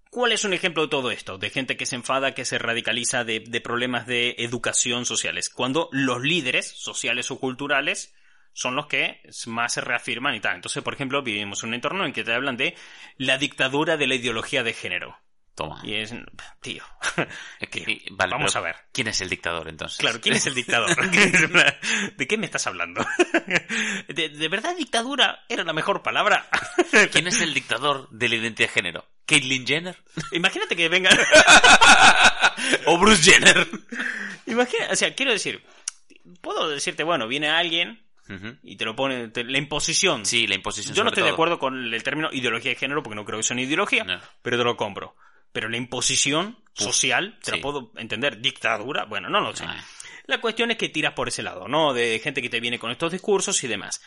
¿Cuál 0.10 0.34
es 0.34 0.43
un 0.43 0.54
ejemplo 0.54 0.84
de 0.84 0.89
todo 0.89 1.10
esto? 1.10 1.38
De 1.38 1.49
gente 1.49 1.77
que 1.77 1.86
se 1.86 1.95
enfada, 1.95 2.34
que 2.34 2.43
se 2.43 2.60
radicaliza 2.60 3.23
de, 3.23 3.39
de 3.39 3.62
problemas 3.62 4.08
de 4.08 4.36
educación 4.39 5.06
sociales. 5.06 5.49
Cuando 5.49 5.88
los 5.93 6.21
líderes 6.21 6.67
sociales 6.67 7.32
o 7.32 7.39
culturales 7.39 8.13
son 8.54 8.75
los 8.75 8.88
que 8.88 9.21
más 9.47 9.73
se 9.73 9.82
reafirman 9.82 10.36
y 10.36 10.41
tal. 10.41 10.56
Entonces, 10.56 10.84
por 10.84 10.93
ejemplo, 10.93 11.23
vivimos 11.23 11.63
en 11.63 11.69
un 11.69 11.75
entorno 11.75 12.06
en 12.06 12.13
que 12.13 12.23
te 12.23 12.34
hablan 12.34 12.58
de 12.58 12.75
la 13.17 13.38
dictadura 13.38 13.97
de 13.97 14.08
la 14.08 14.15
ideología 14.15 14.63
de 14.63 14.73
género. 14.73 15.17
Toma. 15.55 15.81
Y 15.83 15.95
es, 15.95 16.13
tío, 16.61 16.83
Es 17.59 17.69
que- 17.69 17.81
tío, 17.81 17.97
vale, 18.11 18.31
vamos 18.31 18.55
a 18.55 18.61
ver. 18.61 18.75
¿Quién 18.93 19.09
es 19.09 19.19
el 19.21 19.29
dictador 19.29 19.67
entonces? 19.67 19.97
Claro, 19.99 20.19
¿quién 20.21 20.35
es 20.35 20.45
el 20.47 20.55
dictador? 20.55 20.89
¿De 22.17 22.27
qué 22.27 22.37
me 22.37 22.45
estás 22.45 22.65
hablando? 22.67 23.05
¿De, 24.07 24.29
de 24.29 24.47
verdad 24.47 24.75
dictadura 24.77 25.43
era 25.49 25.63
la 25.63 25.73
mejor 25.73 26.01
palabra? 26.01 26.47
¿Quién 27.11 27.27
es 27.27 27.41
el 27.41 27.53
dictador 27.53 28.09
de 28.09 28.29
la 28.29 28.35
identidad 28.35 28.69
de 28.69 28.73
género? 28.73 29.05
¿Caitlyn 29.25 29.65
Jenner? 29.67 29.97
Imagínate 30.31 30.75
que 30.75 30.89
venga... 30.89 31.09
¿O 32.85 32.97
Bruce 32.97 33.31
Jenner? 33.31 33.67
Imagina, 34.47 34.87
o 34.91 34.95
sea, 34.95 35.13
quiero 35.15 35.31
decir, 35.31 35.63
puedo 36.41 36.69
decirte, 36.69 37.03
bueno, 37.03 37.27
viene 37.27 37.49
alguien 37.49 38.03
y 38.63 38.77
te 38.77 38.85
lo 38.85 38.95
pone, 38.95 39.27
te- 39.27 39.43
la 39.43 39.57
imposición. 39.57 40.25
Sí, 40.25 40.47
la 40.47 40.55
imposición 40.55 40.95
Yo 40.95 41.03
no 41.03 41.09
estoy 41.09 41.23
de 41.23 41.29
acuerdo 41.31 41.59
con 41.59 41.93
el 41.93 42.03
término 42.03 42.29
ideología 42.31 42.71
de 42.71 42.77
género 42.77 43.03
porque 43.03 43.15
no 43.15 43.25
creo 43.25 43.39
que 43.39 43.43
sea 43.43 43.55
una 43.55 43.63
ideología, 43.63 44.05
No. 44.05 44.19
pero 44.41 44.57
te 44.57 44.63
lo 44.63 44.77
compro. 44.77 45.15
Pero 45.51 45.69
la 45.69 45.77
imposición 45.77 46.57
social, 46.73 47.37
te 47.43 47.51
sí. 47.51 47.57
la 47.57 47.61
puedo 47.61 47.91
entender. 47.97 48.41
Dictadura, 48.41 49.05
bueno, 49.05 49.29
no 49.29 49.41
lo 49.41 49.55
sé. 49.55 49.65
Ah. 49.67 49.83
La 50.25 50.39
cuestión 50.39 50.71
es 50.71 50.77
que 50.77 50.89
tiras 50.89 51.13
por 51.13 51.27
ese 51.27 51.43
lado, 51.43 51.67
¿no? 51.67 51.93
De 51.93 52.19
gente 52.23 52.41
que 52.41 52.49
te 52.49 52.59
viene 52.59 52.79
con 52.79 52.91
estos 52.91 53.11
discursos 53.11 53.63
y 53.63 53.67
demás. 53.67 54.01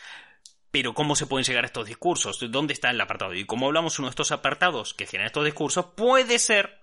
Pero 0.71 0.93
¿cómo 0.93 1.15
se 1.15 1.27
pueden 1.27 1.45
llegar 1.45 1.63
a 1.63 1.67
estos 1.67 1.87
discursos? 1.87 2.39
¿Dónde 2.49 2.73
está 2.73 2.89
el 2.89 2.99
apartado? 2.99 3.33
Y 3.33 3.45
como 3.45 3.67
hablamos, 3.67 3.99
uno 3.99 4.07
de 4.07 4.11
estos 4.11 4.31
apartados 4.31 4.93
que 4.93 5.05
generan 5.05 5.27
estos 5.27 5.45
discursos 5.45 5.85
puede 5.95 6.39
ser 6.39 6.81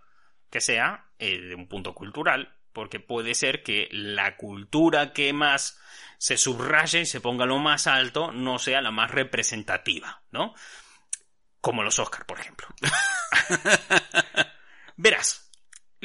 que 0.50 0.60
sea 0.60 1.06
eh, 1.18 1.38
de 1.38 1.54
un 1.54 1.66
punto 1.66 1.94
cultural, 1.94 2.56
porque 2.72 3.00
puede 3.00 3.34
ser 3.34 3.62
que 3.62 3.88
la 3.90 4.36
cultura 4.36 5.12
que 5.12 5.32
más 5.32 5.78
se 6.18 6.36
subraye 6.38 7.00
y 7.00 7.06
se 7.06 7.20
ponga 7.20 7.46
lo 7.46 7.58
más 7.58 7.86
alto 7.86 8.32
no 8.32 8.58
sea 8.58 8.80
la 8.80 8.90
más 8.90 9.10
representativa, 9.10 10.22
¿no? 10.30 10.54
Como 11.60 11.82
los 11.82 11.98
Oscars, 11.98 12.26
por 12.26 12.38
ejemplo. 12.38 12.68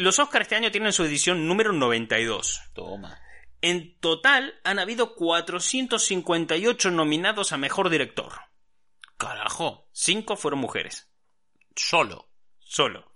Los 0.07 0.19
Oscars 0.19 0.43
este 0.43 0.55
año 0.55 0.71
tienen 0.71 0.93
su 0.93 1.03
edición 1.03 1.49
número 1.49 1.73
92. 1.73 2.61
Toma. 2.73 3.19
En 3.59 3.99
total 3.99 4.57
han 4.63 4.79
habido 4.79 5.15
458 5.15 6.91
nominados 6.91 7.51
a 7.51 7.57
mejor 7.57 7.89
director. 7.89 8.31
Carajo. 9.17 9.89
Cinco 9.91 10.37
fueron 10.37 10.61
mujeres. 10.61 11.09
Solo. 11.75 12.29
Solo. 12.59 13.11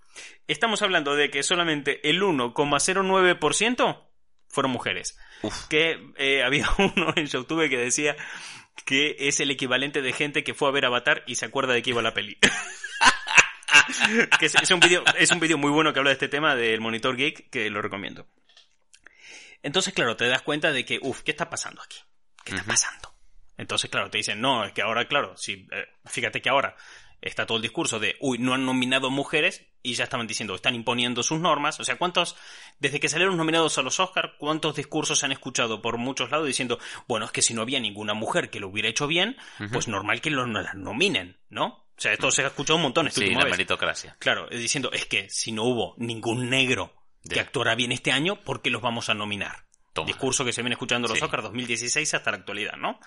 Estamos 0.46 0.82
hablando 0.82 1.16
de 1.16 1.30
que 1.30 1.42
solamente 1.42 2.06
el 2.10 2.20
1,09% 2.20 4.08
fueron 4.48 4.70
mujeres. 4.70 5.16
Uf. 5.40 5.68
Que 5.68 6.12
eh, 6.18 6.42
había 6.44 6.68
uno 6.76 7.14
en 7.16 7.26
YouTube 7.26 7.70
que 7.70 7.78
decía 7.78 8.16
que 8.84 9.16
es 9.18 9.40
el 9.40 9.50
equivalente 9.50 10.02
de 10.02 10.12
gente 10.12 10.44
que 10.44 10.52
fue 10.52 10.68
a 10.68 10.72
ver 10.72 10.84
Avatar 10.84 11.24
y 11.26 11.36
se 11.36 11.46
acuerda 11.46 11.72
de 11.72 11.80
que 11.80 11.88
iba 11.88 12.02
la 12.02 12.12
peli. 12.12 12.36
que 14.38 14.46
es, 14.46 14.54
es 14.54 14.70
un 14.70 14.80
vídeo 14.80 15.04
es 15.18 15.30
un 15.30 15.38
muy 15.60 15.70
bueno 15.70 15.92
que 15.92 15.98
habla 15.98 16.10
de 16.10 16.14
este 16.14 16.28
tema 16.28 16.54
del 16.54 16.80
Monitor 16.80 17.16
Geek 17.16 17.50
que 17.50 17.70
lo 17.70 17.82
recomiendo. 17.82 18.26
Entonces, 19.62 19.94
claro, 19.94 20.16
te 20.16 20.26
das 20.26 20.42
cuenta 20.42 20.72
de 20.72 20.84
que, 20.84 20.98
uff, 21.00 21.22
¿qué 21.22 21.30
está 21.30 21.48
pasando 21.48 21.82
aquí? 21.82 21.98
¿Qué 22.44 22.54
está 22.54 22.66
pasando? 22.66 23.14
Entonces, 23.56 23.90
claro, 23.90 24.10
te 24.10 24.18
dicen, 24.18 24.40
no, 24.40 24.64
es 24.64 24.72
que 24.72 24.82
ahora, 24.82 25.06
claro, 25.06 25.36
si, 25.36 25.68
eh, 25.70 25.88
fíjate 26.04 26.42
que 26.42 26.48
ahora 26.48 26.76
está 27.20 27.46
todo 27.46 27.56
el 27.56 27.62
discurso 27.62 28.00
de, 28.00 28.16
uy, 28.20 28.38
no 28.38 28.52
han 28.52 28.66
nominado 28.66 29.08
mujeres 29.08 29.64
y 29.84 29.94
ya 29.94 30.04
estaban 30.04 30.26
diciendo, 30.26 30.56
están 30.56 30.74
imponiendo 30.74 31.22
sus 31.22 31.38
normas. 31.38 31.78
O 31.78 31.84
sea, 31.84 31.96
¿cuántos, 31.96 32.36
desde 32.80 32.98
que 32.98 33.08
salieron 33.08 33.36
nominados 33.36 33.78
a 33.78 33.82
los 33.82 34.00
Oscar, 34.00 34.34
cuántos 34.38 34.74
discursos 34.74 35.20
se 35.20 35.26
han 35.26 35.32
escuchado 35.32 35.80
por 35.80 35.98
muchos 35.98 36.30
lados 36.30 36.48
diciendo, 36.48 36.80
bueno, 37.06 37.26
es 37.26 37.32
que 37.32 37.42
si 37.42 37.54
no 37.54 37.62
había 37.62 37.78
ninguna 37.78 38.14
mujer 38.14 38.50
que 38.50 38.58
lo 38.58 38.68
hubiera 38.68 38.88
hecho 38.88 39.06
bien, 39.06 39.36
pues 39.72 39.86
normal 39.86 40.20
que 40.20 40.30
lo, 40.30 40.46
no 40.46 40.60
las 40.60 40.74
nominen, 40.74 41.38
¿no? 41.48 41.81
O 41.96 42.00
sea, 42.02 42.12
esto 42.12 42.30
se 42.30 42.42
ha 42.42 42.46
escuchado 42.48 42.76
un 42.76 42.82
montón 42.82 43.10
Sí, 43.10 43.30
la 43.30 43.44
vez. 43.44 43.50
meritocracia. 43.52 44.16
Claro, 44.18 44.48
diciendo, 44.48 44.90
es 44.92 45.06
que 45.06 45.28
si 45.30 45.52
no 45.52 45.64
hubo 45.64 45.94
ningún 45.98 46.50
negro 46.50 46.94
que 47.28 47.38
actuara 47.38 47.74
bien 47.74 47.92
este 47.92 48.10
año, 48.12 48.42
¿por 48.42 48.62
qué 48.62 48.70
los 48.70 48.82
vamos 48.82 49.08
a 49.08 49.14
nominar? 49.14 49.66
Toma. 49.92 50.06
Discurso 50.06 50.44
que 50.44 50.52
se 50.52 50.62
viene 50.62 50.74
escuchando 50.74 51.06
los 51.06 51.18
Sí. 51.18 51.24
Oscars 51.24 51.42
2016 51.44 52.14
hasta 52.14 52.30
la 52.30 52.38
actualidad, 52.38 52.76
¿no? 52.78 52.98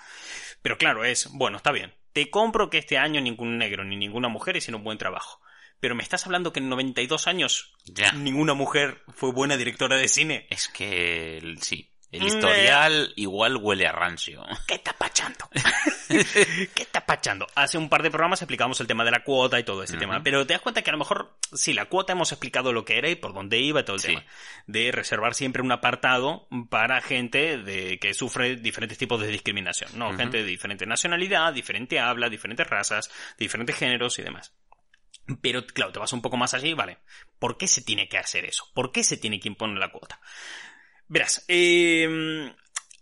Pero 0.61 0.77
claro, 0.77 1.03
es, 1.03 1.29
bueno, 1.31 1.57
está 1.57 1.71
bien. 1.71 1.95
Te 2.13 2.29
compro 2.29 2.69
que 2.69 2.77
este 2.77 2.97
año 2.97 3.19
ningún 3.21 3.57
negro 3.57 3.83
ni 3.83 3.95
ninguna 3.97 4.29
mujer 4.29 4.55
hicieron 4.55 4.81
un 4.81 4.85
buen 4.85 4.97
trabajo. 4.99 5.41
Pero 5.79 5.95
me 5.95 6.03
estás 6.03 6.25
hablando 6.25 6.53
que 6.53 6.59
en 6.59 6.69
92 6.69 7.27
años 7.27 7.73
ninguna 8.15 8.53
mujer 8.53 9.03
fue 9.15 9.31
buena 9.31 9.57
directora 9.57 9.97
de 9.97 10.07
cine. 10.07 10.47
Es 10.49 10.67
que 10.69 11.55
sí. 11.59 11.91
El 12.15 12.23
historial 12.27 13.13
igual 13.15 13.57
huele 13.57 13.87
a 13.87 13.91
rancio. 13.91 14.45
¿Qué 14.67 14.75
está 14.75 14.93
pachando? 14.93 15.49
¿Qué 16.07 16.81
está 16.83 17.05
pachando? 17.05 17.47
Hace 17.55 17.77
un 17.77 17.89
par 17.89 18.03
de 18.03 18.09
programas 18.11 18.41
explicamos 18.41 18.79
el 18.81 18.87
tema 18.87 19.03
de 19.03 19.11
la 19.11 19.23
cuota 19.23 19.59
y 19.59 19.63
todo 19.63 19.83
ese 19.83 19.97
tema, 19.97 20.21
pero 20.23 20.45
te 20.45 20.53
das 20.53 20.61
cuenta 20.61 20.81
que 20.81 20.89
a 20.89 20.93
lo 20.93 20.99
mejor, 20.99 21.37
sí, 21.53 21.73
la 21.73 21.85
cuota 21.85 22.13
hemos 22.13 22.31
explicado 22.31 22.71
lo 22.73 22.85
que 22.85 22.97
era 22.97 23.09
y 23.09 23.15
por 23.15 23.33
dónde 23.33 23.59
iba 23.59 23.83
todo 23.83 23.95
el 23.95 24.01
Sí. 24.01 24.07
tema. 24.09 24.23
De 24.67 24.91
reservar 24.91 25.33
siempre 25.33 25.61
un 25.61 25.71
apartado 25.71 26.47
para 26.69 27.01
gente 27.01 27.57
de 27.57 27.97
que 27.99 28.13
sufre 28.13 28.55
diferentes 28.55 28.97
tipos 28.97 29.19
de 29.21 29.27
discriminación, 29.27 29.91
¿no? 29.95 30.15
Gente 30.15 30.37
de 30.37 30.43
diferente 30.45 30.85
nacionalidad, 30.85 31.53
diferente 31.53 31.99
habla, 31.99 32.29
diferentes 32.29 32.67
razas, 32.67 33.09
diferentes 33.37 33.75
géneros 33.75 34.17
y 34.19 34.23
demás. 34.23 34.53
Pero 35.41 35.65
claro, 35.65 35.91
te 35.91 35.97
vas 35.99 36.13
un 36.13 36.21
poco 36.21 36.37
más 36.37 36.53
allí, 36.53 36.73
vale. 36.73 36.99
¿Por 37.39 37.57
qué 37.57 37.67
se 37.67 37.81
tiene 37.81 38.07
que 38.07 38.17
hacer 38.19 38.45
eso? 38.45 38.67
¿Por 38.75 38.91
qué 38.91 39.03
se 39.03 39.17
tiene 39.17 39.39
que 39.39 39.47
imponer 39.47 39.77
la 39.79 39.91
cuota? 39.91 40.19
Verás, 41.07 41.45
eh, 41.47 42.53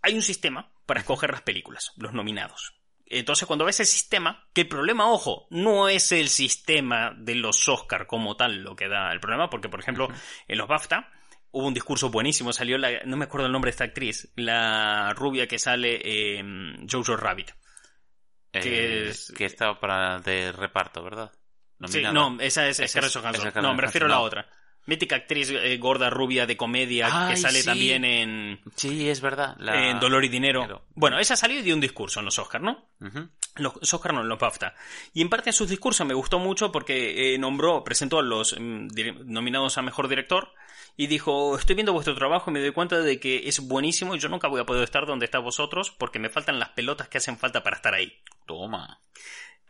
hay 0.02 0.14
un 0.14 0.22
sistema 0.22 0.70
para 0.86 1.00
escoger 1.00 1.30
las 1.32 1.42
películas, 1.42 1.92
los 1.96 2.12
nominados. 2.12 2.74
Entonces, 3.06 3.46
cuando 3.46 3.64
ves 3.64 3.80
el 3.80 3.86
sistema, 3.86 4.48
que 4.54 4.62
el 4.62 4.68
problema, 4.68 5.10
ojo, 5.10 5.46
no 5.50 5.88
es 5.88 6.10
el 6.12 6.28
sistema 6.28 7.14
de 7.16 7.34
los 7.34 7.68
Oscar 7.68 8.06
como 8.06 8.36
tal 8.36 8.62
lo 8.62 8.74
que 8.76 8.88
da 8.88 9.12
el 9.12 9.20
problema, 9.20 9.48
porque, 9.50 9.68
por 9.68 9.80
ejemplo, 9.80 10.08
en 10.48 10.58
los 10.58 10.66
BAFTA 10.68 11.10
hubo 11.50 11.66
un 11.68 11.74
discurso 11.74 12.10
buenísimo, 12.10 12.52
salió 12.52 12.76
la, 12.78 13.04
no 13.04 13.16
me 13.16 13.26
acuerdo 13.26 13.46
el 13.46 13.52
nombre 13.52 13.68
de 13.68 13.72
esta 13.72 13.84
actriz, 13.84 14.32
la 14.36 15.12
rubia 15.14 15.46
que 15.46 15.58
sale 15.58 16.38
en 16.38 16.86
Jojo 16.90 17.16
Rabbit. 17.16 17.50
Eh, 18.52 18.60
Que 18.60 19.08
es- 19.10 19.32
que 19.36 19.44
estaba 19.44 19.78
para 19.80 20.18
de 20.20 20.50
reparto, 20.52 21.02
¿verdad? 21.02 21.30
Sí, 21.86 22.02
no, 22.02 22.40
esa 22.40 22.66
es 22.68 22.76
Scarlett 22.76 23.04
es- 23.10 23.16
Johansson. 23.16 23.52
No, 23.62 23.74
me 23.74 23.82
refiero 23.82 24.06
a 24.06 24.10
la 24.10 24.20
otra. 24.20 24.48
Mítica 24.86 25.16
actriz 25.16 25.50
eh, 25.50 25.78
gorda, 25.78 26.10
rubia, 26.10 26.46
de 26.46 26.56
comedia, 26.56 27.28
que 27.30 27.36
sale 27.36 27.60
sí. 27.60 27.66
también 27.66 28.04
en, 28.04 28.60
Sí, 28.76 29.08
es 29.08 29.20
verdad. 29.20 29.56
la- 29.58 29.90
en 29.90 30.00
Dolor 30.00 30.24
y 30.24 30.28
Dinero. 30.28 30.84
Bueno, 30.94 31.18
esa 31.18 31.36
salió 31.36 31.58
y 31.58 31.62
dio 31.62 31.74
un 31.74 31.80
discurso 31.80 32.20
en 32.20 32.26
los 32.26 32.38
Oscar, 32.38 32.60
¿no? 32.60 32.86
Ujú. 33.00 33.28
Los 33.56 33.94
Oscar 33.94 34.12
no, 34.12 34.20
en 34.22 34.28
los 34.28 34.38
BAFTA. 34.38 34.74
Y 35.14 35.22
en 35.22 35.28
parte 35.30 35.50
a 35.50 35.52
sus 35.52 35.68
discursos 35.70 36.06
me 36.06 36.12
gustó 36.14 36.38
mucho 36.38 36.70
porque 36.72 37.34
eh, 37.34 37.38
nombró, 37.38 37.82
presentó 37.84 38.18
a 38.18 38.22
los 38.22 38.54
mm, 38.58 38.88
nominados 39.24 39.78
a 39.78 39.82
Mejor 39.82 40.08
Director 40.08 40.52
y 40.96 41.06
dijo, 41.06 41.56
estoy 41.58 41.74
viendo 41.76 41.92
vuestro 41.92 42.14
trabajo 42.14 42.50
y 42.50 42.54
me 42.54 42.60
doy 42.60 42.72
cuenta 42.72 43.00
de 43.00 43.18
que 43.18 43.48
es 43.48 43.60
buenísimo 43.60 44.14
y 44.14 44.18
yo 44.18 44.28
nunca 44.28 44.48
voy 44.48 44.60
a 44.60 44.66
poder 44.66 44.84
estar 44.84 45.06
donde 45.06 45.24
estáis 45.24 45.42
vosotros 45.44 45.90
porque 45.90 46.18
me 46.18 46.28
faltan 46.30 46.58
las 46.58 46.68
pelotas 46.70 47.08
que 47.08 47.18
hacen 47.18 47.38
falta 47.38 47.62
para 47.62 47.76
estar 47.76 47.94
ahí. 47.94 48.12
Toma. 48.46 49.00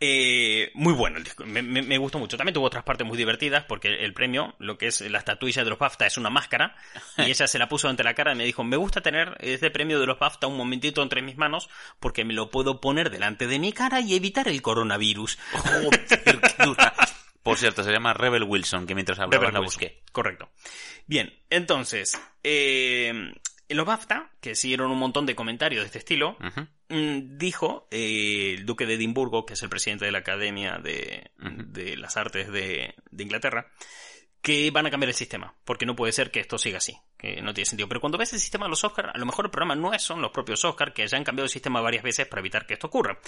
Eh, 0.07 0.71
muy 0.75 0.93
bueno 0.93 1.17
el 1.17 1.25
disco, 1.25 1.47
me, 1.47 1.63
me- 1.63 1.81
me 1.81 1.97
gustó 1.97 2.19
mucho. 2.19 2.37
También 2.37 2.53
tuvo 2.53 2.67
otras 2.67 2.85
partes 2.85 3.07
muy 3.07 3.17
divertidas 3.17 3.65
porque 3.65 3.89
el 4.05 4.13
premio, 4.13 4.55
lo 4.59 4.77
que 4.77 4.89
es 4.89 5.01
la 5.01 5.17
estatuilla 5.19 5.65
de 5.65 5.71
los 5.71 5.79
BAFTA, 5.79 6.07
es 6.07 6.19
una 6.19 6.29
máscara 6.29 6.77
y 7.17 7.23
ella 7.31 7.47
se 7.47 7.59
la 7.59 7.69
puso 7.69 7.89
ante 7.89 8.05
la 8.05 8.13
cara 8.13 8.33
y 8.33 8.37
me 8.37 8.45
dijo, 8.45 8.65
me 8.65 8.77
gusta 8.77 9.01
tener 9.01 9.35
este 9.41 9.71
premio 9.71 9.99
de 9.99 10.07
los 10.07 10.19
BAFTA 10.19 10.47
un 10.47 10.59
momentito 10.59 11.03
entre 11.03 11.23
mis 11.23 11.39
manos 11.39 11.71
porque 12.01 12.25
me 12.27 12.35
lo 12.35 12.51
puedo 12.51 12.83
poner 12.83 13.09
delante 13.09 13.47
de 13.47 13.59
mi 13.59 13.73
cara 13.73 14.01
y 14.01 14.15
evitar 14.15 14.47
el 14.49 14.61
coronavirus. 14.61 15.39
Joder, 15.53 16.05
qué 16.25 16.65
dura. 16.65 16.93
Por 17.43 17.57
cierto, 17.59 17.83
se 17.83 17.91
llama 17.93 18.13
Rebel 18.13 18.43
Wilson, 18.45 18.87
que 18.87 18.95
mientras 18.95 19.19
hablabas 19.19 19.41
Rebel 19.49 19.55
la 19.55 19.61
busqué. 19.61 20.03
Correcto. 20.13 20.51
Bien, 21.07 21.33
entonces, 21.51 22.19
eh, 22.43 23.33
los 23.69 23.87
BAFTA, 23.87 24.31
que 24.41 24.55
siguieron 24.55 24.91
un 24.91 24.99
montón 24.99 25.27
de 25.27 25.35
comentarios 25.35 25.83
de 25.83 25.87
este 25.87 25.99
estilo, 25.99 26.37
mm, 26.89 27.39
dijo 27.39 27.89
eh, 27.91 28.57
el 28.59 28.67
duque 28.67 28.87
de 28.87 28.95
Edimburgo, 28.95 29.47
que 29.47 29.55
es 29.55 29.63
el 29.63 29.71
presidente 29.71 30.05
de 30.05 30.13
la 30.13 30.19
Academia 30.19 30.79
de, 30.79 31.31
de 31.39 31.97
las 31.97 32.17
Artes 32.17 32.51
de, 32.53 32.95
de 33.11 33.23
Inglaterra, 33.23 33.71
que 34.43 34.71
van 34.71 34.87
a 34.87 34.91
cambiar 34.91 35.09
el 35.09 35.15
sistema, 35.15 35.55
porque 35.65 35.87
no 35.87 35.97
puede 35.97 36.13
ser 36.13 36.31
que 36.31 36.41
esto 36.41 36.59
siga 36.59 36.79
así, 36.79 36.99
no 37.43 37.55
tiene 37.55 37.67
sentido. 37.67 37.89
Pero 37.89 38.01
cuando 38.01 38.19
ves 38.19 38.33
el 38.33 38.41
sistema 38.41 38.67
de 38.67 38.71
los 38.71 38.85
Oscars, 38.85 39.11
a 39.15 39.19
lo 39.19 39.27
mejor 39.27 39.47
el 39.47 39.51
problema 39.51 39.75
no 39.75 39.93
es, 39.93 40.03
son 40.03 40.21
los 40.23 40.31
propios 40.31 40.65
Oscars, 40.65 40.93
que 40.93 41.07
ya 41.07 41.17
han 41.17 41.25
cambiado 41.25 41.45
el 41.45 41.51
sistema 41.51 41.81
varias 41.81 42.03
veces 42.03 42.27
para 42.27 42.41
evitar 42.41 42.67
que 42.67 42.75
esto 42.75 42.87
ocurra. 42.87 43.19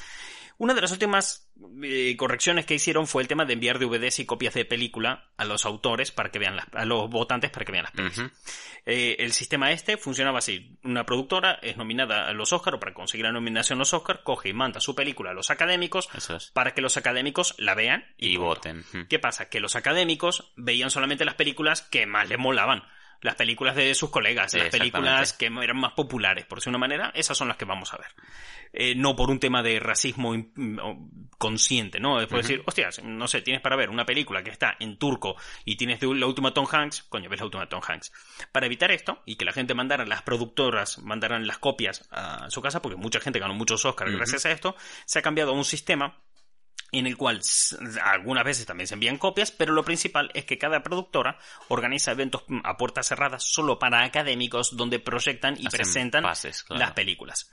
Una 0.59 0.73
de 0.73 0.81
las 0.81 0.91
últimas 0.91 1.51
eh, 1.83 2.17
correcciones 2.17 2.65
que 2.65 2.75
hicieron 2.75 3.07
fue 3.07 3.21
el 3.21 3.29
tema 3.29 3.45
de 3.45 3.53
enviar 3.53 3.79
DVDs 3.79 4.21
y 4.21 4.27
copias 4.27 4.55
de 4.55 4.65
película 4.65 5.29
a 5.37 5.45
los 5.45 5.67
autores 5.67 6.13
para 6.13 6.31
que 6.31 6.39
vean 6.39 6.57
las, 6.57 6.67
a 6.73 6.87
los 6.87 7.11
votantes 7.11 7.51
para 7.51 7.67
que 7.67 7.73
vean 7.73 7.85
las 7.85 7.93
pelis. 7.93 8.23
Eh, 8.87 9.17
el 9.19 9.33
sistema 9.33 9.73
este 9.73 9.99
funcionaba 9.99 10.39
así. 10.39 10.79
Una 10.83 11.05
productora 11.05 11.59
es 11.61 11.77
nominada 11.77 12.29
a 12.29 12.33
los 12.33 12.55
Oscar 12.55 12.77
o 12.77 12.81
para 12.81 12.95
conseguir 12.95 13.27
la 13.27 13.33
nominación 13.33 13.79
a 13.79 13.81
los 13.81 13.93
Oscar, 13.93 14.23
coge 14.23 14.49
y 14.49 14.53
manda 14.55 14.81
su 14.81 14.95
película 14.95 15.31
a 15.31 15.35
los 15.35 15.51
académicos 15.51 16.09
es. 16.15 16.51
para 16.53 16.73
que 16.73 16.81
los 16.81 16.97
académicos 16.97 17.55
la 17.59 17.75
vean 17.75 18.07
y, 18.17 18.37
voten. 18.39 18.85
¿Qué 19.11 19.19
pasa? 19.19 19.51
Que 19.51 19.61
los 19.61 19.77
académicos 19.77 20.53
veían 20.57 20.91
solamente 20.91 21.25
las 21.27 21.35
películas 21.35 21.83
que 21.83 22.07
más 22.07 22.29
les 22.29 22.39
molaban. 22.39 22.83
Las 23.21 23.35
películas 23.35 23.75
de 23.75 23.95
sus 23.95 24.11
colegas, 24.11 24.55
las 24.55 24.69
películas 24.69 25.33
que 25.33 25.47
eran 25.47 25.79
más 25.79 25.93
populares, 25.93 26.45
por 26.45 26.59
decir 26.59 26.71
una 26.71 26.79
manera, 26.79 27.13
esas 27.15 27.37
son 27.37 27.49
las 27.49 27.57
que 27.57 27.65
vamos 27.65 27.93
a 27.93 27.99
ver. 27.99 28.09
Eh, 28.73 28.95
no 28.95 29.17
por 29.17 29.31
un 29.31 29.39
tema 29.39 29.63
de 29.63 29.81
racismo 29.81 30.35
consciente, 31.39 31.99
¿no? 32.01 32.21
Es 32.21 32.27
por 32.27 32.43
decir, 32.43 32.63
hostias, 32.67 33.03
no 33.03 33.27
sé, 33.27 33.43
tienes 33.43 33.63
para 33.63 33.77
ver 33.77 33.91
una 33.91 34.05
película 34.05 34.43
que 34.43 34.51
está 34.51 34.77
en 34.79 34.99
turco 34.99 35.37
y 35.65 35.77
tienes 35.77 36.03
la 36.03 36.27
última 36.27 36.53
Tom 36.53 36.67
Hanks, 36.71 37.05
coño, 37.05 37.29
ves 37.29 37.41
la 37.41 37.47
última 37.47 37.69
Tom 37.69 37.81
Hanks. 37.87 38.13
Para 38.53 38.67
evitar 38.67 38.91
esto 38.91 39.23
y 39.25 39.37
que 39.37 39.45
la 39.45 39.53
gente 39.53 39.75
mandara, 39.75 40.05
las 40.05 40.23
productoras 40.23 40.99
mandaran 40.99 41.47
las 41.47 41.59
copias 41.59 42.09
a 42.11 42.51
su 42.51 42.61
casa, 42.61 42.83
porque 42.83 42.97
mucha 42.97 43.21
gente 43.21 43.39
ganó 43.39 43.55
muchos 43.55 43.85
Oscars 43.85 44.13
gracias 44.13 44.47
a 44.47 44.51
esto, 44.51 44.77
se 45.05 45.19
ha 45.19 45.23
cambiado 45.23 45.53
a 45.53 45.55
un 45.55 45.65
sistema 45.65 46.21
en 46.99 47.07
el 47.07 47.17
cual 47.17 47.41
algunas 48.03 48.45
veces 48.45 48.67
también 48.67 48.87
se 48.87 48.95
envían 48.95 49.19
copias, 49.19 49.51
pero 49.51 49.73
lo 49.73 49.85
principal 49.85 50.31
es 50.35 50.45
que 50.45 50.59
cada 50.59 50.83
productora 50.83 51.39
organiza 51.69 52.13
eventos 52.13 52.45
mm, 52.49 52.61
a 52.65 52.77
puertas 52.77 53.07
cerradas 53.09 53.43
solo 53.45 53.79
para 53.79 54.05
académicos 54.05 54.77
donde 54.77 54.99
proyectan 54.99 55.55
y 55.55 55.67
Hacen 55.67 55.79
presentan 55.79 56.23
pases, 56.23 56.63
claro. 56.65 56.81
las 56.81 56.93
películas. 56.93 57.51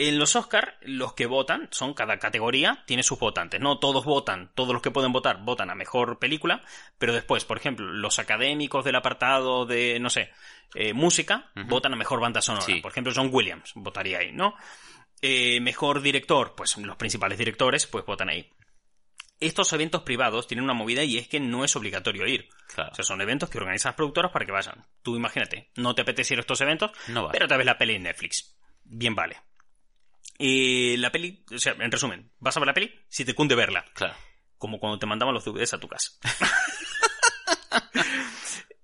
En 0.00 0.16
los 0.16 0.36
Oscar, 0.36 0.78
los 0.82 1.14
que 1.14 1.26
votan 1.26 1.68
son 1.72 1.92
cada 1.92 2.18
categoría 2.18 2.84
tiene 2.86 3.02
sus 3.02 3.18
votantes. 3.18 3.60
No 3.60 3.80
todos 3.80 4.04
votan, 4.04 4.52
todos 4.54 4.72
los 4.72 4.80
que 4.80 4.92
pueden 4.92 5.10
votar 5.10 5.42
votan 5.42 5.70
a 5.70 5.74
mejor 5.74 6.20
película, 6.20 6.62
pero 6.98 7.12
después, 7.12 7.44
por 7.44 7.56
ejemplo, 7.56 7.84
los 7.84 8.20
académicos 8.20 8.84
del 8.84 8.94
apartado 8.94 9.66
de, 9.66 9.98
no 9.98 10.08
sé, 10.08 10.30
eh, 10.74 10.92
música 10.92 11.50
votan 11.66 11.94
a 11.94 11.96
mejor 11.96 12.20
banda 12.20 12.40
sonora. 12.40 12.64
Sí. 12.64 12.80
Por 12.80 12.92
ejemplo, 12.92 13.12
John 13.14 13.30
Williams 13.32 13.72
votaría 13.74 14.18
ahí, 14.18 14.30
¿no? 14.30 14.54
Eh, 15.20 15.60
mejor 15.60 16.00
director, 16.00 16.54
pues 16.56 16.76
los 16.76 16.96
principales 16.96 17.36
directores, 17.36 17.86
pues 17.88 18.04
votan 18.06 18.28
ahí. 18.28 18.48
Estos 19.40 19.72
eventos 19.72 20.02
privados 20.02 20.46
tienen 20.46 20.64
una 20.64 20.74
movida 20.74 21.04
y 21.04 21.16
es 21.16 21.28
que 21.28 21.38
no 21.38 21.64
es 21.64 21.76
obligatorio 21.76 22.26
ir. 22.26 22.48
Claro. 22.74 22.90
O 22.92 22.94
sea, 22.94 23.04
son 23.04 23.20
eventos 23.20 23.48
que 23.48 23.58
organizan 23.58 23.90
las 23.90 23.96
productoras 23.96 24.32
para 24.32 24.44
que 24.44 24.52
vayan. 24.52 24.84
Tú 25.02 25.16
imagínate, 25.16 25.70
no 25.76 25.94
te 25.94 26.02
apetece 26.02 26.34
ir 26.34 26.38
a 26.38 26.42
estos 26.42 26.60
eventos, 26.60 26.90
No 27.08 27.28
pero 27.30 27.46
te 27.46 27.56
ves 27.56 27.66
la 27.66 27.78
peli 27.78 27.94
en 27.94 28.02
Netflix. 28.02 28.56
Bien 28.84 29.14
vale. 29.14 29.36
Y 30.38 30.96
la 30.96 31.10
peli, 31.10 31.44
o 31.52 31.58
sea, 31.58 31.74
en 31.78 31.90
resumen, 31.90 32.30
vas 32.38 32.56
a 32.56 32.60
ver 32.60 32.68
la 32.68 32.74
peli 32.74 32.92
si 33.08 33.24
te 33.24 33.34
cunde 33.34 33.54
verla. 33.54 33.84
Claro. 33.94 34.14
Como 34.56 34.78
cuando 34.78 34.98
te 34.98 35.06
mandaban 35.06 35.34
los 35.34 35.44
DVDs 35.44 35.74
a 35.74 35.80
tu 35.80 35.88
casa. 35.88 36.12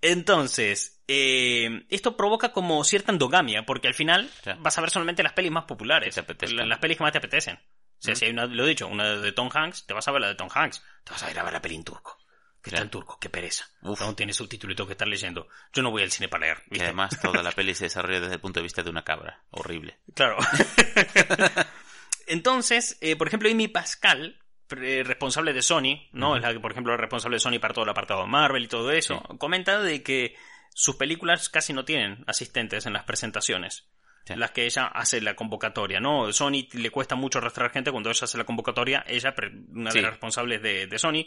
Entonces, 0.03 1.03
eh, 1.09 1.87
esto 1.89 2.15
provoca 2.15 2.53
como 2.53 2.85
cierta 2.85 3.11
endogamia, 3.11 3.65
porque 3.65 3.89
al 3.89 3.95
final 3.95 4.31
vas 4.59 4.77
a 4.77 4.83
ver 4.83 4.91
solamente 4.91 5.23
las 5.23 5.33
pelis 5.33 5.51
más 5.51 5.65
populares, 5.65 6.15
las 6.17 6.79
pelis 6.79 6.99
que 6.99 7.03
más 7.03 7.13
te 7.13 7.19
apetecen. 7.19 7.59
Sea, 8.05 8.13
Mm. 8.13 8.17
si 8.17 8.25
hay 8.27 8.31
una, 8.33 8.47
lo 8.47 8.65
he 8.65 8.69
dicho, 8.69 8.87
una 8.87 9.17
de 9.17 9.33
Tom 9.33 9.49
Hanks, 9.53 9.87
te 9.87 9.95
vas 9.95 10.07
a 10.07 10.13
ver 10.13 10.21
la 10.21 10.29
de 10.29 10.35
Tom 10.35 10.49
Hanks. 10.53 10.83
Te 11.05 11.13
vas 11.13 11.23
a 11.23 11.31
ir 11.31 11.39
a 11.39 11.43
ver 11.43 11.53
la 11.53 11.63
peli 11.63 11.75
en 11.77 11.85
turco. 11.85 12.19
Que 12.63 12.71
está 12.71 12.83
en 12.83 12.91
turco, 12.91 13.19
qué 13.21 13.29
pereza. 13.29 13.67
Uf. 13.83 14.01
Aún 14.03 14.17
tiene 14.17 14.33
subtítulo 14.33 14.73
y 14.73 14.77
tengo 14.77 14.87
que 14.89 14.93
estar 14.95 15.07
leyendo. 15.09 15.49
Yo 15.73 15.83
no 15.83 15.91
voy 15.91 16.03
al 16.03 16.11
cine 16.11 16.29
para 16.29 16.47
leer. 16.47 16.63
Y 16.71 16.81
además 16.81 17.19
toda 17.21 17.43
la 17.43 17.53
peli 17.53 17.75
se 17.75 17.85
desarrolla 17.85 18.21
desde 18.21 18.35
el 18.35 18.41
punto 18.41 18.61
de 18.61 18.65
vista 18.65 18.83
de 18.83 18.89
una 18.91 19.05
cabra. 19.05 19.43
Horrible. 19.51 19.99
Claro. 20.15 20.37
Entonces, 22.27 22.97
eh, 23.01 23.17
por 23.17 23.29
ejemplo, 23.29 23.51
Amy 23.51 23.69
Pascal, 23.69 24.41
responsable 24.69 25.53
de 25.53 25.63
Sony, 25.63 26.09
¿no? 26.13 26.37
Es 26.37 26.43
la 26.43 26.53
que, 26.53 26.61
por 26.61 26.73
ejemplo, 26.73 26.95
es 26.95 27.01
responsable 27.01 27.37
de 27.37 27.41
Sony 27.41 27.59
para 27.61 27.75
todo 27.75 27.85
el 27.85 27.91
apartado 27.91 28.23
de 28.23 28.29
Marvel 28.29 28.65
y 28.65 28.69
todo 28.69 28.91
eso, 28.91 29.23
comenta 29.39 29.81
de 29.81 30.03
que 30.03 30.35
sus 30.73 30.97
películas 30.97 31.49
casi 31.51 31.73
no 31.73 31.85
tienen 31.85 32.25
asistentes 32.27 32.87
en 32.87 32.95
las 32.95 33.05
presentaciones. 33.05 33.87
Sí. 34.27 34.35
Las 34.37 34.53
que 34.53 34.65
ella 34.65 34.87
hace 34.87 35.21
la 35.21 35.37
convocatoria, 35.37 36.01
¿no? 36.01 36.33
Sony 36.33 36.67
le 36.73 36.91
cuesta 36.91 37.15
mucho 37.15 37.39
arrastrar 37.39 37.71
gente 37.71 37.91
cuando 37.91 38.11
ella 38.11 38.25
hace 38.25 38.39
la 38.39 38.45
convocatoria, 38.45 39.05
ella, 39.07 39.35
una 39.71 39.91
Sí. 39.91 39.99
de 39.99 40.03
las 40.03 40.13
responsables 40.13 40.63
de, 40.63 40.87
de 40.87 40.99
Sony. 40.99 41.27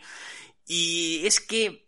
Y 0.65 1.25
es 1.25 1.39
que 1.39 1.87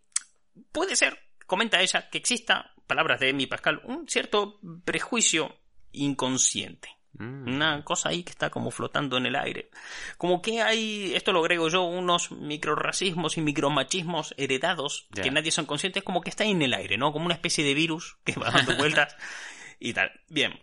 puede 0.72 0.95
ser, 0.95 1.18
comenta 1.47 1.82
ella, 1.82 2.10
que 2.10 2.20
exista, 2.20 2.74
palabras 2.86 3.20
de 3.20 3.30
Amy 3.32 3.47
Pascal, 3.47 3.82
un 3.86 4.07
cierto 4.07 4.60
prejuicio 4.86 5.57
inconsciente. 5.91 6.89
Mm. 7.14 7.55
Una 7.55 7.84
cosa 7.84 8.10
ahí 8.10 8.24
que 8.24 8.30
está 8.32 8.49
como 8.51 8.70
flotando 8.70 9.18
en 9.18 9.26
el 9.26 9.36
aire. 9.36 9.72
Como 10.18 10.41
que 10.43 10.62
hay, 10.62 11.14
esto 11.16 11.32
lo 11.32 11.39
agrego 11.39 11.68
yo, 11.70 11.84
unos 11.84 12.32
microracismos 12.32 13.38
y 13.38 13.41
micromachismos 13.41 14.36
heredados 14.38 15.07
que 15.14 15.32
nadie 15.32 15.51
son 15.51 15.66
conscientes, 15.66 16.03
como 16.03 16.22
que 16.22 16.30
está 16.30 16.43
ahí 16.43 16.51
en 16.51 16.62
el 16.62 16.74
aire, 16.74 16.97
¿no? 16.97 17.12
Como 17.12 17.26
una 17.26 17.34
especie 17.34 17.64
de 17.64 17.74
virus 17.74 18.18
que 18.24 18.34
va 18.34 18.51
dando 18.51 18.76
vueltas 18.78 19.16
y 19.80 19.93
tal. 19.93 20.12
Bien. 20.30 20.53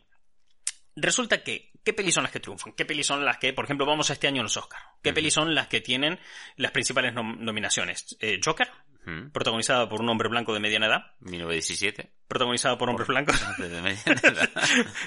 Resulta 0.97 1.43
que, 1.43 1.73
¿qué 1.85 1.93
pelis 1.93 2.15
son 2.15 2.23
las 2.23 2.33
que 2.33 2.41
triunfan? 2.41 2.73
¿Qué 2.73 2.87
pelis 2.87 3.07
son 3.07 3.23
las 3.25 3.37
que, 3.37 3.53
por 3.53 3.67
ejemplo, 3.67 3.85
vamos 3.85 4.09
a 4.09 4.15
este 4.15 4.29
año 4.29 4.41
a 4.41 4.45
los 4.45 4.57
Oscars? 4.57 4.83
¿Qué 5.03 5.11
Ujú. 5.11 5.15
pelis 5.17 5.35
son 5.35 5.55
las 5.55 5.69
que 5.69 5.83
tienen 5.83 6.19
las 6.57 6.73
principales 6.73 7.13
nom- 7.15 7.37
nominaciones? 7.37 8.17
Eh, 8.21 8.41
Joker, 8.43 8.71
Mm. 9.07 9.31
protagonizada 9.31 9.89
por 9.89 10.01
un 10.01 10.09
hombre 10.09 10.29
blanco 10.29 10.53
de 10.53 10.61
mediana 10.61 10.87
edad, 10.89 11.13
1917. 11.21 12.11
protagonizada 12.27 12.77
por 12.77 12.91
hombres 12.91 13.07
blancos. 13.09 13.41
Desde 13.57 13.81
mediana 13.81 14.21
edad. 14.23 14.51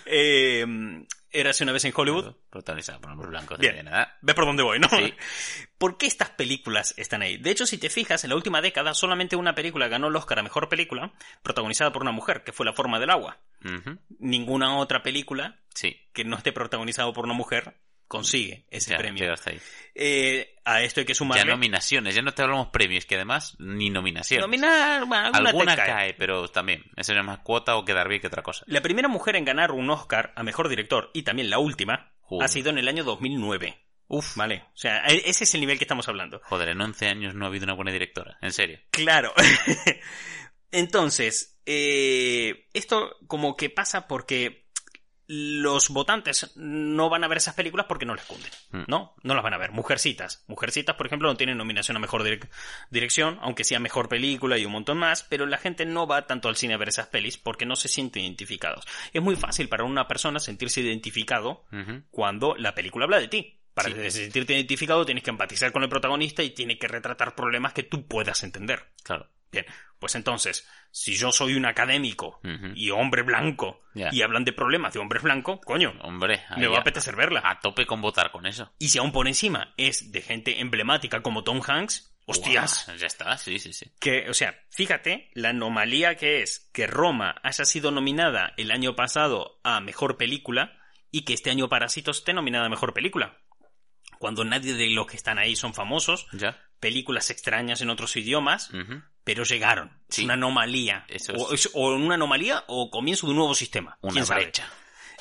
eh, 0.06 0.66
Érase 1.32 1.64
una 1.64 1.74
vez 1.74 1.86
en 1.86 1.94
Hollywood. 1.96 2.34
Protagonizada 2.50 3.00
por 3.00 3.12
hombres 3.12 3.30
blancos 3.30 3.58
de 3.60 3.62
Bien. 3.62 3.74
mediana 3.76 3.98
edad. 3.98 4.08
Ve 4.22 4.34
por 4.34 4.46
dónde 4.46 4.64
voy, 4.64 4.80
¿no? 4.80 4.88
Sí. 4.90 5.14
¿Por 5.78 5.98
qué 5.98 6.08
estas 6.08 6.32
películas 6.32 6.94
están 6.98 7.22
ahí? 7.22 7.38
De 7.38 7.52
hecho, 7.52 7.66
si 7.68 7.78
te 7.78 7.90
fijas, 7.90 8.24
en 8.24 8.32
la 8.32 8.36
última 8.36 8.62
década 8.62 8.94
solamente 8.96 9.36
una 9.36 9.54
película 9.54 9.88
ganó 9.90 10.08
el 10.08 10.16
Oscar 10.16 10.40
a 10.40 10.44
Mejor 10.44 10.70
Película, 10.70 11.14
protagonizada 11.44 11.92
por 11.92 12.02
una 12.02 12.12
mujer, 12.12 12.44
que 12.44 12.52
fue 12.52 12.66
La 12.66 12.74
Forma 12.74 13.00
del 13.00 13.12
Agua. 13.12 13.38
Ninguna 14.20 14.78
otra 14.78 15.04
película 15.04 15.60
Sí. 15.76 15.96
que 16.14 16.24
no 16.24 16.36
esté 16.38 16.52
protagonizada 16.52 17.12
por 17.14 17.26
una 17.26 17.34
mujer 17.36 17.76
consigue 18.10 18.66
ese 18.70 18.92
ya, 18.92 18.98
premio. 18.98 19.32
hasta 19.32 19.52
ahí. 19.52 19.62
Eh, 19.96 20.56
a 20.66 20.82
esto 20.82 21.00
hay 21.00 21.06
que 21.06 21.14
Ya 21.14 21.18
sumarle... 21.18 21.46
nominaciones, 21.46 22.14
ya 22.16 22.22
no 22.22 22.34
te 22.34 22.42
hablamos 22.42 22.68
premios, 22.68 23.06
que 23.06 23.16
además 23.16 23.56
ni 23.60 23.90
nominaciones. 23.90 24.42
Nominar, 24.46 25.06
bueno, 25.06 25.26
alguna, 25.28 25.50
Alguna 25.50 25.76
cae. 25.78 26.14
pero 26.16 26.48
también. 26.50 26.84
Eso 26.98 27.14
es 27.14 27.24
más 27.24 27.40
cuota 27.40 27.78
o 27.78 27.86
quedar 27.86 28.10
bien 28.10 28.20
que 28.20 28.28
otra 28.28 28.44
cosa. 28.44 28.66
La 28.68 28.82
primera 28.82 29.08
mujer 29.08 29.38
en 29.38 29.46
ganar 29.46 29.72
un 29.72 29.90
Oscar 29.90 30.34
a 30.36 30.44
Mejor 30.44 30.68
Director, 30.68 31.10
y 31.14 31.24
también 31.24 31.50
la 31.50 31.60
última, 31.60 32.12
Joder. 32.22 32.46
ha 32.46 32.48
sido 32.50 32.70
en 32.70 32.78
el 32.80 32.88
año 32.90 33.04
2009. 33.06 33.86
Uf, 34.12 34.36
vale. 34.36 34.64
O 34.74 34.78
sea, 34.78 35.04
e- 35.06 35.22
ese 35.30 35.44
es 35.44 35.54
el 35.54 35.62
nivel 35.62 35.78
que 35.78 35.84
estamos 35.84 36.08
hablando. 36.08 36.42
Joder, 36.44 36.70
en 36.70 36.82
11 36.82 37.08
años 37.08 37.36
no 37.36 37.46
ha 37.46 37.48
habido 37.48 37.66
una 37.66 37.74
buena 37.76 37.92
directora. 37.92 38.38
En 38.42 38.52
serio. 38.52 38.80
Claro. 38.92 39.32
Entonces, 40.72 41.60
eh, 41.66 42.68
esto 42.74 43.16
como 43.28 43.56
que 43.56 43.70
pasa 43.70 44.08
porque 44.08 44.69
los 45.32 45.90
votantes 45.90 46.52
no 46.56 47.08
van 47.08 47.24
a 47.24 47.28
ver 47.28 47.38
esas 47.38 47.54
películas 47.54 47.86
porque 47.88 48.08
no 48.08 48.16
les 48.16 48.26
cunden, 48.26 48.50
Mm. 48.72 48.84
¿no? 48.88 49.14
No 49.22 49.36
las 49.36 49.44
van 49.44 49.54
a 49.54 49.58
ver. 49.60 49.72
Mujercitas. 49.72 50.44
Mujercitas, 50.48 50.96
por 50.96 51.06
ejemplo, 51.06 51.30
no 51.30 51.38
tienen 51.38 51.56
nominación 51.60 51.96
a 51.98 52.00
mejor 52.00 52.24
direc- 52.24 52.50
dirección, 52.90 53.38
aunque 53.44 53.64
sea 53.64 53.80
mejor 53.80 54.10
película 54.10 54.58
y 54.58 54.66
un 54.66 54.72
montón 54.72 54.98
más, 54.98 55.22
pero 55.22 55.46
la 55.46 55.60
gente 55.60 55.86
no 55.86 56.08
va 56.08 56.26
tanto 56.26 56.50
al 56.50 56.56
cine 56.56 56.74
a 56.74 56.78
ver 56.78 56.90
esas 56.90 57.08
pelis 57.08 57.38
porque 57.38 57.68
no 57.68 57.76
se 57.76 57.88
sienten 57.90 58.24
identificados. 58.24 58.86
Es 59.14 59.22
muy 59.22 59.36
fácil 59.36 59.70
para 59.70 59.84
una 59.84 60.08
persona 60.08 60.40
sentirse 60.40 60.82
identificado 60.82 61.64
cuando 62.10 62.56
la 62.56 62.74
película 62.74 63.06
habla 63.06 63.20
de 63.20 63.28
ti. 63.28 63.59
Para 63.84 64.10
Sí. 64.10 64.12
sentirte 64.12 64.54
identificado 64.54 65.06
tienes 65.06 65.24
que 65.24 65.30
empatizar 65.30 65.72
con 65.72 65.84
el 65.84 65.90
protagonista 65.90 66.44
y 66.44 66.52
tiene 66.52 66.78
que 66.78 66.88
retratar 66.88 67.36
problemas 67.36 67.74
que 67.74 67.84
tú 67.84 68.08
puedas 68.08 68.44
entender. 68.44 68.86
Claro. 69.04 69.28
Bien, 69.52 69.66
pues 69.98 70.14
entonces, 70.14 70.68
si 70.92 71.16
yo 71.16 71.32
soy 71.32 71.56
un 71.56 71.66
académico 71.66 72.40
Ujú. 72.44 72.68
y 72.76 72.92
hombre 72.92 73.24
blanco 73.24 73.82
Ya. 73.96 74.10
y 74.12 74.22
hablan 74.22 74.46
de 74.46 74.54
problemas 74.54 74.94
de 74.94 75.00
hombres 75.00 75.24
blancos, 75.24 75.60
coño, 75.66 75.92
Hombre, 76.02 76.44
me 76.58 76.68
va 76.68 76.78
a 76.78 76.82
apetecer 76.82 77.16
verla. 77.16 77.42
a 77.44 77.60
tope 77.60 77.88
con 77.88 78.00
votar 78.00 78.32
con 78.32 78.46
eso. 78.46 78.72
Y 78.78 78.90
si 78.90 79.00
aún 79.00 79.12
por 79.12 79.28
encima 79.28 79.74
es 79.76 80.12
de 80.12 80.22
gente 80.22 80.60
emblemática 80.60 81.22
como 81.24 81.44
Tom 81.44 81.62
Hanks, 81.68 82.16
hostias, 82.28 82.84
Guau, 82.86 82.98
ya 83.00 83.08
está, 83.08 83.36
sí, 83.40 83.58
sí, 83.58 83.74
sí. 83.74 83.92
que, 84.00 84.30
o 84.30 84.36
sea, 84.36 84.56
fíjate 84.70 85.32
la 85.34 85.50
anomalía 85.50 86.14
que 86.16 86.44
es 86.44 86.70
que 86.72 86.86
Roma 86.86 87.34
haya 87.42 87.66
sido 87.66 87.90
nominada 87.90 88.54
el 88.58 88.70
año 88.70 88.96
pasado 88.96 89.60
a 89.64 89.80
mejor 89.80 90.16
película 90.18 90.78
y 91.10 91.24
que 91.26 91.34
este 91.34 91.50
año 91.50 91.70
Parásitos 91.70 92.20
esté 92.20 92.34
nominada 92.34 92.68
a 92.68 92.70
mejor 92.70 92.94
película. 92.94 93.40
Cuando 94.20 94.44
nadie 94.46 94.74
de 94.76 94.90
los 94.92 95.08
que 95.08 95.16
están 95.18 95.40
ahí 95.40 95.56
son 95.56 95.74
famosos, 95.74 96.28
Ya. 96.34 96.62
películas 96.80 97.32
extrañas 97.32 97.82
en 97.82 97.90
otros 97.90 98.16
idiomas, 98.16 98.70
pero 99.24 99.44
llegaron. 99.44 100.00
Es 100.08 100.20
una 100.20 100.36
anomalía. 100.36 101.06
Eso 101.08 101.34
o, 101.34 101.54
es- 101.54 101.66
es- 101.66 101.72
o 101.74 101.96
una 101.96 102.14
anomalía 102.16 102.64
o 102.68 102.92
comienzo 102.92 103.26
de 103.26 103.32
un 103.32 103.38
nuevo 103.38 103.56
sistema. 103.56 103.98
Una 104.02 104.14
¿Quién 104.14 104.26
sabe? 104.26 104.44
brecha. 104.44 104.70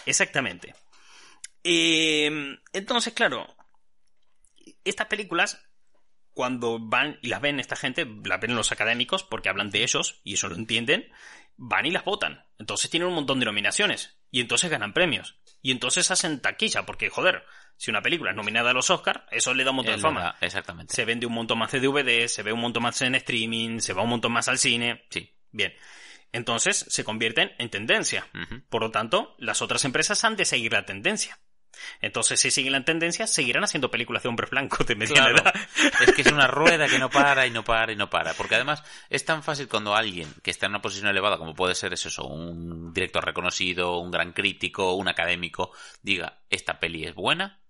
Exactamente. 0.04 0.74
Eh, 1.64 2.58
entonces, 2.72 3.12
claro, 3.14 3.46
estas 4.84 5.06
películas, 5.06 5.64
cuando 6.32 6.78
van 6.80 7.18
y 7.22 7.28
las 7.28 7.40
ven 7.40 7.60
esta 7.60 7.76
gente, 7.76 8.06
las 8.24 8.40
ven 8.40 8.54
los 8.54 8.72
académicos 8.72 9.22
porque 9.24 9.48
hablan 9.48 9.70
de 9.70 9.82
ellos 9.82 10.20
y 10.24 10.34
eso 10.34 10.48
lo 10.48 10.54
entienden, 10.56 11.08
van 11.58 11.84
y 11.84 11.90
las 11.90 12.04
votan. 12.04 12.44
Entonces 12.58 12.88
tienen 12.88 13.08
un 13.08 13.14
montón 13.14 13.38
de 13.38 13.46
nominaciones 13.46 14.16
y 14.30 14.40
entonces 14.40 14.70
ganan 14.70 14.94
premios. 14.94 15.36
Y 15.60 15.72
entonces 15.72 16.10
hacen 16.10 16.40
taquilla 16.40 16.86
porque, 16.86 17.10
joder, 17.10 17.44
si 17.76 17.90
una 17.90 18.00
película 18.00 18.30
es 18.30 18.36
nominada 18.36 18.70
a 18.70 18.72
los 18.72 18.88
Oscars, 18.90 19.22
eso 19.30 19.52
le 19.52 19.64
da 19.64 19.70
un 19.70 19.76
montón 19.76 19.96
de 19.96 20.00
fama. 20.00 20.36
Exactamente. 20.40 20.94
Se 20.94 21.04
vende 21.04 21.26
un 21.26 21.34
montón 21.34 21.58
más 21.58 21.72
de 21.72 21.80
DVD, 21.80 22.26
se 22.28 22.42
ve 22.42 22.52
un 22.52 22.60
montón 22.60 22.84
más 22.84 23.02
en 23.02 23.16
streaming, 23.16 23.80
se 23.80 23.92
va 23.92 24.02
un 24.02 24.08
montón 24.08 24.32
más 24.32 24.48
al 24.48 24.58
cine. 24.58 25.04
Sí. 25.10 25.34
Bien. 25.50 25.74
Entonces 26.32 26.86
se 26.88 27.04
convierten 27.04 27.52
en 27.58 27.70
tendencia. 27.70 28.28
Por 28.68 28.82
lo 28.82 28.90
tanto, 28.90 29.34
las 29.38 29.62
otras 29.62 29.84
empresas 29.84 30.22
han 30.24 30.36
de 30.36 30.44
seguir 30.44 30.72
la 30.72 30.86
tendencia. 30.86 31.38
Entonces, 32.00 32.40
si 32.40 32.50
siguen 32.50 32.72
la 32.72 32.84
tendencia, 32.84 33.26
seguirán 33.26 33.64
haciendo 33.64 33.90
películas 33.90 34.22
de 34.22 34.28
hombres 34.28 34.50
blancos 34.50 34.86
de 34.86 34.94
mediana 34.96 35.28
Claro. 35.30 35.42
edad. 35.42 35.54
Es 36.00 36.12
que 36.14 36.22
es 36.22 36.32
una 36.32 36.46
rueda 36.48 36.88
que 36.88 36.98
no 36.98 37.10
para 37.10 37.46
y 37.46 37.50
no 37.50 37.64
para 37.64 37.92
y 37.92 37.96
no 37.96 38.08
para. 38.10 38.34
Porque 38.34 38.54
además 38.56 38.82
es 39.10 39.24
tan 39.24 39.42
fácil 39.42 39.68
cuando 39.68 39.94
alguien 39.94 40.32
que 40.42 40.50
está 40.50 40.66
en 40.66 40.72
una 40.72 40.82
posición 40.82 41.08
elevada, 41.08 41.38
como 41.38 41.54
puede 41.54 41.74
ser 41.74 41.92
eso, 41.92 42.26
un 42.26 42.92
director 42.92 43.24
reconocido, 43.24 43.98
un 43.98 44.10
gran 44.10 44.32
crítico, 44.32 44.94
un 44.94 45.08
académico, 45.08 45.72
diga, 46.02 46.38
esta 46.50 46.78
peli 46.80 47.04
es 47.04 47.14
buena, 47.14 47.60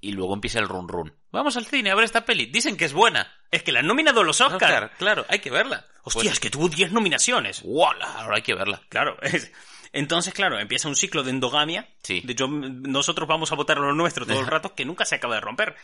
y 0.00 0.12
luego 0.12 0.34
empieza 0.34 0.58
el 0.58 0.68
run 0.68 0.88
run. 0.88 1.14
Vamos 1.32 1.56
al 1.56 1.66
cine 1.66 1.90
a 1.90 1.94
ver 1.94 2.04
esta 2.04 2.24
peli. 2.24 2.46
Dicen 2.46 2.76
que 2.76 2.84
es 2.84 2.92
buena. 2.92 3.32
Es 3.50 3.62
que 3.62 3.72
la 3.72 3.80
han 3.80 3.86
nominado 3.86 4.22
los 4.22 4.40
Oscar. 4.40 4.54
Oscar, 4.84 4.92
claro, 4.98 5.24
hay 5.28 5.38
que 5.38 5.50
verla. 5.50 5.86
Hostia, 6.02 6.30
es 6.30 6.38
que 6.38 6.50
tuvo 6.50 6.68
10 6.68 6.92
nominaciones. 6.92 7.62
¡Wala! 7.64 8.04
Ahora 8.20 8.36
hay 8.36 8.42
que 8.42 8.54
verla. 8.54 8.80
Claro. 8.88 9.16
es- 9.22 9.50
Entonces, 9.92 10.34
claro, 10.34 10.58
empieza 10.58 10.88
un 10.88 10.96
ciclo 10.96 11.22
de 11.22 11.30
endogamia. 11.30 11.88
Sí. 12.02 12.20
De 12.24 12.34
yo- 12.34 12.48
nosotros 12.48 13.28
vamos 13.28 13.52
a 13.52 13.54
votar 13.56 13.78
lo 13.78 13.94
nuestro 13.94 14.26
todo 14.26 14.40
el 14.40 14.46
rato, 14.46 14.74
que 14.74 14.84
nunca 14.84 15.04
se 15.04 15.14
acaba 15.16 15.34
de 15.36 15.40
romper. 15.40 15.76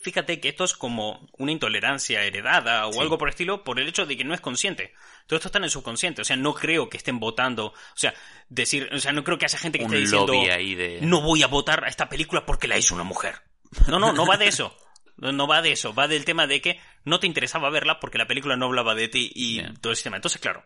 Fíjate 0.00 0.40
que 0.40 0.48
esto 0.50 0.64
es 0.64 0.74
como 0.74 1.28
una 1.38 1.52
intolerancia 1.52 2.22
heredada 2.22 2.86
o 2.86 2.92
Sí. 2.92 2.98
algo 3.00 3.18
por 3.18 3.28
el 3.28 3.30
estilo 3.30 3.64
por 3.64 3.80
el 3.80 3.88
hecho 3.88 4.06
de 4.06 4.16
que 4.16 4.24
no 4.24 4.34
es 4.34 4.40
consciente. 4.40 4.92
Todo 5.26 5.36
esto 5.38 5.48
está 5.48 5.58
en 5.58 5.64
el 5.64 5.70
subconsciente. 5.70 6.22
O 6.22 6.24
sea, 6.24 6.36
no 6.36 6.54
creo 6.54 6.88
que 6.88 6.96
estén 6.96 7.18
votando. 7.18 7.66
O 7.68 7.74
sea, 7.94 8.14
decir, 8.48 8.88
o 8.92 8.98
sea, 8.98 9.12
no 9.12 9.24
creo 9.24 9.38
que 9.38 9.46
haya 9.46 9.58
gente 9.58 9.78
que 9.78 9.84
Un 9.84 9.92
esté 9.94 10.00
diciendo 10.02 10.32
de... 10.32 10.98
no 11.02 11.22
voy 11.22 11.42
a 11.42 11.48
votar 11.48 11.84
a 11.84 11.88
esta 11.88 12.08
película 12.08 12.46
porque 12.46 12.68
la 12.68 12.78
hizo 12.78 12.94
una 12.94 13.04
mujer. 13.04 13.36
No, 13.88 13.98
no, 13.98 14.12
no 14.12 14.26
va 14.26 14.36
de 14.36 14.46
eso. 14.48 14.76
No, 15.16 15.32
no 15.32 15.46
va 15.46 15.62
de 15.62 15.72
eso. 15.72 15.94
Va 15.94 16.08
del 16.08 16.24
tema 16.24 16.46
de 16.46 16.60
que 16.60 16.80
no 17.04 17.18
te 17.20 17.26
interesaba 17.26 17.70
verla 17.70 18.00
porque 18.00 18.18
la 18.18 18.26
película 18.26 18.56
no 18.56 18.66
hablaba 18.66 18.94
de 18.94 19.08
ti 19.08 19.30
y 19.34 19.62
todo 19.80 19.90
el 19.90 19.96
sistema. 19.96 20.16
Entonces, 20.16 20.40
claro, 20.40 20.64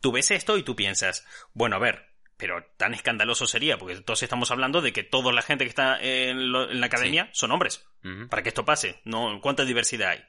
tú 0.00 0.12
ves 0.12 0.30
esto 0.30 0.56
y 0.58 0.62
tú 0.62 0.76
piensas, 0.76 1.24
bueno, 1.54 1.76
a 1.76 1.78
ver, 1.78 2.06
pero 2.36 2.64
tan 2.76 2.94
escandaloso 2.94 3.46
sería, 3.46 3.78
porque 3.78 3.94
entonces 3.94 4.22
estamos 4.24 4.50
hablando 4.52 4.80
de 4.80 4.92
que 4.92 5.02
toda 5.02 5.32
la 5.32 5.42
gente 5.42 5.64
que 5.64 5.70
está 5.70 5.98
en, 6.00 6.52
lo- 6.52 6.70
en 6.70 6.80
la 6.80 6.86
academia 6.86 7.30
son 7.32 7.50
hombres. 7.50 7.84
Para 8.30 8.42
que 8.42 8.48
esto 8.50 8.64
pase, 8.64 9.00
¿no? 9.04 9.40
¿Cuánta 9.40 9.64
diversidad 9.64 10.10
hay? 10.10 10.24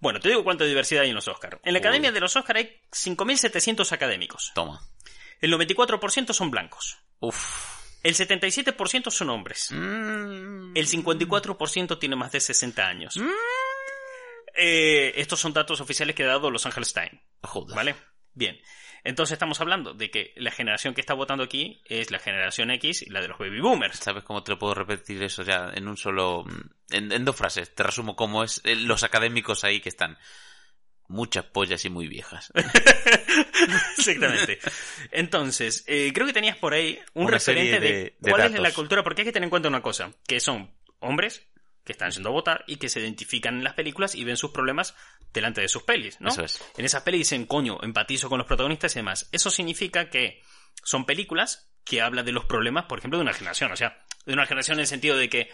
Bueno, 0.00 0.20
te 0.20 0.28
digo 0.28 0.44
cuánta 0.44 0.64
diversidad 0.64 1.02
hay 1.02 1.08
en 1.08 1.16
los 1.16 1.26
Oscars. 1.28 1.58
En 1.64 1.72
la 1.72 1.78
Uy. 1.78 1.84
academia 1.84 2.12
de 2.12 2.20
los 2.20 2.36
Oscars 2.36 2.58
hay 2.60 2.80
5.700 2.92 3.90
académicos. 3.92 4.52
Toma. 4.54 4.80
El 5.40 5.52
94% 5.52 6.32
son 6.32 6.50
blancos. 6.50 6.98
Uf. 7.20 7.77
El 8.08 8.14
77% 8.14 9.10
son 9.10 9.28
hombres. 9.28 9.70
Mm. 9.70 10.72
El 10.74 10.88
54% 10.88 11.98
tiene 11.98 12.16
más 12.16 12.32
de 12.32 12.40
60 12.40 12.86
años. 12.86 13.20
Eh, 14.56 15.12
estos 15.16 15.38
son 15.38 15.52
datos 15.52 15.82
oficiales 15.82 16.16
que 16.16 16.24
ha 16.24 16.28
dado 16.28 16.50
Los 16.50 16.64
Angeles 16.64 16.94
Times. 16.94 17.20
Joder. 17.42 17.76
¿Vale? 17.76 17.96
Bien. 18.32 18.58
Entonces 19.04 19.34
estamos 19.34 19.60
hablando 19.60 19.92
de 19.92 20.10
que 20.10 20.32
la 20.36 20.50
generación 20.50 20.94
que 20.94 21.02
está 21.02 21.12
votando 21.12 21.44
aquí 21.44 21.82
es 21.84 22.10
la 22.10 22.18
generación 22.18 22.70
X 22.70 23.02
y 23.02 23.10
la 23.10 23.20
de 23.20 23.28
los 23.28 23.38
baby 23.38 23.60
boomers. 23.60 23.98
¿Sabes 23.98 24.24
cómo 24.24 24.42
te 24.42 24.52
lo 24.52 24.58
puedo 24.58 24.72
repetir 24.72 25.22
eso 25.22 25.42
ya 25.42 25.70
en 25.74 25.86
un 25.86 25.98
solo... 25.98 26.46
en, 26.88 27.12
en 27.12 27.24
dos 27.26 27.36
frases? 27.36 27.74
Te 27.74 27.82
resumo 27.82 28.16
cómo 28.16 28.42
es 28.42 28.62
eh, 28.64 28.74
los 28.74 29.02
académicos 29.02 29.64
ahí 29.64 29.80
que 29.80 29.90
están. 29.90 30.16
Muchas 31.08 31.44
pollas 31.44 31.84
y 31.84 31.90
muy 31.90 32.08
viejas. 32.08 32.50
Exactamente. 33.98 34.58
Entonces, 35.10 35.84
eh, 35.86 36.10
creo 36.14 36.26
que 36.26 36.32
tenías 36.32 36.56
por 36.56 36.74
ahí 36.74 36.98
un 37.14 37.24
Una 37.24 37.32
referente 37.32 37.80
de, 37.80 37.92
de- 37.92 38.16
de 38.18 38.30
cuál 38.30 38.52
es 38.54 38.60
la 38.60 38.72
cultura, 38.72 39.02
porque 39.02 39.22
hay 39.22 39.26
que 39.26 39.32
tener 39.32 39.44
en 39.46 39.50
cuenta 39.50 39.68
una 39.68 39.82
cosa, 39.82 40.12
que 40.26 40.40
son 40.40 40.70
hombres 41.00 41.46
que 41.84 41.92
están 41.92 42.10
yendo 42.10 42.28
a 42.28 42.32
votar 42.32 42.64
y 42.66 42.76
que 42.76 42.88
se 42.90 43.00
identifican 43.00 43.56
en 43.56 43.64
las 43.64 43.72
películas 43.74 44.14
y 44.14 44.22
ven 44.24 44.36
sus 44.36 44.50
problemas 44.50 44.94
delante 45.32 45.62
de 45.62 45.68
sus 45.68 45.84
pelis, 45.84 46.20
¿no? 46.20 46.28
Eso 46.28 46.44
es. 46.44 46.62
En 46.76 46.84
esas 46.84 47.02
pelis 47.02 47.20
dicen, 47.20 47.46
coño, 47.46 47.78
empatizo 47.82 48.28
con 48.28 48.36
los 48.38 48.46
protagonistas 48.46 48.94
y 48.94 48.98
demás. 48.98 49.28
Eso 49.32 49.50
significa 49.50 50.10
que 50.10 50.42
son 50.84 51.06
películas 51.06 51.70
que 51.84 52.02
hablan 52.02 52.26
de 52.26 52.32
los 52.32 52.44
problemas, 52.44 52.84
por 52.84 52.98
ejemplo, 52.98 53.18
de 53.18 53.22
una 53.22 53.32
generación, 53.32 53.72
o 53.72 53.76
sea, 53.76 54.04
de 54.26 54.34
una 54.34 54.44
generación 54.44 54.76
en 54.76 54.80
el 54.80 54.86
sentido 54.86 55.16
de 55.16 55.30
que 55.30 55.50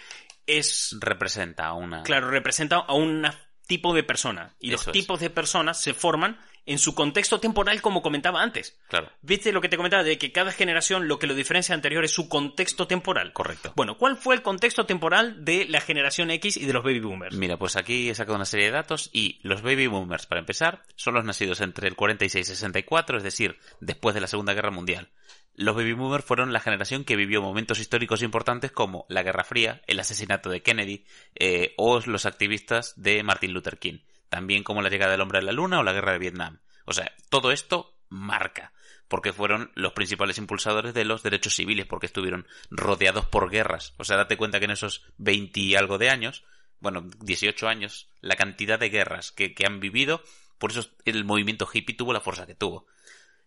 es 0.47 0.97
Representa 1.01 1.67
a 1.67 1.75
una... 1.75 2.03
Claro, 2.03 2.29
representa 2.31 2.77
a 2.79 2.95
un 2.95 3.25
tipo 3.69 3.95
de 3.95 4.03
persona. 4.03 4.57
Y 4.59 4.73
los 4.73 4.81
Eso 4.83 4.91
es. 4.91 4.93
tipos 4.93 5.21
de 5.21 5.31
personas 5.31 5.81
se 5.81 5.95
forman 5.95 6.41
en 6.67 6.79
su 6.79 6.95
contexto 6.95 7.41
temporal, 7.41 7.83
como 7.83 8.03
comentaba 8.03 8.43
antes. 8.43 8.79
Claro, 8.89 9.11
¿Viste 9.23 9.53
lo 9.53 9.61
que 9.61 9.69
te 9.69 9.77
comentaba? 9.77 10.03
De 10.03 10.19
que 10.19 10.33
cada 10.33 10.53
generación 10.53 11.09
lo 11.09 11.19
que 11.19 11.27
lo 11.27 11.35
diferencia 11.35 11.75
anterior 11.75 12.05
es 12.05 12.13
su 12.13 12.29
contexto 12.29 12.87
temporal. 12.87 13.33
correcto. 13.33 13.73
Bueno, 13.77 13.99
¿cuál 13.99 14.17
fue 14.17 14.35
el 14.35 14.43
contexto 14.43 14.87
temporal 14.87 15.45
de 15.45 15.67
la 15.67 15.81
generación 15.81 16.31
X 16.31 16.57
y 16.57 16.67
de 16.67 16.73
los 16.73 16.83
baby 16.83 17.01
boomers? 17.01 17.37
Mira, 17.37 17.57
pues 17.57 17.77
aquí 17.77 18.09
he 18.09 18.15
sacado 18.15 18.37
una 18.37 18.45
serie 18.45 18.67
de 18.67 18.73
datos 18.73 19.11
y 19.13 19.41
los 19.43 19.63
baby 19.63 19.87
boomers, 19.87 20.27
para 20.27 20.41
empezar, 20.41 20.83
son 20.97 21.15
los 21.15 21.25
nacidos 21.25 21.61
entre 21.61 21.89
el 21.89 21.97
46 21.97 22.49
y 22.49 22.51
64, 22.51 23.19
es 23.19 23.23
decir, 23.23 23.59
después 23.81 24.15
de 24.15 24.21
la 24.21 24.27
Segunda 24.27 24.55
Guerra 24.55 24.71
Mundial. 24.71 25.11
Los 25.57 25.77
baby 25.77 25.93
boomers 25.93 26.25
fueron 26.25 26.53
la 26.53 26.59
generación 26.59 27.05
que 27.05 27.15
vivió 27.15 27.41
momentos 27.41 27.79
históricos 27.79 28.23
importantes 28.23 28.73
como 28.73 29.07
la 29.09 29.23
Guerra 29.23 29.45
Fría, 29.45 29.83
el 29.87 30.01
asesinato 30.01 30.51
de 30.51 30.63
Kennedy 30.63 31.05
eh, 31.37 31.75
o 31.77 32.01
los 32.01 32.27
activistas 32.27 32.95
de 32.97 33.23
Martin 33.23 33.53
Luther 33.53 33.79
King, 33.79 33.99
también 34.29 34.63
como 34.65 34.83
la 34.83 34.89
llegada 34.91 35.13
del 35.13 35.21
hombre 35.21 35.39
a 35.39 35.43
la 35.43 35.53
luna 35.53 35.81
o 35.81 35.83
la 35.83 35.93
Guerra 35.93 36.13
de 36.13 36.19
Vietnam. 36.19 36.61
O 36.85 36.93
sea, 36.93 37.13
todo 37.31 37.53
esto 37.53 37.99
marca, 38.09 38.73
porque 39.09 39.33
fueron 39.33 39.71
los 39.75 39.93
principales 39.93 40.39
impulsadores 40.39 40.95
de 40.95 41.05
los 41.05 41.23
derechos 41.23 41.55
civiles, 41.55 41.87
porque 41.87 42.07
estuvieron 42.07 42.47
rodeados 42.71 43.27
por 43.27 43.51
guerras. 43.51 43.95
O 43.99 44.05
sea, 44.05 44.17
date 44.17 44.37
cuenta 44.37 44.59
que 44.59 44.65
en 44.67 44.71
esos 44.73 45.05
20 45.19 45.61
y 45.61 45.75
algo 45.77 45.99
de 45.99 46.11
años 46.11 46.45
bueno, 46.81 47.09
18 47.21 47.67
años, 47.67 48.11
la 48.21 48.37
cantidad 48.37 48.79
de 48.79 48.91
guerras 48.91 49.33
que, 49.33 49.55
que 49.55 49.65
han 49.65 49.81
vivido, 49.81 50.23
por 50.59 50.71
eso 50.71 50.85
el 51.07 51.25
movimiento 51.25 51.67
hippie 51.73 51.97
tuvo 51.97 52.13
la 52.13 52.21
fuerza 52.21 52.45
que 52.47 52.55
tuvo. 52.55 52.87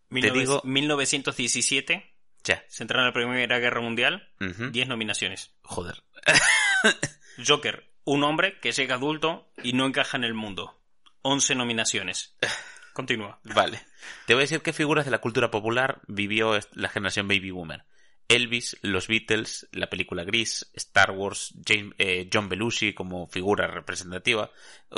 Te 0.10 0.16
19- 0.16 0.34
digo- 0.34 0.62
1917, 0.64 2.16
Ya. 2.44 2.64
se 2.68 2.84
entró 2.84 2.98
en 3.00 3.06
la 3.06 3.14
Primera 3.14 3.60
Guerra 3.60 3.82
Mundial, 3.82 4.28
Ujú. 4.42 4.72
10 4.72 4.88
nominaciones. 4.88 5.54
Joder. 5.62 6.02
Joker, 7.46 7.87
un 8.08 8.24
hombre 8.24 8.58
que 8.62 8.72
llega 8.72 8.96
adulto 8.96 9.50
y 9.64 9.74
no 9.74 9.86
encaja 9.86 10.18
en 10.18 10.24
el 10.24 10.34
mundo. 10.34 10.80
11 11.24 11.56
nominaciones. 11.56 12.36
Continúa. 12.94 13.40
Vale. 13.44 13.82
Te 14.26 14.34
voy 14.34 14.42
a 14.42 14.46
decir 14.46 14.62
qué 14.62 14.74
figuras 14.74 15.06
de 15.06 15.12
la 15.12 15.20
cultura 15.20 15.52
popular 15.52 16.02
vivió 16.08 16.58
la 16.74 16.90
generación 16.90 17.28
baby 17.28 17.52
boomer. 17.52 17.84
Elvis, 18.30 18.78
los 18.82 19.08
Beatles, 19.08 19.68
la 19.72 19.88
película 19.90 20.24
Gris, 20.24 20.70
Star 20.74 21.12
Wars, 21.12 21.54
James- 21.66 21.94
eh, 21.98 22.30
John 22.32 22.50
Belushi 22.50 22.94
como 22.94 23.28
figura 23.28 23.68
representativa 23.68 24.52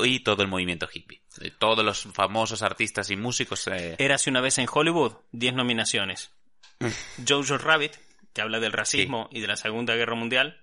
y 0.03 0.22
todo 0.22 0.41
el 0.43 0.47
movimiento 0.47 0.88
hippie. 0.91 1.22
Eh, 1.41 1.51
Todos 1.60 1.84
los 1.86 2.03
famosos 2.14 2.62
artistas 2.64 3.10
y 3.12 3.16
músicos. 3.18 3.68
eh, 3.68 3.95
Érase 3.99 4.30
una 4.30 4.41
vez 4.41 4.57
en 4.60 4.68
Hollywood, 4.72 5.14
10 5.32 5.53
nominaciones. 5.55 6.32
Jojo 7.28 7.57
Rabbit, 7.57 7.93
que 8.34 8.41
habla 8.41 8.60
del 8.60 8.72
racismo 8.72 9.30
y 9.32 9.41
de 9.41 9.47
la 9.47 9.55
Segunda 9.57 9.95
Guerra 9.95 10.16
Mundial, 10.16 10.60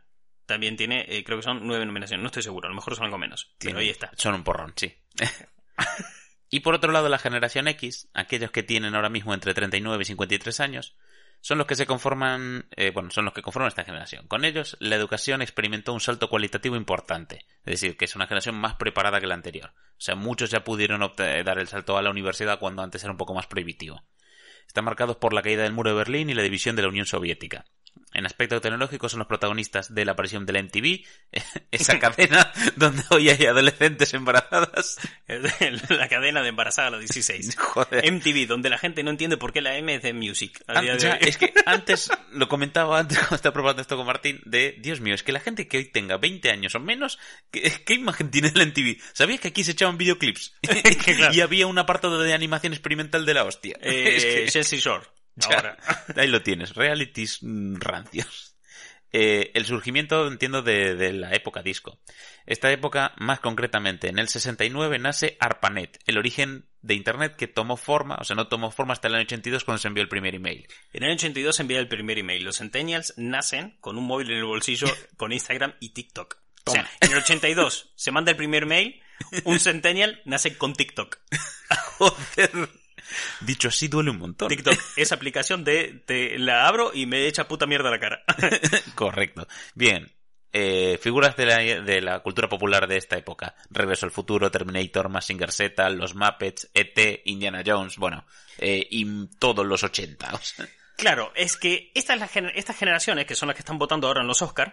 también 0.47 0.77
tiene, 0.77 1.05
eh, 1.09 1.25
creo 1.25 1.39
que 1.39 1.45
son 1.45 1.67
9 1.67 1.85
nominaciones. 1.87 2.23
No 2.23 2.29
estoy 2.29 2.43
seguro, 2.43 2.67
a 2.67 2.71
lo 2.71 2.77
mejor 2.77 2.95
son 2.95 3.05
algo 3.05 3.19
menos. 3.19 3.55
Pero 3.59 3.79
ahí 3.79 3.91
está. 3.91 4.11
Son 4.17 4.35
un 4.35 4.45
porrón, 4.45 4.73
sí. 4.77 4.95
y 6.51 6.61
por 6.61 6.75
otro 6.75 6.93
lado, 6.93 7.09
la 7.09 7.19
generación 7.19 7.69
X, 7.69 8.09
aquellos 8.15 8.51
que 8.51 8.63
tienen 8.63 8.95
ahora 8.95 9.11
mismo 9.11 9.35
entre 9.35 9.55
39 9.55 10.03
y 10.03 10.05
53 10.07 10.61
años, 10.61 10.97
son 11.41 11.59
los 11.59 11.67
que 11.67 11.77
se 11.77 11.87
conforman, 11.87 12.67
eh, 12.77 12.91
bueno, 12.91 13.11
son 13.11 13.25
los 13.25 13.35
que 13.35 13.43
conforman 13.43 13.69
esta 13.69 13.85
generación. 13.85 14.27
Con 14.27 14.45
ellos, 14.45 14.77
la 14.81 14.97
educación 14.97 15.43
experimentó 15.43 15.93
un 15.93 16.01
salto 16.01 16.29
cualitativo 16.29 16.77
importante. 16.77 17.45
Es 17.65 17.81
decir, 17.81 17.97
que 17.97 18.07
es 18.07 18.17
una 18.17 18.27
generación 18.27 18.57
más 18.57 18.77
preparada 18.77 19.21
que 19.21 19.27
la 19.27 19.35
anterior. 19.35 19.73
O 19.91 20.01
sea, 20.01 20.15
muchos 20.15 20.51
ya 20.51 20.65
pudieron 20.65 21.01
dar 21.17 21.59
el 21.59 21.69
salto 21.69 21.97
a 21.97 22.03
la 22.03 22.11
universidad 22.11 22.59
cuando 22.59 22.83
antes 22.83 23.03
era 23.03 23.13
un 23.13 23.19
poco 23.19 23.35
más 23.35 23.47
prohibitivo. 23.47 24.03
Están 24.67 24.85
marcados 24.85 25.17
por 25.17 25.33
la 25.33 25.43
caída 25.43 25.63
del 25.63 25.73
muro 25.73 25.91
de 25.91 25.97
Berlín 25.97 26.31
y 26.31 26.35
la 26.35 26.43
división 26.43 26.75
de 26.77 26.83
la 26.83 26.89
Unión 26.89 27.07
Soviética. 27.07 27.65
En 28.17 28.25
aspecto 28.25 28.59
tecnológico 28.63 29.11
son 29.11 29.19
los 29.19 29.29
protagonistas 29.29 29.95
de 29.95 30.07
la 30.07 30.13
aparición 30.13 30.47
de 30.47 30.55
la 30.55 30.63
MTV, 30.63 31.05
esa 31.71 31.99
cadena 32.01 32.51
donde 32.77 33.03
hoy 33.11 33.29
hay 33.29 33.45
adolescentes 33.45 34.15
embarazadas. 34.15 34.97
la 35.91 36.09
cadena 36.09 36.41
de 36.43 36.49
embarazada 36.49 36.89
a 36.89 36.91
los 36.93 37.01
16. 37.01 37.57
Joder. 37.59 38.11
MTV, 38.11 38.47
donde 38.47 38.71
la 38.71 38.79
gente 38.79 39.03
no 39.03 39.11
entiende 39.11 39.37
por 39.37 39.53
qué 39.53 39.61
la 39.61 39.77
M 39.77 39.95
es 39.95 40.03
de 40.03 40.15
Music. 40.15 40.65
Ah, 40.67 40.83
ya, 40.83 40.95
es 41.17 41.37
que 41.37 41.53
antes, 41.67 42.11
lo 42.33 42.49
comentaba 42.49 42.99
antes 42.99 43.19
cuando 43.19 43.37
estaba 43.37 43.53
probando 43.53 43.83
esto 43.83 43.99
con 43.99 44.07
Martín, 44.07 44.41
de, 44.47 44.77
Dios 44.81 45.01
mío, 45.01 45.15
es 45.15 45.23
que 45.23 45.33
la 45.33 45.41
gente 45.41 45.69
que 45.69 45.77
hoy 45.77 45.85
tenga 45.85 46.17
20 46.17 46.51
años 46.51 46.75
o 46.75 46.81
menos, 46.81 47.19
¿qué, 47.51 47.71
qué 47.85 47.93
imagen 47.95 48.31
tiene 48.31 48.51
de 48.51 48.59
la 48.59 48.65
MTV? 48.65 48.97
¿Sabías 49.13 49.41
que 49.41 49.49
aquí 49.49 49.63
se 49.63 49.73
echaban 49.73 49.99
videoclips? 49.99 50.55
Claro. 50.63 51.35
y 51.35 51.41
había 51.43 51.67
un 51.67 51.79
apartado 51.79 52.19
de 52.19 52.33
animación 52.33 52.73
experimental 52.73 53.27
de 53.27 53.35
la 53.35 53.45
hostia. 53.45 53.77
Eh, 53.83 54.17
Es 54.17 54.25
que- 54.25 54.51
Jersey 54.51 54.79
Shore. 54.79 55.05
Ya, 55.37 55.57
Ahora. 55.57 55.79
Ahí 56.17 56.29
lo 56.29 56.43
tienes, 56.43 56.75
realities 56.75 57.39
mm, 57.43 57.77
rancios. 57.77 58.57
Eh, 59.13 59.53
el 59.55 59.65
surgimiento, 59.65 60.27
entiendo, 60.27 60.63
de, 60.63 60.95
de 60.95 61.13
la 61.13 61.33
época 61.33 61.63
disco. 61.63 61.99
Esta 62.45 62.71
época, 62.71 63.15
más 63.17 63.41
concretamente, 63.41 64.09
en 64.09 64.19
el 64.19 64.29
69 64.29 64.99
nace 64.99 65.37
ARPANET, 65.41 65.99
el 66.07 66.19
origen 66.19 66.67
de 66.83 66.95
Internet 66.95 67.37
que 67.37 67.49
tomó 67.49 67.77
forma, 67.77 68.17
o 68.21 68.25
sea, 68.25 68.37
no 68.37 68.49
tomó 68.49 68.71
forma 68.71 68.93
hasta 68.93 69.09
el 69.09 69.15
año 69.15 69.25
82 69.25 69.65
cuando 69.65 69.81
se 69.81 69.89
envió 69.89 70.03
el 70.03 70.09
primer 70.09 70.35
email. 70.35 70.67
En 70.93 71.03
el 71.03 71.13
82 71.13 71.57
se 71.57 71.63
envía 71.63 71.79
el 71.79 71.89
primer 71.89 72.19
email. 72.19 72.45
Los 72.45 72.59
Centennials 72.59 73.15
nacen 73.17 73.77
con 73.81 73.97
un 73.99 74.07
móvil 74.07 74.31
en 74.31 74.39
el 74.39 74.45
bolsillo 74.45 74.87
con 75.17 75.33
Instagram 75.33 75.75
y 75.81 75.91
TikTok. 75.91 76.37
O 76.67 76.73
sea, 76.73 76.91
en 77.01 77.13
el 77.13 77.19
82 77.19 77.93
se 77.95 78.11
manda 78.11 78.33
el 78.33 78.37
primer 78.37 78.67
mail, 78.67 79.01
un 79.45 79.61
Centennial 79.61 80.21
nace 80.25 80.59
con 80.59 80.75
TikTok. 80.75 81.19
Joder. 81.99 82.69
Dicho 83.41 83.69
así, 83.69 83.89
duele 83.89 84.11
un 84.11 84.19
montón. 84.19 84.49
TikTok, 84.49 84.79
esa 84.97 85.15
aplicación 85.15 85.65
de, 85.65 86.03
te 86.07 86.39
la 86.39 86.67
abro 86.67 86.93
y 86.95 87.07
me 87.07 87.27
echa 87.27 87.49
puta 87.49 87.67
mierda 87.67 87.89
a 87.89 87.93
la 87.93 88.01
cara. 88.01 88.25
Correcto. 88.95 89.47
Bien. 89.75 90.13
Eh, 90.59 90.99
figuras 91.03 91.37
de 91.37 91.45
la, 91.45 91.59
de 91.59 92.01
la 92.01 92.21
cultura 92.21 92.49
popular 92.49 92.87
de 92.87 92.97
esta 92.97 93.19
época. 93.19 93.55
Regreso 93.69 94.07
al 94.07 94.13
futuro, 94.13 94.51
Terminator, 94.51 95.11
Mazinger 95.11 95.53
Z, 95.53 95.91
los 95.91 96.15
Muppets, 96.15 96.71
E.T., 96.73 97.23
Indiana 97.27 97.63
Jones, 97.67 97.99
bueno, 97.99 98.25
eh, 98.57 98.87
y 98.91 99.27
todos 99.39 99.67
los 99.67 99.85
80. 99.85 100.35
o 100.35 100.39
sea. 100.39 100.67
Claro, 100.97 101.31
es 101.35 101.59
que 101.59 101.93
estas 101.95 102.31
generaciones, 102.79 103.27
que 103.27 103.35
son 103.35 103.49
las 103.49 103.55
que 103.55 103.61
están 103.61 103.79
votando 103.79 104.07
ahora 104.07 104.23
en 104.23 104.29
los 104.29 104.41
Oscars, 104.41 104.73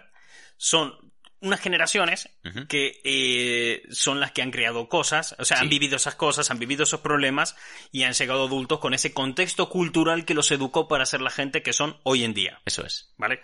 son 0.56 1.12
unas 1.44 1.60
generaciones 1.60 2.28
que 2.68 3.00
eh, 3.04 3.82
son 3.90 4.18
las 4.18 4.32
que 4.32 4.42
han 4.42 4.50
creado 4.50 4.88
cosas, 4.88 5.36
o 5.38 5.44
sea, 5.44 5.58
han 5.58 5.68
vivido 5.68 5.96
esas 5.96 6.14
cosas, 6.14 6.50
han 6.50 6.58
vivido 6.58 6.84
esos 6.84 7.00
problemas 7.00 7.54
y 7.92 8.02
han 8.02 8.14
llegado 8.14 8.46
adultos 8.46 8.80
con 8.80 8.94
ese 8.94 9.12
contexto 9.12 9.68
cultural 9.68 10.24
que 10.24 10.34
los 10.34 10.50
educó 10.50 10.88
para 10.88 11.06
ser 11.06 11.20
la 11.20 11.30
gente 11.30 11.62
que 11.62 11.72
son 11.72 11.98
hoy 12.02 12.24
en 12.24 12.34
día, 12.34 12.60
Eso 12.64 12.84
es. 12.84 13.12
¿vale? 13.16 13.40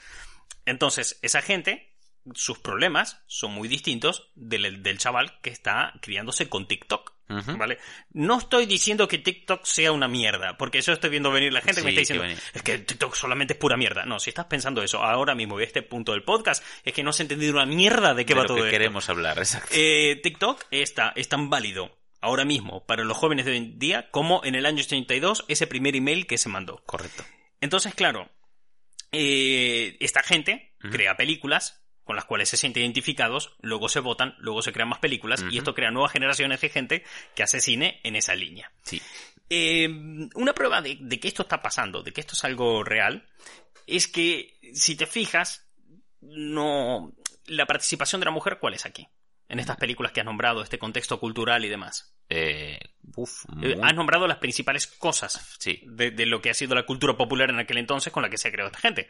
Entonces, 0.65 1.19
esa 1.23 1.43
gente, 1.43 1.95
sus 2.35 2.59
problemas 2.59 3.23
son 3.27 3.53
muy 3.53 3.69
distintos 3.69 4.31
del, 4.35 4.83
del 4.83 4.99
chaval 4.99 5.41
que 5.43 5.51
está 5.51 5.95
criándose 6.01 6.49
con 6.49 6.67
TikTok. 6.67 7.13
¿Vale? 7.57 7.79
No 8.13 8.39
estoy 8.39 8.67
diciendo 8.67 9.07
que 9.07 9.19
TikTok 9.19 9.65
sea 9.65 9.93
una 9.93 10.09
mierda, 10.09 10.57
porque 10.57 10.79
eso 10.79 10.93
estoy 10.93 11.11
viendo 11.11 11.31
venir 11.31 11.53
la 11.53 11.61
gente 11.61 11.81
que 11.81 11.85
me 11.85 11.91
está 11.91 12.01
diciendo, 12.01 12.25
que 12.25 12.59
es 12.59 12.63
que 12.63 12.79
TikTok 12.79 13.15
solamente 13.15 13.53
es 13.55 13.59
pura 13.59 13.77
mierda. 13.77 14.05
No, 14.05 14.19
si 14.19 14.31
estás 14.31 14.47
pensando 14.47 14.83
eso 14.83 15.03
ahora 15.03 15.35
mismo, 15.35 15.61
y 15.61 15.65
este 15.65 15.83
punto 15.83 16.13
del 16.13 16.23
podcast, 16.25 16.65
es 16.85 16.93
que 16.93 17.03
no 17.03 17.11
has 17.11 17.21
entendido 17.21 17.53
una 17.53 17.67
mierda 17.67 18.15
de 18.15 18.27
qué 18.27 18.35
De 18.35 18.39
va 18.39 18.43
lo 18.43 18.49
todo 18.49 18.57
que 18.59 18.63
esto. 18.65 18.71
queremos 18.71 19.09
hablar, 19.09 19.39
exacto. 19.39 19.69
Eh, 19.73 20.21
TikTok 20.23 20.65
está, 20.71 21.13
es 21.17 21.29
tan 21.29 21.51
válido 21.51 21.97
ahora 22.21 22.45
mismo 22.45 22.85
para 22.87 23.05
los 23.05 23.17
jóvenes 23.17 23.47
de 23.47 23.53
hoy 23.53 23.57
en 23.59 23.79
día 23.79 24.11
como 24.11 24.43
en 24.45 24.55
el 24.55 24.67
año 24.67 24.83
82 24.83 25.45
ese 25.49 25.67
primer 25.67 25.97
email 25.97 26.27
que 26.27 26.37
se 26.39 26.49
mandó. 26.49 26.83
Correcto. 26.85 27.25
Entonces, 27.61 27.95
claro, 27.95 28.29
eh, 29.13 29.97
esta 30.01 30.23
gente 30.23 30.75
crea 30.91 31.17
películas 31.17 31.80
con 32.11 32.17
las 32.17 32.25
cuales 32.25 32.49
se 32.49 32.57
sienten 32.57 32.83
identificados, 32.83 33.53
luego 33.61 33.89
se 33.89 34.01
votan, 34.01 34.35
luego 34.39 34.63
se 34.63 34.73
crean 34.73 34.89
más 34.89 34.99
películas 34.99 35.45
y 35.49 35.59
esto 35.59 35.77
crea 35.77 35.93
nuevas 35.93 36.11
generaciones 36.11 36.61
de 36.61 36.69
gente 36.69 37.05
que 37.37 37.45
hace 37.45 37.61
cine 37.61 38.01
en 38.03 38.17
esa 38.17 38.35
línea. 38.35 38.73
Sí. 38.83 39.01
Eh, 39.49 39.89
una 40.35 40.53
prueba 40.53 40.83
de, 40.83 40.99
de 41.01 41.21
que 41.21 41.29
esto 41.29 41.43
está 41.43 41.63
pasando, 41.63 42.03
de 42.03 42.13
que 42.13 42.21
esto 42.21 42.33
es 42.33 42.43
algo 42.43 42.83
real, 42.83 43.29
es 43.87 44.09
que 44.09 44.59
si 44.75 44.97
te 44.97 45.07
fijas, 45.07 45.71
no 46.21 47.13
la 47.47 47.67
participación 47.67 48.21
de 48.21 48.25
la 48.25 48.33
mujer, 48.33 48.59
¿cuál 48.61 48.75
es 48.75 48.87
aquí? 48.87 49.07
En 49.49 49.61
estas 49.61 49.77
películas 49.77 50.11
que 50.11 50.19
has 50.19 50.27
nombrado, 50.27 50.65
este 50.65 50.79
contexto 50.81 51.21
cultural 51.21 51.65
y 51.65 51.69
demás. 51.69 52.13
Eh, 52.29 52.81
Uf, 53.15 53.45
Eh, 53.63 53.77
muy- 53.77 53.79
Has 53.83 53.95
nombrado 53.95 54.27
las 54.27 54.39
principales 54.39 54.89
cosas 54.89 55.57
Sí. 55.61 55.81
de, 55.87 56.11
de 56.11 56.27
lo 56.27 56.43
que 56.43 56.51
ha 56.51 56.55
sido 56.55 56.75
la 56.75 56.87
cultura 56.87 57.17
popular 57.17 57.51
en 57.51 57.61
aquel 57.61 57.79
entonces 57.79 58.13
con 58.13 58.23
la 58.25 58.31
que 58.31 58.37
se 58.39 58.49
ha 58.49 58.53
creado 58.53 58.69
esta 58.69 58.81
gente. 58.81 59.09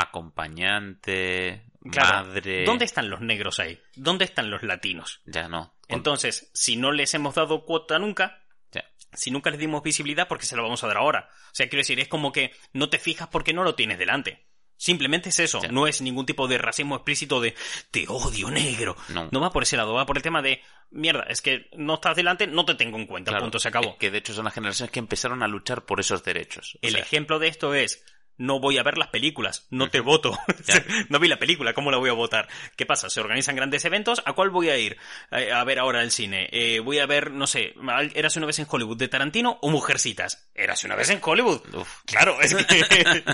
Acompañante, 0.00 1.64
Claro, 1.90 2.26
madre... 2.28 2.64
¿Dónde 2.64 2.84
están 2.84 3.08
los 3.08 3.20
negros 3.20 3.58
ahí? 3.58 3.80
¿Dónde 3.96 4.24
están 4.26 4.50
los 4.50 4.62
latinos? 4.62 5.20
Ya 5.24 5.48
no. 5.48 5.74
Entonces, 5.88 6.50
si 6.52 6.76
no 6.76 6.92
les 6.92 7.14
hemos 7.14 7.34
dado 7.34 7.64
cuota 7.64 7.98
nunca, 7.98 8.42
Ya. 8.70 8.84
si 9.14 9.30
nunca 9.30 9.50
les 9.50 9.58
dimos 9.58 9.82
visibilidad, 9.82 10.28
¿por 10.28 10.38
qué 10.38 10.46
se 10.46 10.56
la 10.56 10.62
vamos 10.62 10.84
a 10.84 10.86
dar 10.88 10.98
ahora? 10.98 11.28
O 11.46 11.54
sea, 11.54 11.68
quiero 11.68 11.80
decir, 11.80 11.98
es 11.98 12.08
como 12.08 12.32
que 12.32 12.52
no 12.74 12.90
te 12.90 12.98
fijas 12.98 13.28
porque 13.28 13.52
no 13.52 13.64
lo 13.64 13.74
tienes 13.74 13.98
delante. 13.98 14.46
Simplemente 14.76 15.28
es 15.28 15.38
eso, 15.40 15.60
Ya. 15.62 15.68
no 15.68 15.86
es 15.86 16.00
ningún 16.00 16.24
tipo 16.24 16.48
de 16.48 16.56
racismo 16.56 16.96
explícito 16.96 17.40
de 17.40 17.54
te 17.90 18.06
odio 18.08 18.50
negro. 18.50 18.96
No. 19.08 19.28
va 19.40 19.50
por 19.50 19.62
ese 19.62 19.76
lado, 19.76 19.92
va 19.94 20.06
por 20.06 20.16
el 20.16 20.22
tema 20.22 20.40
de 20.42 20.62
mierda, 20.90 21.24
es 21.28 21.42
que 21.42 21.68
no 21.76 21.94
estás 21.94 22.16
delante, 22.16 22.46
no 22.46 22.64
te 22.64 22.74
tengo 22.76 22.96
en 22.98 23.06
cuenta, 23.06 23.30
Claro, 23.30 23.44
punto, 23.44 23.58
se 23.58 23.68
acabó. 23.68 23.90
es 23.90 23.96
Que 23.96 24.10
de 24.10 24.18
hecho 24.18 24.32
son 24.32 24.44
las 24.46 24.54
generaciones 24.54 24.90
que 24.90 24.98
empezaron 24.98 25.42
a 25.42 25.48
luchar 25.48 25.84
por 25.84 26.00
esos 26.00 26.22
derechos. 26.24 26.76
O 26.76 26.78
El 26.86 26.92
sea, 26.94 27.02
ejemplo 27.02 27.38
de 27.38 27.48
esto 27.48 27.74
es, 27.74 28.02
no 28.40 28.58
voy 28.58 28.78
a 28.78 28.82
ver 28.82 28.96
las 28.96 29.08
películas, 29.08 29.66
no 29.70 29.90
te 29.90 30.00
voto. 30.00 30.36
No 31.10 31.18
vi 31.18 31.28
la 31.28 31.38
película, 31.38 31.74
¿cómo 31.74 31.90
la 31.90 31.98
voy 31.98 32.08
a 32.08 32.14
votar? 32.14 32.48
¿Qué 32.76 32.86
pasa? 32.86 33.10
¿Se 33.10 33.20
organizan 33.20 33.54
grandes 33.56 33.84
eventos? 33.84 34.22
¿A 34.24 34.32
cuál 34.32 34.50
voy 34.50 34.70
a 34.70 34.78
ir 34.78 34.96
eh, 35.30 35.52
a 35.52 35.62
ver 35.64 35.78
ahora 35.78 36.02
el 36.02 36.10
cine? 36.10 36.48
Eh, 36.52 36.80
voy 36.80 36.98
a 36.98 37.06
ver, 37.06 37.30
no 37.32 37.46
sé, 37.46 37.74
Eras 38.14 38.36
una 38.36 38.46
vez 38.46 38.58
en 38.58 38.66
Hollywood 38.68 38.96
de 38.96 39.08
Tarantino 39.08 39.58
o 39.60 39.70
Mujercitas. 39.70 40.48
Eras 40.54 40.82
una 40.84 40.96
vez 40.96 41.10
en 41.10 41.20
Hollywood. 41.22 41.60
Uf. 41.74 42.02
Claro, 42.06 42.40
es 42.40 42.54
que... 42.66 43.24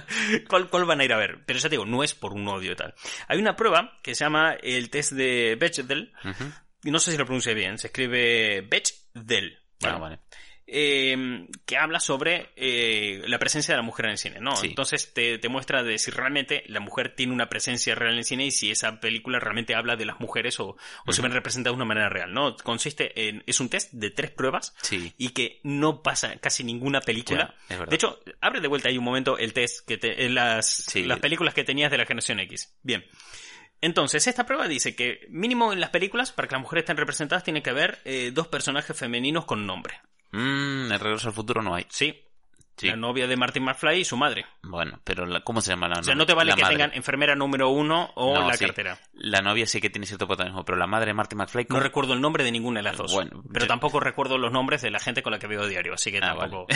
¿Cuál, 0.49 0.69
¿Cuál 0.69 0.85
van 0.85 1.01
a 1.01 1.05
ir 1.05 1.13
a 1.13 1.19
ver? 1.19 1.45
Pero 1.47 1.59
ya 1.59 1.69
te 1.69 1.75
digo, 1.75 1.87
no 1.87 2.03
es 2.03 2.15
por 2.15 2.33
un 2.33 2.49
odio 2.49 2.73
y 2.73 2.77
tal. 2.77 2.95
Hay 3.29 3.39
una 3.39 3.55
prueba 3.57 3.97
que 4.03 4.15
se 4.15 4.25
llama 4.25 4.55
el 4.63 4.91
test 4.91 5.13
de 5.13 5.57
Bechdel. 5.59 6.13
ujú. 6.25 6.45
y 6.85 6.91
No 6.91 6.99
sé 6.99 7.13
si 7.13 7.19
lo 7.19 7.25
pronuncie 7.27 7.55
bien. 7.55 7.79
Se 7.79 7.89
escribe 7.89 8.63
Bechdel. 8.63 9.61
Ah, 9.85 9.99
¿vale? 9.99 10.19
Eh, 10.67 11.47
que 11.65 11.77
habla 11.77 12.01
sobre 12.01 12.51
eh, 12.57 13.23
la 13.27 13.39
presencia 13.39 13.73
de 13.75 13.77
la 13.79 13.83
mujer 13.83 14.07
en 14.07 14.13
el 14.13 14.19
cine, 14.19 14.41
¿no? 14.41 14.57
Sí. 14.57 14.67
Entonces 14.69 15.13
te, 15.15 15.39
te 15.39 15.49
muestra 15.49 15.83
de 15.83 15.99
si 15.99 16.11
realmente 16.11 16.65
la 16.67 16.81
mujer 16.81 17.15
tiene 17.15 17.33
una 17.33 17.49
presencia 17.49 17.95
real 17.95 18.13
en 18.13 18.19
el 18.19 18.25
cine 18.25 18.47
y 18.47 18.51
si 18.51 18.71
esa 18.71 18.99
película 19.01 19.39
realmente 19.39 19.75
habla 19.75 19.97
de 19.97 20.05
las 20.05 20.19
mujeres 20.21 20.59
o, 20.61 20.77
o 21.07 21.13
se 21.13 21.23
ven 21.23 21.33
representadas 21.33 21.75
de 21.75 21.77
una 21.77 21.85
manera 21.85 22.09
real, 22.09 22.33
¿no? 22.33 22.57
Consiste 22.57 23.29
en... 23.29 23.43
es 23.47 23.61
un 23.61 23.69
test 23.69 23.93
de 23.93 24.11
tres 24.11 24.31
pruebas 24.31 24.75
Sí. 24.83 25.13
y 25.17 25.29
que 25.31 25.61
no 25.63 26.03
pasa 26.03 26.37
casi 26.39 26.65
ninguna 26.65 27.01
película. 27.01 27.55
Ya, 27.69 27.85
de 27.87 27.95
hecho, 27.95 28.21
abre 28.41 28.61
de 28.61 28.69
vuelta 28.69 28.89
ahí 28.89 28.99
un 28.99 29.05
momento 29.05 29.39
el 29.39 29.53
test 29.53 29.87
que 29.87 29.99
te, 29.99 30.25
en 30.25 30.35
las, 30.35 30.69
Sí. 30.69 31.05
las 31.05 31.21
películas 31.21 31.55
que 31.55 31.65
tenías 31.65 31.91
de 31.91 31.99
la 31.99 32.07
generación 32.07 32.41
X. 32.41 32.77
Bien. 32.83 33.05
Entonces, 33.81 34.27
esta 34.27 34.47
prueba 34.47 34.69
dice 34.69 34.97
que 34.97 35.27
mínimo 35.29 35.73
en 35.73 35.81
las 35.81 35.91
películas, 35.91 36.33
para 36.33 36.49
que 36.49 36.55
las 36.55 36.63
mujeres 36.63 36.83
estén 36.85 36.97
representadas, 36.97 37.45
tiene 37.45 37.63
que 37.63 37.71
haber 37.71 37.99
eh, 38.05 38.31
dos 38.33 38.49
personajes 38.49 38.97
femeninos 38.99 39.45
con 39.45 39.67
nombre. 39.67 40.01
Mm, 40.33 40.93
el 40.93 41.01
regreso 41.01 41.29
al 41.29 41.35
futuro 41.35 41.63
no 41.63 41.75
hay. 41.75 41.87
Sí, 41.89 42.26
Sí. 42.77 42.89
la 42.89 42.97
novia 42.97 43.27
de 43.27 43.37
Martin 43.37 43.63
McFly 43.65 44.01
y 44.01 44.05
su 44.05 44.17
madre. 44.17 44.45
Bueno, 44.63 45.01
pero 45.05 45.25
la- 45.25 45.41
¿cómo 45.41 45.61
se 45.63 45.71
llama 45.71 45.89
la 45.89 46.01
O 46.01 46.03
sea, 46.03 46.15
novia? 46.15 46.19
no 46.23 46.27
te 46.27 46.35
vale 46.35 46.51
La 46.51 46.57
que 46.57 46.63
madre. 46.63 46.75
tengan 46.77 46.93
enfermera 46.95 47.35
número 47.35 47.71
uno 47.71 48.11
o 48.17 48.35
No, 48.35 48.47
la 48.49 48.55
sí. 48.57 48.67
cartera. 48.67 48.99
La 49.15 49.41
novia 49.41 49.67
sí 49.67 49.81
que 49.81 49.89
tiene 49.89 50.07
cierto 50.07 50.27
protagonismo, 50.27 50.65
pero 50.65 50.77
la 50.77 50.87
madre 50.87 51.07
de 51.07 51.15
Marty 51.15 51.37
McFly... 51.37 51.63
No 51.65 51.69
¿cómo? 51.69 51.81
recuerdo 51.81 52.13
el 52.13 52.21
nombre 52.21 52.45
de 52.45 52.53
ninguna 52.53 52.81
de 52.81 52.85
las 52.85 52.97
dos. 52.99 53.15
Bueno, 53.15 53.43
pero 53.53 53.65
yo- 53.65 53.69
tampoco 53.69 53.99
recuerdo 54.01 54.37
los 54.37 54.53
nombres 54.53 54.83
de 54.83 54.91
la 54.91 54.99
gente 55.01 55.23
con 55.23 55.33
la 55.33 55.39
que 55.39 55.47
veo 55.47 55.67
diario, 55.67 55.95
así 55.95 56.13
que 56.13 56.19
Ah, 56.19 56.37
tampoco. 56.39 56.67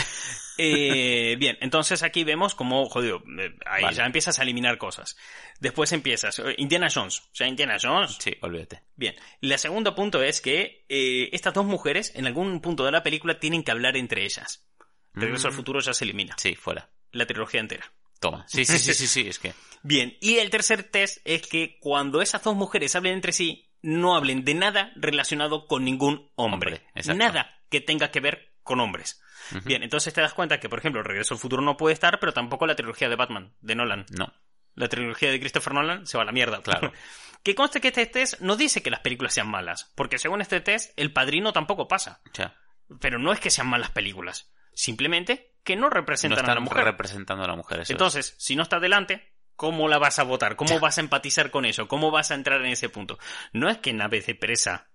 Eh, 0.57 1.35
bien, 1.39 1.57
entonces 1.61 2.03
aquí 2.03 2.23
vemos 2.23 2.55
como, 2.55 2.85
jodido, 2.89 3.23
eh, 3.39 3.55
ahí 3.65 3.83
Vale. 3.83 3.95
ya 3.95 4.05
empiezas 4.05 4.39
a 4.39 4.43
eliminar 4.43 4.77
cosas. 4.77 5.17
Después 5.59 5.91
empiezas, 5.91 6.39
eh, 6.39 6.55
Indiana 6.57 6.87
Jones. 6.93 7.19
O 7.19 7.29
sea, 7.35 7.47
Indiana 7.47 7.77
Jones. 7.81 8.17
Sí, 8.19 8.35
olvídate. 8.41 8.81
Bien. 8.95 9.15
El 9.41 9.57
segundo 9.57 9.95
punto 9.95 10.21
es 10.21 10.41
que 10.41 10.85
eh, 10.89 11.29
estas 11.31 11.53
dos 11.53 11.65
mujeres, 11.65 12.11
en 12.15 12.27
algún 12.27 12.59
punto 12.61 12.83
de 12.85 12.91
la 12.91 13.03
película, 13.03 13.39
tienen 13.39 13.63
que 13.63 13.71
hablar 13.71 13.97
entre 13.97 14.23
ellas. 14.25 14.67
Regreso 15.13 15.47
al 15.47 15.53
Mm. 15.53 15.57
futuro 15.57 15.79
ya 15.79 15.93
se 15.93 16.03
elimina. 16.05 16.35
Sí, 16.37 16.55
fuera. 16.55 16.89
La 17.11 17.25
trilogía 17.25 17.59
entera. 17.59 17.91
Toma. 18.19 18.45
Sí, 18.47 18.65
sí, 18.65 18.77
sí, 18.77 18.93
sí, 18.93 19.07
sí, 19.07 19.27
es 19.27 19.39
que... 19.39 19.53
Bien, 19.83 20.15
y 20.21 20.35
el 20.37 20.49
tercer 20.51 20.83
test 20.83 21.17
es 21.25 21.47
que 21.47 21.77
cuando 21.79 22.21
esas 22.21 22.43
dos 22.43 22.55
mujeres 22.55 22.95
hablen 22.95 23.13
entre 23.15 23.31
sí, 23.33 23.67
no 23.81 24.15
hablen 24.15 24.45
de 24.45 24.53
nada 24.53 24.91
relacionado 24.95 25.65
con 25.65 25.83
ningún 25.83 26.31
hombre. 26.35 26.75
Hombre, 26.75 26.87
exacto. 26.95 27.17
nada 27.17 27.63
que 27.69 27.81
tenga 27.81 28.11
que 28.11 28.19
ver 28.19 28.53
con 28.63 28.79
hombres. 28.79 29.21
Bien, 29.65 29.81
entonces 29.83 30.13
te 30.13 30.21
das 30.21 30.33
cuenta 30.33 30.59
que, 30.59 30.69
por 30.69 30.77
ejemplo, 30.79 31.01
Regreso 31.03 31.33
al 31.33 31.39
Futuro 31.39 31.61
no 31.63 31.75
puede 31.75 31.93
estar, 31.93 32.19
pero 32.19 32.31
tampoco 32.31 32.67
la 32.67 32.75
trilogía 32.75 33.09
de 33.09 33.15
Batman, 33.15 33.53
de 33.59 33.75
Nolan. 33.75 34.05
No. 34.11 34.31
La 34.75 34.87
trilogía 34.87 35.31
de 35.31 35.39
Christopher 35.39 35.73
Nolan 35.73 36.05
se 36.05 36.15
va 36.17 36.21
a 36.23 36.25
la 36.25 36.31
mierda. 36.31 36.61
Claro. 36.61 36.93
que 37.43 37.55
conste 37.55 37.81
que 37.81 37.87
este 37.89 38.05
test 38.05 38.39
no 38.39 38.55
dice 38.55 38.81
que 38.83 38.91
las 38.91 38.99
películas 39.01 39.33
sean 39.33 39.49
malas, 39.49 39.91
porque 39.95 40.19
según 40.19 40.41
este 40.41 40.61
test, 40.61 40.93
El 40.95 41.11
Padrino 41.11 41.51
tampoco 41.51 41.87
pasa. 41.87 42.21
O 42.31 42.35
sea, 42.35 42.55
Pero 43.01 43.17
no 43.19 43.33
es 43.33 43.39
que 43.39 43.49
sean 43.49 43.67
malas 43.67 43.89
películas, 43.89 44.53
simplemente 44.73 45.53
que 45.63 45.75
no 45.75 45.81
no 45.83 45.89
representan 45.89 46.49
a 46.49 46.55
la 46.55 46.59
mujer. 46.59 46.83
representando 46.85 47.43
a 47.43 47.47
la 47.47 47.55
mujer. 47.55 47.79
eso 47.81 47.83
es. 47.83 47.89
Entonces, 47.91 48.35
si 48.39 48.55
no 48.55 48.63
está 48.63 48.79
delante, 48.79 49.33
¿cómo 49.55 49.87
la 49.87 49.99
vas 49.99 50.17
a 50.19 50.23
votar? 50.23 50.55
¿Cómo 50.55 50.79
vas 50.79 50.97
a 50.97 51.01
empatizar 51.01 51.51
con 51.51 51.65
eso? 51.65 51.87
¿Cómo 51.87 52.09
vas 52.11 52.31
a 52.31 52.35
entrar 52.35 52.61
en 52.61 52.71
ese 52.71 52.89
punto? 52.89 53.19
No 53.53 53.69
es 53.69 53.77
que 53.77 53.91
en 53.91 54.01
Aves 54.01 54.25
de 54.25 54.35
Presa 54.35 54.87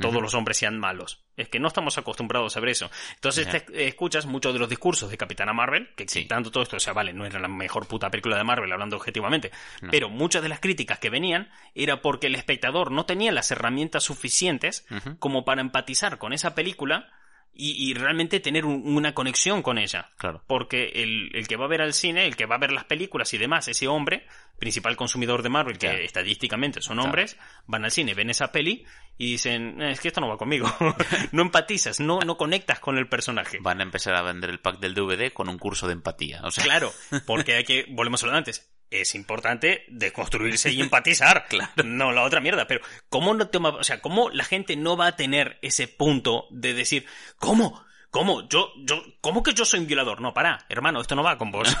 todos 0.00 0.22
los 0.22 0.32
hombres 0.34 0.56
sean 0.56 0.78
malos. 0.78 1.26
Es 1.36 1.50
que 1.50 1.60
no 1.60 1.68
estamos 1.68 1.98
acostumbrados 1.98 2.56
a 2.56 2.60
ver 2.60 2.70
eso. 2.70 2.90
Entonces 3.14 3.46
te 3.46 3.86
escuchas 3.86 4.24
muchos 4.24 4.54
de 4.54 4.58
los 4.58 4.68
discursos 4.68 5.10
de 5.10 5.18
Capitana 5.18 5.52
Marvel, 5.52 5.90
que 5.94 6.08
Sí. 6.08 6.22
quitando 6.22 6.50
todo 6.50 6.62
esto, 6.62 6.76
o 6.78 6.80
sea, 6.80 6.94
vale, 6.94 7.12
no 7.12 7.26
era 7.26 7.38
la 7.38 7.48
mejor 7.48 7.86
puta 7.86 8.08
película 8.10 8.38
de 8.38 8.42
Marvel, 8.44 8.72
hablando 8.72 8.96
objetivamente, 8.96 9.50
No. 9.82 9.90
pero 9.90 10.08
muchas 10.08 10.42
de 10.42 10.48
las 10.48 10.60
críticas 10.60 10.98
que 10.98 11.10
venían 11.10 11.50
era 11.74 12.00
porque 12.00 12.28
el 12.28 12.36
espectador 12.36 12.90
no 12.90 13.04
tenía 13.04 13.32
las 13.32 13.50
herramientas 13.50 14.04
suficientes 14.04 14.86
como 15.18 15.44
para 15.44 15.60
empatizar 15.60 16.16
con 16.16 16.32
esa 16.32 16.54
película 16.54 17.10
y, 17.54 17.90
y 17.90 17.94
realmente 17.94 18.40
tener 18.40 18.64
un- 18.64 18.96
una 18.96 19.12
conexión 19.14 19.62
con 19.62 19.78
ella. 19.78 20.10
Claro. 20.16 20.42
Porque 20.46 20.92
el, 20.94 21.30
el 21.34 21.46
que 21.46 21.56
va 21.56 21.66
a 21.66 21.68
ver 21.68 21.82
al 21.82 21.92
cine, 21.92 22.26
el 22.26 22.34
que 22.36 22.46
va 22.46 22.54
a 22.56 22.58
ver 22.58 22.72
las 22.72 22.84
películas 22.84 23.32
y 23.34 23.38
demás, 23.38 23.68
ese 23.68 23.88
hombre, 23.88 24.26
principal 24.58 24.96
consumidor 24.96 25.42
de 25.42 25.48
Marvel, 25.50 25.76
que 25.78 26.04
estadísticamente 26.04 26.80
son 26.80 26.96
Claro. 26.96 27.06
hombres, 27.10 27.36
van 27.66 27.84
al 27.84 27.90
cine, 27.90 28.14
ven 28.14 28.30
esa 28.30 28.52
peli 28.52 28.84
y 29.18 29.32
dicen, 29.32 29.80
"Eh, 29.82 29.92
es 29.92 30.00
que 30.00 30.08
esto 30.08 30.20
no 30.20 30.28
va 30.28 30.38
conmigo. 30.38 30.66
no 31.32 31.42
empatizas, 31.42 32.00
no, 32.00 32.20
no 32.20 32.36
conectas 32.36 32.80
con 32.80 32.96
el 32.96 33.08
personaje. 33.08 33.58
Van 33.60 33.80
a 33.80 33.82
empezar 33.84 34.14
a 34.14 34.22
vender 34.22 34.48
el 34.50 34.60
pack 34.60 34.78
del 34.80 34.94
DVD 34.94 35.32
con 35.32 35.48
un 35.48 35.58
curso 35.58 35.86
de 35.86 35.92
empatía. 35.92 36.40
O 36.44 36.50
sea, 36.50 36.64
Claro, 36.64 36.90
porque 37.26 37.54
hay 37.56 37.64
que, 37.64 37.84
volvemos 37.90 38.22
a 38.22 38.26
lo 38.26 38.32
de 38.32 38.38
antes, 38.38 38.72
es 39.00 39.14
importante 39.14 39.84
desconstruirse 39.88 40.70
y 40.70 40.80
empatizar. 40.80 41.46
Claro. 41.52 41.70
No 41.84 42.12
la 42.12 42.22
otra 42.22 42.40
mierda, 42.40 42.66
pero 42.66 42.80
¿cómo 43.08 43.34
no 43.34 43.48
toma, 43.48 43.70
o 43.70 43.84
sea, 43.84 44.00
cómo 44.00 44.30
la 44.30 44.44
gente 44.44 44.76
no 44.76 44.96
va 44.96 45.08
a 45.08 45.16
tener 45.16 45.58
ese 45.62 45.88
punto 45.88 46.46
de 46.50 46.72
decir, 46.74 47.06
¿cómo? 47.38 47.84
¿Cómo? 48.10 48.46
Yo, 48.48 48.72
yo, 48.84 49.02
¿cómo 49.22 49.42
que 49.42 49.54
yo 49.54 49.64
soy 49.64 49.80
un 49.80 49.86
violador? 49.86 50.20
No, 50.20 50.34
para, 50.34 50.66
hermano, 50.68 51.00
esto 51.00 51.14
no 51.14 51.22
va 51.22 51.38
con 51.38 51.50
vos. 51.50 51.74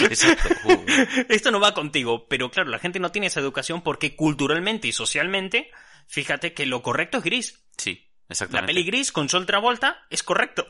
Exacto. 0.00 0.48
Esto 1.28 1.50
no 1.50 1.60
va 1.60 1.74
contigo. 1.74 2.26
Pero 2.26 2.50
claro, 2.50 2.70
la 2.70 2.78
gente 2.78 2.98
no 3.00 3.12
tiene 3.12 3.26
esa 3.26 3.40
educación 3.40 3.82
porque 3.82 4.16
culturalmente 4.16 4.88
y 4.88 4.92
socialmente, 4.92 5.70
fíjate 6.06 6.54
que 6.54 6.64
lo 6.66 6.82
correcto 6.82 7.18
es 7.18 7.24
gris. 7.24 7.64
sí, 7.76 8.08
La 8.28 8.32
exactamente. 8.32 8.72
peli 8.72 8.84
gris 8.84 9.12
con 9.12 9.28
Sol 9.28 9.44
Travolta 9.44 10.06
es 10.08 10.22
correcto. 10.22 10.66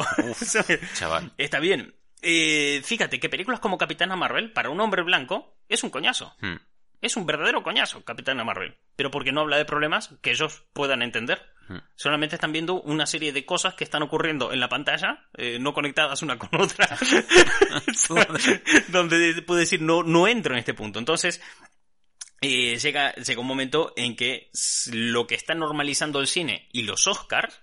Chaval. 0.94 1.32
Está 1.38 1.60
bien. 1.60 1.94
Eh, 2.22 2.80
fíjate 2.84 3.20
que 3.20 3.28
películas 3.28 3.60
como 3.60 3.78
Capitana 3.78 4.16
Marvel, 4.16 4.52
para 4.52 4.70
un 4.70 4.80
hombre 4.80 5.02
blanco, 5.02 5.58
es 5.68 5.82
un 5.84 5.90
coñazo. 5.90 6.34
Mm, 6.40 6.56
Es 7.02 7.16
un 7.16 7.26
verdadero 7.26 7.62
coñazo, 7.62 8.04
Capitana 8.04 8.42
Marvel. 8.42 8.76
Pero 8.96 9.10
porque 9.10 9.30
no 9.32 9.42
habla 9.42 9.58
de 9.58 9.64
problemas 9.66 10.14
que 10.22 10.30
ellos 10.30 10.64
puedan 10.72 11.02
entender. 11.02 11.42
mm. 11.68 11.76
Solamente 11.94 12.36
están 12.36 12.52
viendo 12.52 12.80
una 12.80 13.06
serie 13.06 13.32
de 13.32 13.44
cosas 13.44 13.74
que 13.74 13.84
están 13.84 14.02
ocurriendo 14.02 14.52
en 14.52 14.60
la 14.60 14.68
pantalla, 14.68 15.28
eh, 15.36 15.58
no 15.60 15.74
conectadas 15.74 16.22
una 16.22 16.38
con 16.38 16.48
otra. 16.60 16.88
Donde 18.88 19.42
puedo 19.42 19.60
decir, 19.60 19.82
no, 19.82 20.02
no 20.02 20.26
entro 20.26 20.54
en 20.54 20.58
este 20.58 20.74
punto. 20.74 20.98
Entonces, 20.98 21.40
eh, 22.40 22.78
llega, 22.78 23.14
llega 23.14 23.40
un 23.40 23.46
momento 23.46 23.92
en 23.96 24.16
que 24.16 24.50
lo 24.92 25.26
que 25.26 25.34
está 25.34 25.54
normalizando 25.54 26.20
el 26.20 26.26
cine 26.26 26.68
y 26.72 26.82
los 26.82 27.06
Oscars 27.06 27.62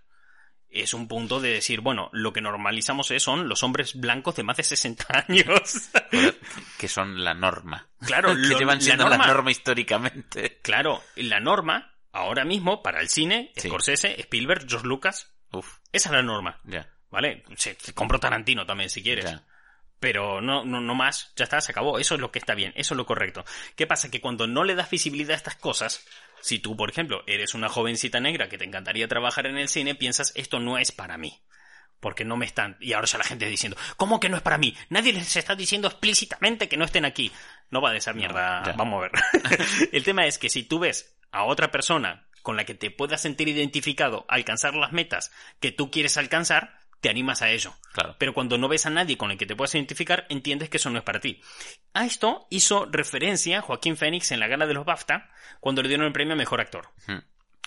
es 0.74 0.94
un 0.94 1.08
punto 1.08 1.40
de 1.40 1.50
decir, 1.52 1.82
bueno, 1.82 2.10
lo 2.14 2.34
que 2.34 2.42
normalizamos 2.42 3.12
es- 3.12 3.22
son 3.24 3.48
los 3.48 3.64
hombres 3.64 3.94
blancos 4.00 4.36
de 4.36 4.44
más 4.44 4.58
de 4.58 4.64
60 4.64 5.26
años. 5.28 5.90
Que 6.78 6.88
son 6.88 7.24
la 7.24 7.34
norma. 7.34 7.88
Claro, 8.06 8.30
que 8.36 8.42
lo- 8.42 8.60
llevan 8.60 8.78
la 8.78 8.82
siendo 8.82 9.04
norma. 9.10 9.26
la 9.28 9.34
norma 9.34 9.52
históricamente. 9.52 10.60
claro, 10.62 11.02
la 11.16 11.40
norma, 11.40 11.94
ahora 12.12 12.44
mismo, 12.46 12.82
para 12.84 13.02
el 13.02 13.10
cine, 13.10 13.52
Sí. 13.56 13.68
Scorsese, 13.70 14.20
Spielberg, 14.22 14.66
George 14.68 14.88
Lucas, 14.88 15.32
Uf, 15.52 15.78
esa 15.92 16.10
es 16.10 16.14
la 16.14 16.24
norma. 16.24 16.60
ya. 16.64 16.90
¿Vale? 17.10 17.44
Se, 17.58 17.76
se 17.80 17.94
compró 17.94 18.20
Tarantino 18.20 18.66
también, 18.66 18.90
si 18.90 19.04
quieres. 19.04 19.26
ya. 19.26 19.44
Pero 20.00 20.42
no, 20.42 20.66
no, 20.66 20.82
no 20.82 20.96
más, 20.96 21.32
ya 21.36 21.44
está, 21.46 21.62
se 21.62 21.72
acabó. 21.72 21.98
Eso 22.00 22.16
es 22.16 22.20
lo 22.22 22.32
que 22.32 22.40
está 22.40 22.56
bien, 22.56 22.74
eso 22.76 22.94
es 22.94 22.98
lo 22.98 23.06
correcto. 23.06 23.46
¿Qué 23.76 23.88
pasa? 23.88 24.10
Que 24.12 24.20
cuando 24.20 24.48
no 24.48 24.64
le 24.64 24.76
das 24.76 24.90
visibilidad 24.90 25.32
a 25.32 25.36
estas 25.38 25.56
cosas, 25.56 26.06
si 26.44 26.60
tú, 26.60 26.76
por 26.76 26.90
ejemplo, 26.90 27.24
eres 27.26 27.54
una 27.54 27.70
jovencita 27.70 28.20
negra 28.20 28.50
que 28.50 28.58
te 28.58 28.66
encantaría 28.66 29.08
trabajar 29.08 29.48
en 29.48 29.58
el 29.58 29.70
cine, 29.70 29.96
piensas, 29.96 30.34
esto 30.36 30.60
no 30.60 30.78
es 30.78 30.92
para 30.92 31.18
mí. 31.18 31.40
Porque 32.02 32.26
no 32.26 32.36
me 32.36 32.46
están. 32.46 32.76
Y 32.82 32.92
ahora 32.92 33.08
ya 33.08 33.18
la 33.18 33.24
gente 33.24 33.48
diciendo, 33.48 33.78
¿cómo 33.96 34.20
que 34.20 34.28
no 34.28 34.36
es 34.36 34.44
para 34.44 34.58
mí? 34.58 34.76
Nadie 34.90 35.14
les 35.14 35.38
está 35.38 35.56
diciendo 35.56 35.88
explícitamente 35.88 36.68
que 36.68 36.76
no 36.76 36.84
estén 36.84 37.06
aquí. 37.06 37.32
No 37.70 37.80
va 37.80 37.92
de 37.92 38.00
esa 38.00 38.12
mierda. 38.12 38.62
Vamos 38.76 38.98
a 38.98 39.08
ver. 39.08 39.12
el 39.94 40.04
tema 40.04 40.26
es 40.26 40.38
que 40.38 40.50
si 40.50 40.64
tú 40.64 40.80
ves 40.80 41.16
a 41.32 41.46
otra 41.46 41.72
persona 41.72 42.28
con 42.42 42.58
la 42.58 42.66
que 42.66 42.76
te 42.76 42.92
puedas 42.92 43.22
sentir 43.22 43.48
identificado, 43.48 44.26
alcanzar 44.28 44.76
las 44.76 44.92
metas 44.92 45.32
que 45.62 45.72
tú 45.72 45.92
quieres 45.92 46.18
alcanzar, 46.18 46.78
te 47.04 47.10
animas 47.10 47.42
a 47.42 47.52
ello. 47.52 47.74
Claro. 47.92 48.16
Pero 48.18 48.34
cuando 48.34 48.58
no 48.58 48.70
ves 48.70 48.86
a 48.86 48.90
nadie 48.90 49.18
con 49.18 49.30
el 49.30 49.38
que 49.38 49.46
te 49.46 49.58
puedas 49.58 49.76
identificar, 49.76 50.26
entiendes 50.30 50.70
que 50.70 50.78
eso 50.78 50.90
no 50.90 50.98
es 50.98 51.04
para 51.04 51.20
ti. 51.20 51.42
A 51.94 52.06
esto 52.06 52.48
hizo 52.50 52.86
referencia 52.86 53.62
Joaquín 53.62 53.98
Phoenix 53.98 54.32
en 54.32 54.40
la 54.40 54.48
gala 54.48 54.66
de 54.66 54.74
los 54.74 54.86
BAFTA, 54.86 55.30
cuando 55.60 55.82
le 55.82 55.90
dieron 55.90 56.08
el 56.08 56.14
premio 56.14 56.34
a 56.34 56.38
Mejor 56.38 56.62
Actor. 56.62 56.88
Hmm. 57.06 57.20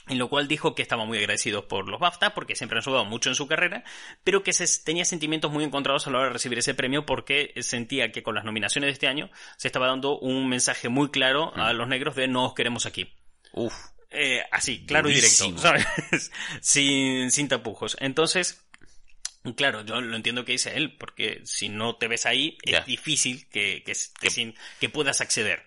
En 0.09 0.19
lo 0.19 0.31
cual 0.31 0.49
dijo 0.49 0.75
que 0.75 0.81
estaba 0.81 1.05
muy 1.05 1.19
agradecido 1.19 1.69
por 1.69 1.87
los 1.87 2.01
BAFTA, 2.01 2.33
porque 2.33 2.57
siempre 2.57 2.79
han 2.79 2.83
ayudado 2.83 3.05
mucho 3.05 3.29
en 3.29 3.35
su 3.35 3.47
carrera, 3.47 3.85
pero 4.25 4.43
que 4.43 4.55
se, 4.55 4.67
tenía 4.83 5.05
sentimientos 5.05 5.53
muy 5.53 5.65
encontrados 5.65 6.07
a 6.07 6.11
la 6.11 6.19
hora 6.19 6.29
de 6.29 6.33
recibir 6.33 6.59
ese 6.59 6.73
premio 6.73 7.05
porque 7.05 7.53
sentía 7.61 8.13
que 8.13 8.23
con 8.23 8.35
las 8.35 8.45
nominaciones 8.45 8.89
de 8.89 8.93
este 8.93 9.07
año 9.07 9.29
se 9.59 9.69
estaba 9.69 9.87
dando 9.87 10.19
un 10.19 10.49
mensaje 10.49 10.89
muy 10.89 11.11
claro 11.11 11.55
a 11.57 11.75
los 11.75 11.89
negros 11.89 12.17
de 12.17 12.27
no 12.27 12.47
os 12.47 12.55
queremos 12.55 12.87
aquí. 12.87 13.13
Uf. 13.53 13.75
Eh, 14.11 14.43
así, 14.51 14.87
claro 14.87 15.09
Durísimo. 15.09 15.51
y 15.51 15.53
directo, 15.61 15.85
¿sabes? 15.85 16.33
sin, 16.63 17.31
sin 17.31 17.49
tapujos. 17.49 17.97
Entonces, 18.01 18.66
claro, 19.55 19.85
yo 19.85 20.01
lo 20.01 20.17
entiendo 20.17 20.45
que 20.45 20.53
dice 20.53 20.77
él, 20.77 20.97
porque 20.97 21.41
si 21.45 21.69
no 21.69 21.97
te 21.97 22.09
ves 22.09 22.27
ahí, 22.27 22.57
Ya. 22.65 22.79
es 22.79 22.87
difícil 22.87 23.49
que, 23.49 23.83
que, 23.85 23.93
que 24.21 24.29
Que- 24.29 24.55
que 24.81 24.89
puedas 24.89 25.21
acceder. 25.21 25.65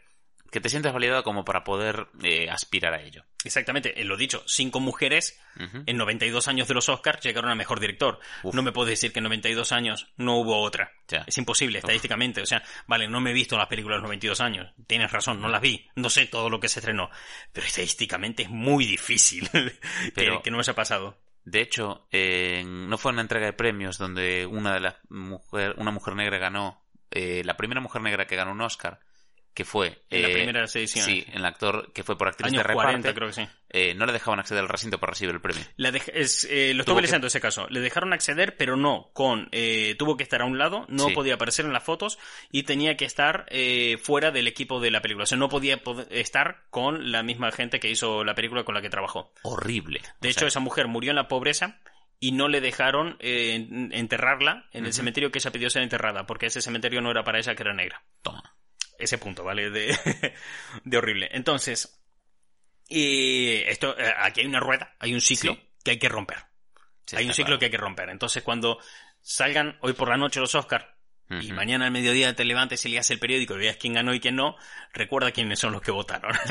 Que 0.52 0.60
te 0.60 0.70
sientas 0.70 0.94
validado 0.94 1.24
como 1.24 1.46
para 1.46 1.64
poder 1.64 2.08
eh, 2.24 2.50
aspirar 2.50 2.96
a 2.96 3.04
ello. 3.04 3.24
Exactamente, 3.44 4.02
eh, 4.02 4.04
lo 4.04 4.18
dicho, 4.18 4.44
cinco 4.48 4.80
mujeres 4.80 5.40
en 5.86 5.96
92 5.96 6.48
años 6.48 6.68
de 6.68 6.74
los 6.74 6.90
Oscars 6.90 7.22
llegaron 7.24 7.52
a 7.52 7.56
mejor 7.56 7.80
director. 7.80 8.20
Uf. 8.42 8.56
No 8.56 8.64
me 8.64 8.72
puedes 8.72 8.90
decir 9.00 9.14
que 9.14 9.20
en 9.20 9.26
92 9.26 9.72
años 9.72 10.08
no 10.18 10.38
hubo 10.40 10.60
otra. 10.62 10.92
Ya. 11.08 11.24
Es 11.28 11.38
imposible, 11.38 11.78
estadísticamente. 11.80 12.42
O 12.42 12.46
sea, 12.48 12.64
vale, 12.88 13.08
no 13.08 13.22
me 13.22 13.30
he 13.30 13.34
visto 13.34 13.58
las 13.60 13.68
películas 13.68 13.98
de 13.98 14.00
los 14.02 14.08
92 14.08 14.42
años. 14.42 14.74
Tienes 14.88 15.12
razón, 15.12 15.40
no 15.40 15.50
las 15.50 15.62
vi. 15.62 15.88
No 15.96 16.10
sé 16.10 16.26
todo 16.26 16.50
lo 16.50 16.60
que 16.60 16.68
se 16.68 16.80
estrenó. 16.80 17.12
Pero 17.54 17.68
estadísticamente 17.68 18.44
es 18.44 18.50
muy 18.50 18.86
difícil 18.88 19.48
que- 19.52 19.80
Pero- 20.16 20.42
que, 20.42 20.50
no 20.50 20.58
haya 20.60 20.74
pasado. 20.74 21.20
De 21.46 21.62
hecho, 21.62 22.08
no 22.12 22.98
fue 22.98 23.12
una 23.12 23.22
entrega 23.22 23.46
de 23.48 23.54
premios 23.54 23.98
donde 23.98 24.46
una 24.46 24.74
de 24.74 24.80
las 24.80 24.96
mujer, 25.10 25.76
una 25.78 25.92
mujer 25.92 26.16
negra 26.16 26.38
ganó, 26.38 26.82
eh, 27.12 27.44
la 27.44 27.58
primera 27.58 27.82
mujer 27.82 28.02
negra 28.02 28.28
que 28.28 28.36
ganó 28.36 28.52
un 28.52 28.62
Oscar, 28.62 29.00
que 29.54 29.66
fue 29.66 30.04
En 30.10 30.22
la 30.22 30.30
eh, 30.30 30.34
primera 30.34 30.60
edición. 30.64 31.06
Sí, 31.06 31.26
en 31.28 31.36
el 31.40 31.46
actor 31.46 31.92
que 31.92 32.04
fue 32.04 32.18
por 32.18 32.28
actriz 32.30 32.48
Años 32.48 32.60
de 32.60 32.68
reparto. 32.68 32.84
40, 32.88 33.14
creo 33.14 33.28
que 33.28 33.34
sí. 33.34 33.48
eh, 33.70 33.94
no 33.94 34.06
le 34.06 34.14
dejaban 34.14 34.40
acceder 34.40 34.62
al 34.64 34.70
recinto 34.70 35.00
para 35.00 35.12
recibir 35.12 35.34
el 35.36 35.42
premio. 35.42 35.64
La 35.76 35.92
dej- 35.92 36.12
es, 36.14 36.46
eh, 36.50 36.74
lo 36.74 36.82
estuve 36.84 36.98
que- 36.98 37.02
leyendo 37.04 37.28
ese 37.28 37.42
caso. 37.42 37.68
Le 37.70 37.80
dejaron 37.82 38.14
acceder, 38.14 38.56
pero 38.58 38.78
no 38.78 39.10
con. 39.14 39.50
eh, 39.52 39.96
tuvo 40.00 40.16
que 40.16 40.24
estar 40.24 40.42
a 40.42 40.46
un 40.46 40.58
lado, 40.58 40.86
no 40.88 41.08
Sí. 41.10 41.14
podía 41.14 41.34
aparecer 41.34 41.66
en 41.66 41.74
las 41.74 41.84
fotos 41.84 42.20
y 42.52 42.64
tenía 42.64 42.96
que 42.96 43.06
estar 43.06 43.46
eh, 43.50 43.98
fuera 44.02 44.32
del 44.32 44.48
equipo 44.48 44.80
de 44.80 44.92
la 44.92 45.02
película. 45.02 45.24
O 45.24 45.28
sea, 45.28 45.38
no 45.38 45.50
podía 45.50 45.84
pod- 45.84 46.08
estar 46.12 46.64
con 46.70 47.12
la 47.12 47.22
misma 47.24 47.52
gente 47.52 47.80
que 47.80 47.90
hizo 47.90 48.24
la 48.24 48.36
película 48.36 48.64
con 48.64 48.76
la 48.76 48.82
que 48.82 48.90
trabajó. 48.90 49.34
Horrible. 49.44 50.02
De 50.22 50.30
O 50.30 50.32
hecho, 50.32 50.40
sea, 50.42 50.48
esa 50.50 50.60
mujer 50.62 50.88
murió 50.88 51.10
en 51.12 51.16
la 51.18 51.28
pobreza 51.28 51.80
y 52.22 52.32
no 52.34 52.48
le 52.50 52.60
dejaron 52.62 53.18
eh, 53.20 53.56
en- 53.56 53.92
enterrarla 53.94 54.68
en 54.74 54.86
el 54.86 54.94
cementerio 54.94 55.32
que 55.32 55.40
ella 55.40 55.52
pidió 55.52 55.70
ser 55.70 55.84
enterrada, 55.84 56.26
porque 56.26 56.48
ese 56.48 56.62
cementerio 56.62 57.02
no 57.02 57.12
era 57.12 57.24
para 57.24 57.40
ella, 57.40 57.56
que 57.56 57.64
era 57.64 57.74
negra. 57.74 58.04
toma. 58.22 58.56
Ese 59.00 59.18
punto, 59.18 59.44
¿vale? 59.44 59.70
De, 59.70 59.98
de 60.84 60.98
horrible. 60.98 61.30
Entonces, 61.32 62.00
y 62.88 63.56
esto, 63.68 63.98
eh, 63.98 64.14
aquí 64.18 64.42
hay 64.42 64.48
una 64.48 64.60
rueda, 64.60 64.96
hay 65.00 65.14
un 65.14 65.22
ciclo 65.22 65.54
Sí. 65.54 65.70
que 65.84 65.92
hay 65.92 66.00
que 66.00 66.10
romper. 66.10 66.38
Sí, 67.06 67.16
hay 67.16 67.26
un 67.26 67.34
ciclo 67.34 67.46
claro. 67.48 67.60
que 67.60 67.66
hay 67.66 67.72
que 67.72 67.78
romper. 67.78 68.10
Entonces, 68.10 68.44
cuando 68.44 68.80
salgan 69.22 69.78
hoy 69.82 69.94
por 69.94 70.10
la 70.10 70.18
noche 70.18 70.40
los 70.40 70.54
Oscars 70.54 70.86
y 71.30 71.52
mañana 71.52 71.86
al 71.86 71.92
mediodía 71.92 72.36
te 72.36 72.44
levantes 72.44 72.84
y 72.86 72.90
leas 72.90 73.10
el 73.12 73.20
periódico 73.20 73.56
y 73.56 73.60
veas 73.60 73.78
quién 73.78 73.94
ganó 73.94 74.14
y 74.14 74.20
quién 74.20 74.36
no, 74.36 74.56
recuerda 74.94 75.32
quiénes 75.32 75.60
son 75.60 75.74
los 75.74 75.82
que 75.82 75.92
votaron. 75.92 76.32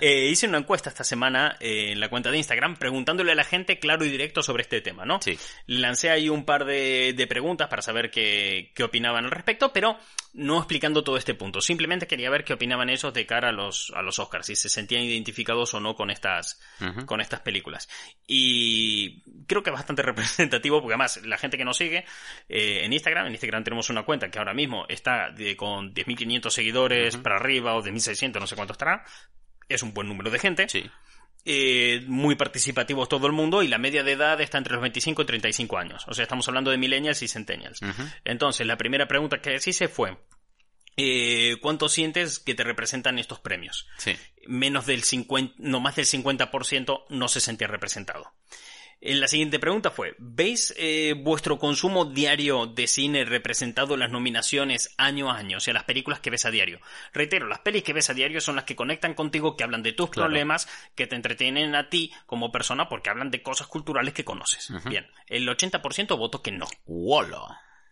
Eh, 0.00 0.28
hice 0.30 0.46
una 0.46 0.58
encuesta 0.58 0.90
esta 0.90 1.04
semana 1.04 1.56
eh, 1.60 1.92
en 1.92 2.00
la 2.00 2.08
cuenta 2.08 2.30
de 2.30 2.36
Instagram 2.36 2.76
preguntándole 2.76 3.32
a 3.32 3.34
la 3.34 3.44
gente 3.44 3.78
claro 3.78 4.04
y 4.04 4.10
directo 4.10 4.42
sobre 4.42 4.62
este 4.62 4.80
tema, 4.80 5.04
¿no? 5.04 5.20
Sí. 5.20 5.38
Lancé 5.66 6.10
ahí 6.10 6.28
un 6.28 6.44
par 6.44 6.64
de, 6.64 7.14
de 7.16 7.26
preguntas 7.26 7.68
para 7.68 7.82
saber 7.82 8.10
qué, 8.10 8.72
qué 8.74 8.84
opinaban 8.84 9.24
al 9.24 9.30
respecto, 9.30 9.72
pero 9.72 9.98
no 10.34 10.58
explicando 10.58 11.02
todo 11.02 11.16
este 11.16 11.34
punto. 11.34 11.60
Simplemente 11.60 12.06
quería 12.06 12.30
ver 12.30 12.44
qué 12.44 12.52
opinaban 12.52 12.90
ellos 12.90 13.12
de 13.12 13.26
cara 13.26 13.48
a 13.48 13.52
los, 13.52 13.92
a 13.94 14.02
los 14.02 14.18
Oscars, 14.18 14.46
si 14.46 14.56
se 14.56 14.68
sentían 14.68 15.02
identificados 15.02 15.74
o 15.74 15.80
no 15.80 15.94
con 15.94 16.10
estas, 16.10 16.60
con 17.06 17.20
estas 17.20 17.40
películas. 17.40 17.88
Y 18.26 19.22
creo 19.46 19.62
que 19.62 19.70
es 19.70 19.74
bastante 19.74 20.02
representativo, 20.04 20.80
porque 20.80 20.94
además 20.94 21.20
la 21.24 21.38
gente 21.38 21.56
que 21.56 21.64
nos 21.64 21.76
sigue 21.76 22.04
eh, 22.48 22.84
en 22.84 22.92
Instagram, 22.92 23.26
en 23.26 23.32
Instagram 23.32 23.64
tenemos 23.64 23.90
una 23.90 24.04
cuenta 24.08 24.30
que 24.30 24.38
ahora 24.38 24.54
mismo 24.54 24.86
está 24.88 25.30
de- 25.30 25.54
con 25.54 25.92
10.500 25.92 26.50
seguidores 26.50 27.18
para 27.18 27.36
arriba 27.36 27.74
o 27.76 27.82
de 27.82 27.92
1.600, 27.92 28.40
no 28.40 28.46
sé 28.46 28.56
cuánto 28.56 28.72
estará. 28.72 29.04
Es 29.68 29.82
un 29.82 29.92
buen 29.92 30.08
número 30.08 30.30
de 30.30 30.38
gente. 30.38 30.66
Sí. 30.66 30.90
Eh, 31.44 32.02
muy 32.06 32.34
participativos 32.34 33.06
todo 33.10 33.26
el 33.26 33.34
mundo 33.34 33.62
y 33.62 33.68
la 33.68 33.76
media 33.76 34.02
de 34.02 34.12
edad 34.12 34.40
está 34.40 34.56
entre 34.56 34.72
los 34.72 34.80
25 34.82 35.20
y 35.22 35.26
35 35.26 35.76
años. 35.76 36.04
O 36.08 36.14
sea, 36.14 36.22
estamos 36.22 36.48
hablando 36.48 36.70
de 36.70 36.78
millennials 36.78 37.20
y 37.22 37.28
centennials. 37.28 37.80
Entonces, 38.24 38.66
la 38.66 38.78
primera 38.78 39.06
pregunta 39.06 39.42
que 39.42 39.50
les 39.50 39.66
hice 39.68 39.88
fue, 39.88 40.16
eh, 40.96 41.56
¿cuánto 41.60 41.88
sientes 41.90 42.38
que 42.38 42.54
te 42.54 42.64
representan 42.64 43.18
estos 43.18 43.40
premios? 43.40 43.86
Sí. 43.98 44.16
Menos 44.46 44.86
del 44.86 45.02
50, 45.04 45.54
no 45.58 45.80
más 45.80 45.96
del 45.96 46.06
50% 46.06 47.04
no 47.10 47.28
se 47.28 47.40
sentía 47.40 47.68
representado. 47.68 48.32
Eh, 49.00 49.14
La 49.14 49.28
siguiente 49.28 49.58
pregunta 49.60 49.90
fue, 49.90 50.14
¿veis 50.18 50.74
eh, 50.76 51.14
vuestro 51.16 51.58
consumo 51.58 52.04
diario 52.04 52.66
de 52.66 52.86
cine 52.88 53.24
representado 53.24 53.94
en 53.94 54.00
las 54.00 54.10
nominaciones 54.10 54.92
año 54.98 55.30
a 55.30 55.36
año? 55.38 55.58
O 55.58 55.60
sea, 55.60 55.74
las 55.74 55.84
películas 55.84 56.18
que 56.20 56.30
ves 56.30 56.44
a 56.46 56.50
diario. 56.50 56.80
Reitero, 57.12 57.46
las 57.46 57.60
pelis 57.60 57.84
que 57.84 57.92
ves 57.92 58.10
a 58.10 58.14
diario 58.14 58.40
son 58.40 58.56
las 58.56 58.64
que 58.64 58.74
conectan 58.76 59.14
contigo, 59.14 59.56
que 59.56 59.64
hablan 59.64 59.82
de 59.82 59.92
tus 59.92 60.10
Claro. 60.10 60.26
problemas, 60.28 60.68
que 60.96 61.06
te 61.06 61.14
entretienen 61.16 61.74
a 61.76 61.88
ti 61.88 62.12
como 62.26 62.50
persona 62.50 62.88
porque 62.88 63.10
hablan 63.10 63.30
de 63.30 63.42
cosas 63.42 63.68
culturales 63.68 64.14
que 64.14 64.24
conoces. 64.24 64.68
Bien, 64.84 65.06
el 65.28 65.48
80% 65.48 66.16
votó 66.18 66.42
que 66.42 66.50
no 66.50 66.66
Wolo. 66.86 67.46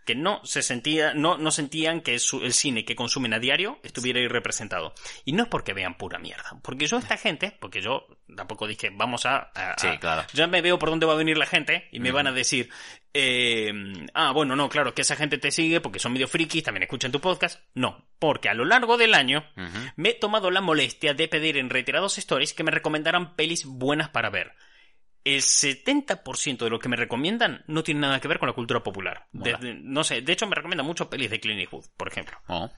Que 0.07 0.15
no 0.15 0.41
se 0.45 0.63
sentía, 0.63 1.13
no, 1.13 1.37
no 1.37 1.51
sentían 1.51 2.01
que 2.01 2.19
su- 2.19 2.41
el 2.43 2.55
cine 2.55 2.85
que 2.87 2.97
consumen 2.97 3.35
a 3.35 3.39
diario 3.39 3.79
estuviera 3.83 4.21
ahí 4.21 4.29
representado. 4.29 4.95
Y 5.27 5.33
no 5.33 5.43
es 5.43 5.49
porque 5.51 5.75
vean 5.75 5.99
pura 5.99 6.19
mierda. 6.19 6.59
Porque 6.63 6.87
yo 6.87 6.97
esta 6.97 7.17
gente, 7.19 7.55
porque 7.61 7.83
yo 7.83 8.07
tampoco 8.35 8.67
dije, 8.67 8.91
vamos 8.95 9.27
a, 9.27 9.51
a- 9.55 9.75
Sí, 9.79 9.89
a- 9.89 9.99
claro. 10.01 10.25
ya 10.33 10.47
me 10.47 10.63
veo 10.63 10.79
por 10.79 10.89
dónde 10.91 11.05
va 11.07 11.13
a 11.13 11.17
venir 11.17 11.37
la 11.37 11.45
gente 11.47 11.89
y 11.93 12.01
me 12.01 12.13
van 12.13 12.27
a 12.29 12.33
decir, 12.33 12.71
eh, 13.13 13.73
ah, 14.15 14.33
bueno, 14.33 14.57
no, 14.57 14.69
claro, 14.69 14.95
que 14.95 15.03
esa 15.03 15.17
gente 15.17 15.39
te 15.39 15.51
sigue 15.51 15.81
porque 15.81 15.99
son 15.99 16.13
medio 16.13 16.29
frikis, 16.29 16.63
también 16.63 16.85
escuchan 16.85 17.11
tu 17.13 17.21
podcast. 17.21 17.61
No, 17.75 18.07
porque 18.19 18.49
a 18.49 18.55
lo 18.55 18.65
largo 18.65 18.97
del 18.97 19.15
año 19.15 19.45
me 19.97 20.11
he 20.11 20.15
tomado 20.15 20.51
la 20.51 20.61
molestia 20.61 21.15
de 21.15 21.27
pedir 21.29 21.57
en 21.57 21.71
retirados 21.71 22.19
stories 22.19 22.53
que 22.55 22.63
me 22.65 22.71
recomendaran 22.71 23.35
pelis 23.37 23.65
buenas 23.65 24.09
para 24.11 24.31
ver. 24.31 24.53
El 25.27 25.43
70% 25.43 26.59
de 26.59 26.71
lo 26.71 26.79
que 26.79 26.89
me 26.89 26.95
recomiendan 26.95 27.65
no 27.67 27.83
tiene 27.83 28.03
nada 28.03 28.21
que 28.21 28.29
ver 28.29 28.39
con 28.39 28.47
la 28.47 28.55
cultura 28.55 28.85
popular. 28.85 29.27
No 29.33 30.05
sé, 30.05 30.23
de 30.23 30.33
hecho 30.33 30.47
me 30.47 30.55
recomiendan 30.55 30.87
mucho 30.87 31.11
pelis 31.11 31.31
de 31.31 31.41
Clint 31.41 31.59
Eastwood, 31.59 31.87
por 31.97 32.07
ejemplo. 32.07 32.39
Oh. 32.47 32.71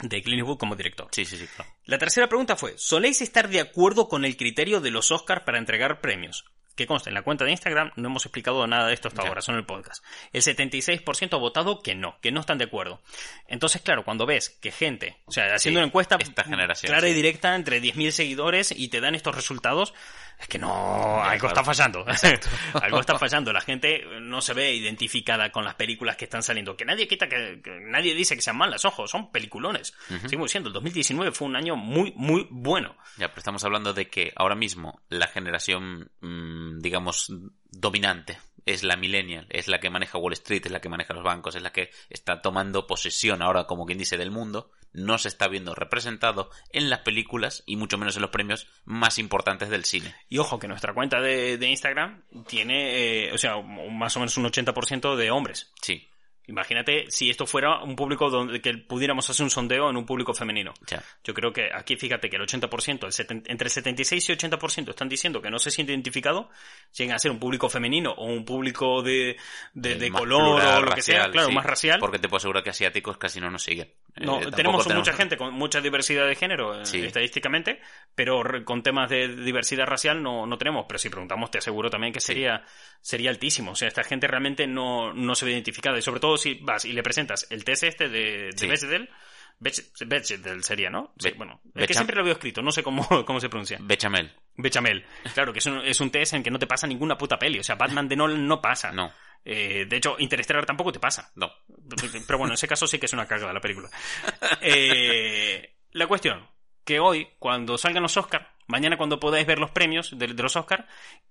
De 0.00 0.20
Clint 0.24 0.40
Eastwood 0.40 0.58
como 0.58 0.74
director. 0.74 1.06
Sí, 1.12 1.24
sí, 1.24 1.36
sí, 1.36 1.46
claro. 1.46 1.70
La 1.84 1.98
tercera 1.98 2.26
pregunta 2.26 2.56
fue, 2.56 2.74
¿soléis 2.78 3.22
estar 3.22 3.48
de 3.48 3.60
acuerdo 3.60 4.08
con 4.08 4.24
el 4.24 4.36
criterio 4.36 4.80
de 4.80 4.90
los 4.90 5.12
Oscars 5.12 5.44
para 5.44 5.58
entregar 5.58 6.00
premios? 6.00 6.44
Que 6.74 6.86
consta, 6.88 7.10
en 7.10 7.14
la 7.14 7.22
cuenta 7.22 7.44
de 7.44 7.52
Instagram 7.52 7.92
no 7.94 8.08
hemos 8.08 8.24
explicado 8.24 8.66
nada 8.66 8.88
de 8.88 8.94
esto 8.94 9.06
hasta 9.06 9.22
ahora, 9.22 9.40
son 9.40 9.54
el 9.54 9.64
podcast. 9.64 10.02
El 10.32 10.42
76% 10.42 11.34
ha 11.34 11.36
votado 11.36 11.80
que 11.80 11.94
no, 11.94 12.18
que 12.20 12.32
no 12.32 12.40
están 12.40 12.58
de 12.58 12.64
acuerdo. 12.64 13.02
Entonces, 13.46 13.82
claro, 13.82 14.04
cuando 14.04 14.26
ves 14.26 14.50
que 14.50 14.72
gente, 14.72 15.18
o 15.26 15.32
sea, 15.32 15.44
haciendo 15.54 15.78
Sí, 15.78 15.82
una 15.82 15.86
encuesta 15.86 16.16
esta 16.18 16.42
generación, 16.42 16.90
clara 16.90 17.08
y 17.08 17.12
directa 17.12 17.54
entre 17.54 17.80
10.000 17.80 18.10
seguidores 18.10 18.72
y 18.72 18.88
te 18.88 19.00
dan 19.00 19.14
estos 19.14 19.36
resultados, 19.36 19.92
es 20.38 20.48
que 20.48 20.58
no, 20.58 21.22
algo 21.22 21.48
está 21.48 21.62
fallando. 21.62 22.04
algo 22.82 23.00
está 23.00 23.18
fallando. 23.18 23.52
La 23.52 23.60
gente 23.60 24.04
no 24.20 24.40
se 24.40 24.54
ve 24.54 24.74
identificada 24.74 25.50
con 25.50 25.64
las 25.64 25.74
películas 25.74 26.16
que 26.16 26.24
están 26.24 26.42
saliendo. 26.42 26.76
Que 26.76 26.84
nadie 26.84 27.06
quita 27.06 27.28
que, 27.28 27.60
que 27.62 27.80
nadie 27.80 28.14
dice 28.14 28.34
que 28.34 28.42
sean 28.42 28.56
malas, 28.56 28.84
ojo, 28.84 29.06
son 29.06 29.30
peliculones. 29.30 29.94
Ujú. 30.10 30.20
Seguimos 30.20 30.50
diciendo, 30.50 30.68
el 30.68 30.74
2019 30.74 31.32
fue 31.32 31.48
un 31.48 31.56
año 31.56 31.76
muy, 31.76 32.12
muy 32.16 32.46
bueno. 32.50 32.96
Ya, 33.18 33.28
pero 33.28 33.38
estamos 33.38 33.62
hablando 33.64 33.92
de 33.92 34.08
que 34.08 34.32
ahora 34.36 34.54
mismo 34.54 35.00
la 35.08 35.28
generación, 35.28 36.10
mm, 36.20 36.80
digamos, 36.80 37.32
dominante 37.70 38.38
es 38.66 38.82
la 38.82 38.96
millennial, 38.96 39.46
es 39.50 39.68
la 39.68 39.80
que 39.80 39.90
maneja 39.90 40.18
Wall 40.18 40.34
Street, 40.34 40.62
es 40.64 40.72
la 40.72 40.80
que 40.80 40.88
maneja 40.88 41.14
los 41.14 41.24
bancos, 41.24 41.54
es 41.54 41.62
la 41.62 41.72
que 41.72 41.90
está 42.10 42.40
tomando 42.40 42.86
posesión 42.86 43.42
ahora, 43.42 43.64
como 43.64 43.86
quien 43.86 43.98
dice, 43.98 44.16
del 44.16 44.30
mundo, 44.30 44.70
no 44.92 45.18
se 45.18 45.28
está 45.28 45.48
viendo 45.48 45.74
representado 45.74 46.50
en 46.70 46.90
las 46.90 47.00
películas 47.00 47.62
y 47.66 47.76
mucho 47.76 47.98
menos 47.98 48.16
en 48.16 48.22
los 48.22 48.30
premios 48.30 48.68
más 48.84 49.18
importantes 49.18 49.68
del 49.70 49.84
cine. 49.84 50.14
Y 50.28 50.38
ojo, 50.38 50.58
que 50.58 50.68
nuestra 50.68 50.94
cuenta 50.94 51.20
de, 51.20 51.58
de 51.58 51.68
Instagram 51.68 52.22
tiene, 52.46 53.26
eh, 53.26 53.32
o 53.32 53.38
sea, 53.38 53.60
más 53.60 54.16
o 54.16 54.20
menos 54.20 54.36
un 54.36 54.44
80% 54.44 55.16
de 55.16 55.30
hombres. 55.30 55.72
Sí, 55.80 56.08
Imagínate 56.48 57.06
si 57.10 57.30
esto 57.30 57.46
fuera 57.46 57.82
un 57.82 57.94
público 57.94 58.28
donde 58.28 58.60
que 58.60 58.76
pudiéramos 58.76 59.28
hacer 59.30 59.44
un 59.44 59.50
sondeo 59.50 59.88
en 59.90 59.96
un 59.96 60.04
público 60.04 60.34
femenino. 60.34 60.74
Yo 61.24 61.34
creo 61.34 61.52
que 61.52 61.68
aquí 61.72 61.96
fíjate 61.96 62.28
que 62.28 62.36
el 62.36 62.42
80%, 62.42 63.06
el 63.06 63.12
seten- 63.12 63.42
entre 63.46 63.68
76 63.68 64.28
y 64.28 64.32
80% 64.32 64.90
están 64.90 65.08
diciendo 65.08 65.40
que 65.40 65.50
no 65.50 65.58
se 65.58 65.70
siente 65.70 65.92
identificado, 65.92 66.50
llegan 66.96 67.14
a 67.14 67.18
ser 67.18 67.30
un 67.30 67.38
público 67.38 67.68
femenino 67.68 68.10
o 68.12 68.26
un 68.26 68.44
público 68.44 69.02
de, 69.02 69.36
de, 69.74 70.10
color 70.10 70.58
plural, 70.60 70.82
o 70.82 70.86
lo 70.86 70.92
que 70.94 71.02
sea, 71.02 71.14
racial, 71.18 71.32
claro, 71.32 71.48
sí, 71.48 71.54
más 71.54 71.64
racial. 71.66 72.00
Porque 72.00 72.18
te 72.18 72.28
puedo 72.28 72.38
asegurar 72.38 72.62
que 72.64 72.70
asiáticos 72.70 73.16
casi 73.18 73.40
no 73.40 73.50
nos 73.50 73.62
siguen. 73.62 73.92
No, 74.16 74.40
Eh, 74.40 74.50
tenemos 74.54 74.78
tampoco 74.84 74.94
mucha 74.96 75.12
gente 75.14 75.36
con 75.36 75.54
mucha 75.54 75.80
diversidad 75.80 76.26
de 76.26 76.34
género 76.34 76.80
eh, 76.80 76.84
Sí. 76.86 77.00
estadísticamente, 77.04 77.80
pero 78.14 78.42
con 78.64 78.82
temas 78.82 79.08
de 79.08 79.28
diversidad 79.36 79.86
racial 79.86 80.22
no, 80.22 80.44
no 80.46 80.58
tenemos. 80.58 80.84
Pero 80.88 80.98
si 80.98 81.08
preguntamos, 81.08 81.50
te 81.50 81.58
aseguro 81.58 81.88
también 81.88 82.12
que 82.12 82.20
sería, 82.20 82.64
sería 83.00 83.30
altísimo. 83.30 83.70
O 83.72 83.74
sea, 83.74 83.88
esta 83.88 84.02
gente 84.04 84.26
realmente 84.26 84.66
no, 84.66 85.12
no 85.14 85.34
se 85.34 85.44
ve 85.46 85.52
identificada. 85.52 85.96
Y 85.98 86.02
sobre 86.02 86.20
todo 86.20 86.31
si 86.36 86.54
vas 86.62 86.84
y 86.84 86.92
le 86.92 87.02
presentas 87.02 87.46
el 87.50 87.64
test 87.64 87.84
este 87.84 88.08
de, 88.08 88.50
de 88.50 88.52
Sí. 88.58 88.66
Bechdel, 88.66 89.08
Bech- 89.60 90.06
Bechdel 90.06 90.64
sería, 90.64 90.90
¿no? 90.90 91.12
Sí, 91.18 91.30
Be- 91.30 91.36
bueno, 91.36 91.60
es 91.74 91.86
que 91.86 91.94
siempre 91.94 92.16
lo 92.16 92.24
veo 92.24 92.32
escrito, 92.32 92.62
no 92.62 92.72
sé 92.72 92.82
cómo, 92.82 93.06
cómo 93.26 93.38
se 93.40 93.48
pronuncia. 93.48 93.78
Bechamel. 93.80 94.32
Bechamel. 94.56 95.04
Claro, 95.34 95.52
que 95.52 95.60
es 95.60 95.66
un, 95.66 95.78
es 95.84 96.00
un 96.00 96.10
test 96.10 96.34
en 96.34 96.42
que 96.42 96.50
no 96.50 96.58
te 96.58 96.66
pasa 96.66 96.86
ninguna 96.86 97.16
puta 97.16 97.38
peli. 97.38 97.58
O 97.58 97.62
sea, 97.64 97.76
Batman 97.76 98.08
de 98.08 98.16
Nolan 98.16 98.46
no 98.46 98.60
pasa. 98.60 98.92
No, 98.92 99.12
Eh, 99.44 99.86
de 99.88 99.96
hecho, 99.96 100.16
Interstellar 100.18 100.66
tampoco 100.66 100.92
te 100.92 101.00
pasa. 101.00 101.30
no. 101.36 101.50
Pero 102.26 102.38
bueno, 102.38 102.52
en 102.52 102.54
ese 102.54 102.68
caso 102.68 102.86
sí 102.86 102.98
que 102.98 103.06
es 103.06 103.12
una 103.12 103.26
cagada 103.26 103.52
la 103.52 103.60
película. 103.60 103.88
Eh, 104.60 105.74
la 105.92 106.06
cuestión, 106.06 106.46
que 106.84 107.00
hoy, 107.00 107.28
cuando 107.38 107.78
salgan 107.78 108.02
los 108.02 108.16
Oscars, 108.16 108.46
mañana 108.66 108.96
cuando 108.96 109.20
podáis 109.20 109.46
ver 109.46 109.58
los 109.58 109.70
premios 109.70 110.16
de, 110.18 110.26
de 110.28 110.42
los 110.42 110.56
Oscars, 110.56 110.84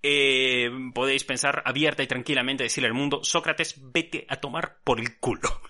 eh, 0.04 0.70
podéis 0.94 1.24
pensar 1.24 1.62
abierta 1.66 2.04
y 2.04 2.08
tranquilamente, 2.08 2.64
decirle 2.64 2.88
al 2.88 2.94
mundo, 2.94 3.24
Sócrates, 3.24 3.76
vete 3.80 4.26
a 4.30 4.38
tomar 4.38 4.78
por 4.84 5.00
el 5.00 5.20
culo. 5.20 5.62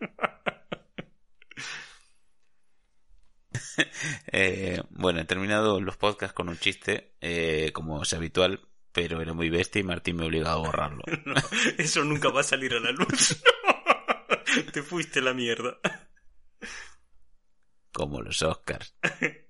Eh, 4.26 4.80
bueno, 4.90 5.20
he 5.20 5.24
terminado 5.24 5.80
los 5.80 5.96
podcasts 5.96 6.34
con 6.34 6.48
un 6.48 6.58
chiste, 6.58 7.14
eh, 7.20 7.70
como 7.72 8.02
es 8.02 8.12
habitual, 8.12 8.60
pero 8.92 9.20
era 9.20 9.32
muy 9.32 9.50
bestia 9.50 9.80
y 9.80 9.84
Martín 9.84 10.16
me 10.16 10.24
obligado 10.24 10.58
a 10.58 10.66
borrarlo. 10.66 11.02
No, 11.24 11.34
eso 11.78 12.04
nunca 12.04 12.30
va 12.30 12.40
a 12.40 12.44
salir 12.44 12.74
a 12.74 12.80
la 12.80 12.92
luz. 12.92 13.42
Te 14.72 14.82
fuiste 14.82 15.20
la 15.20 15.34
mierda. 15.34 15.78
Como 17.94 18.20
los 18.20 18.42
Oscars. 18.42 18.94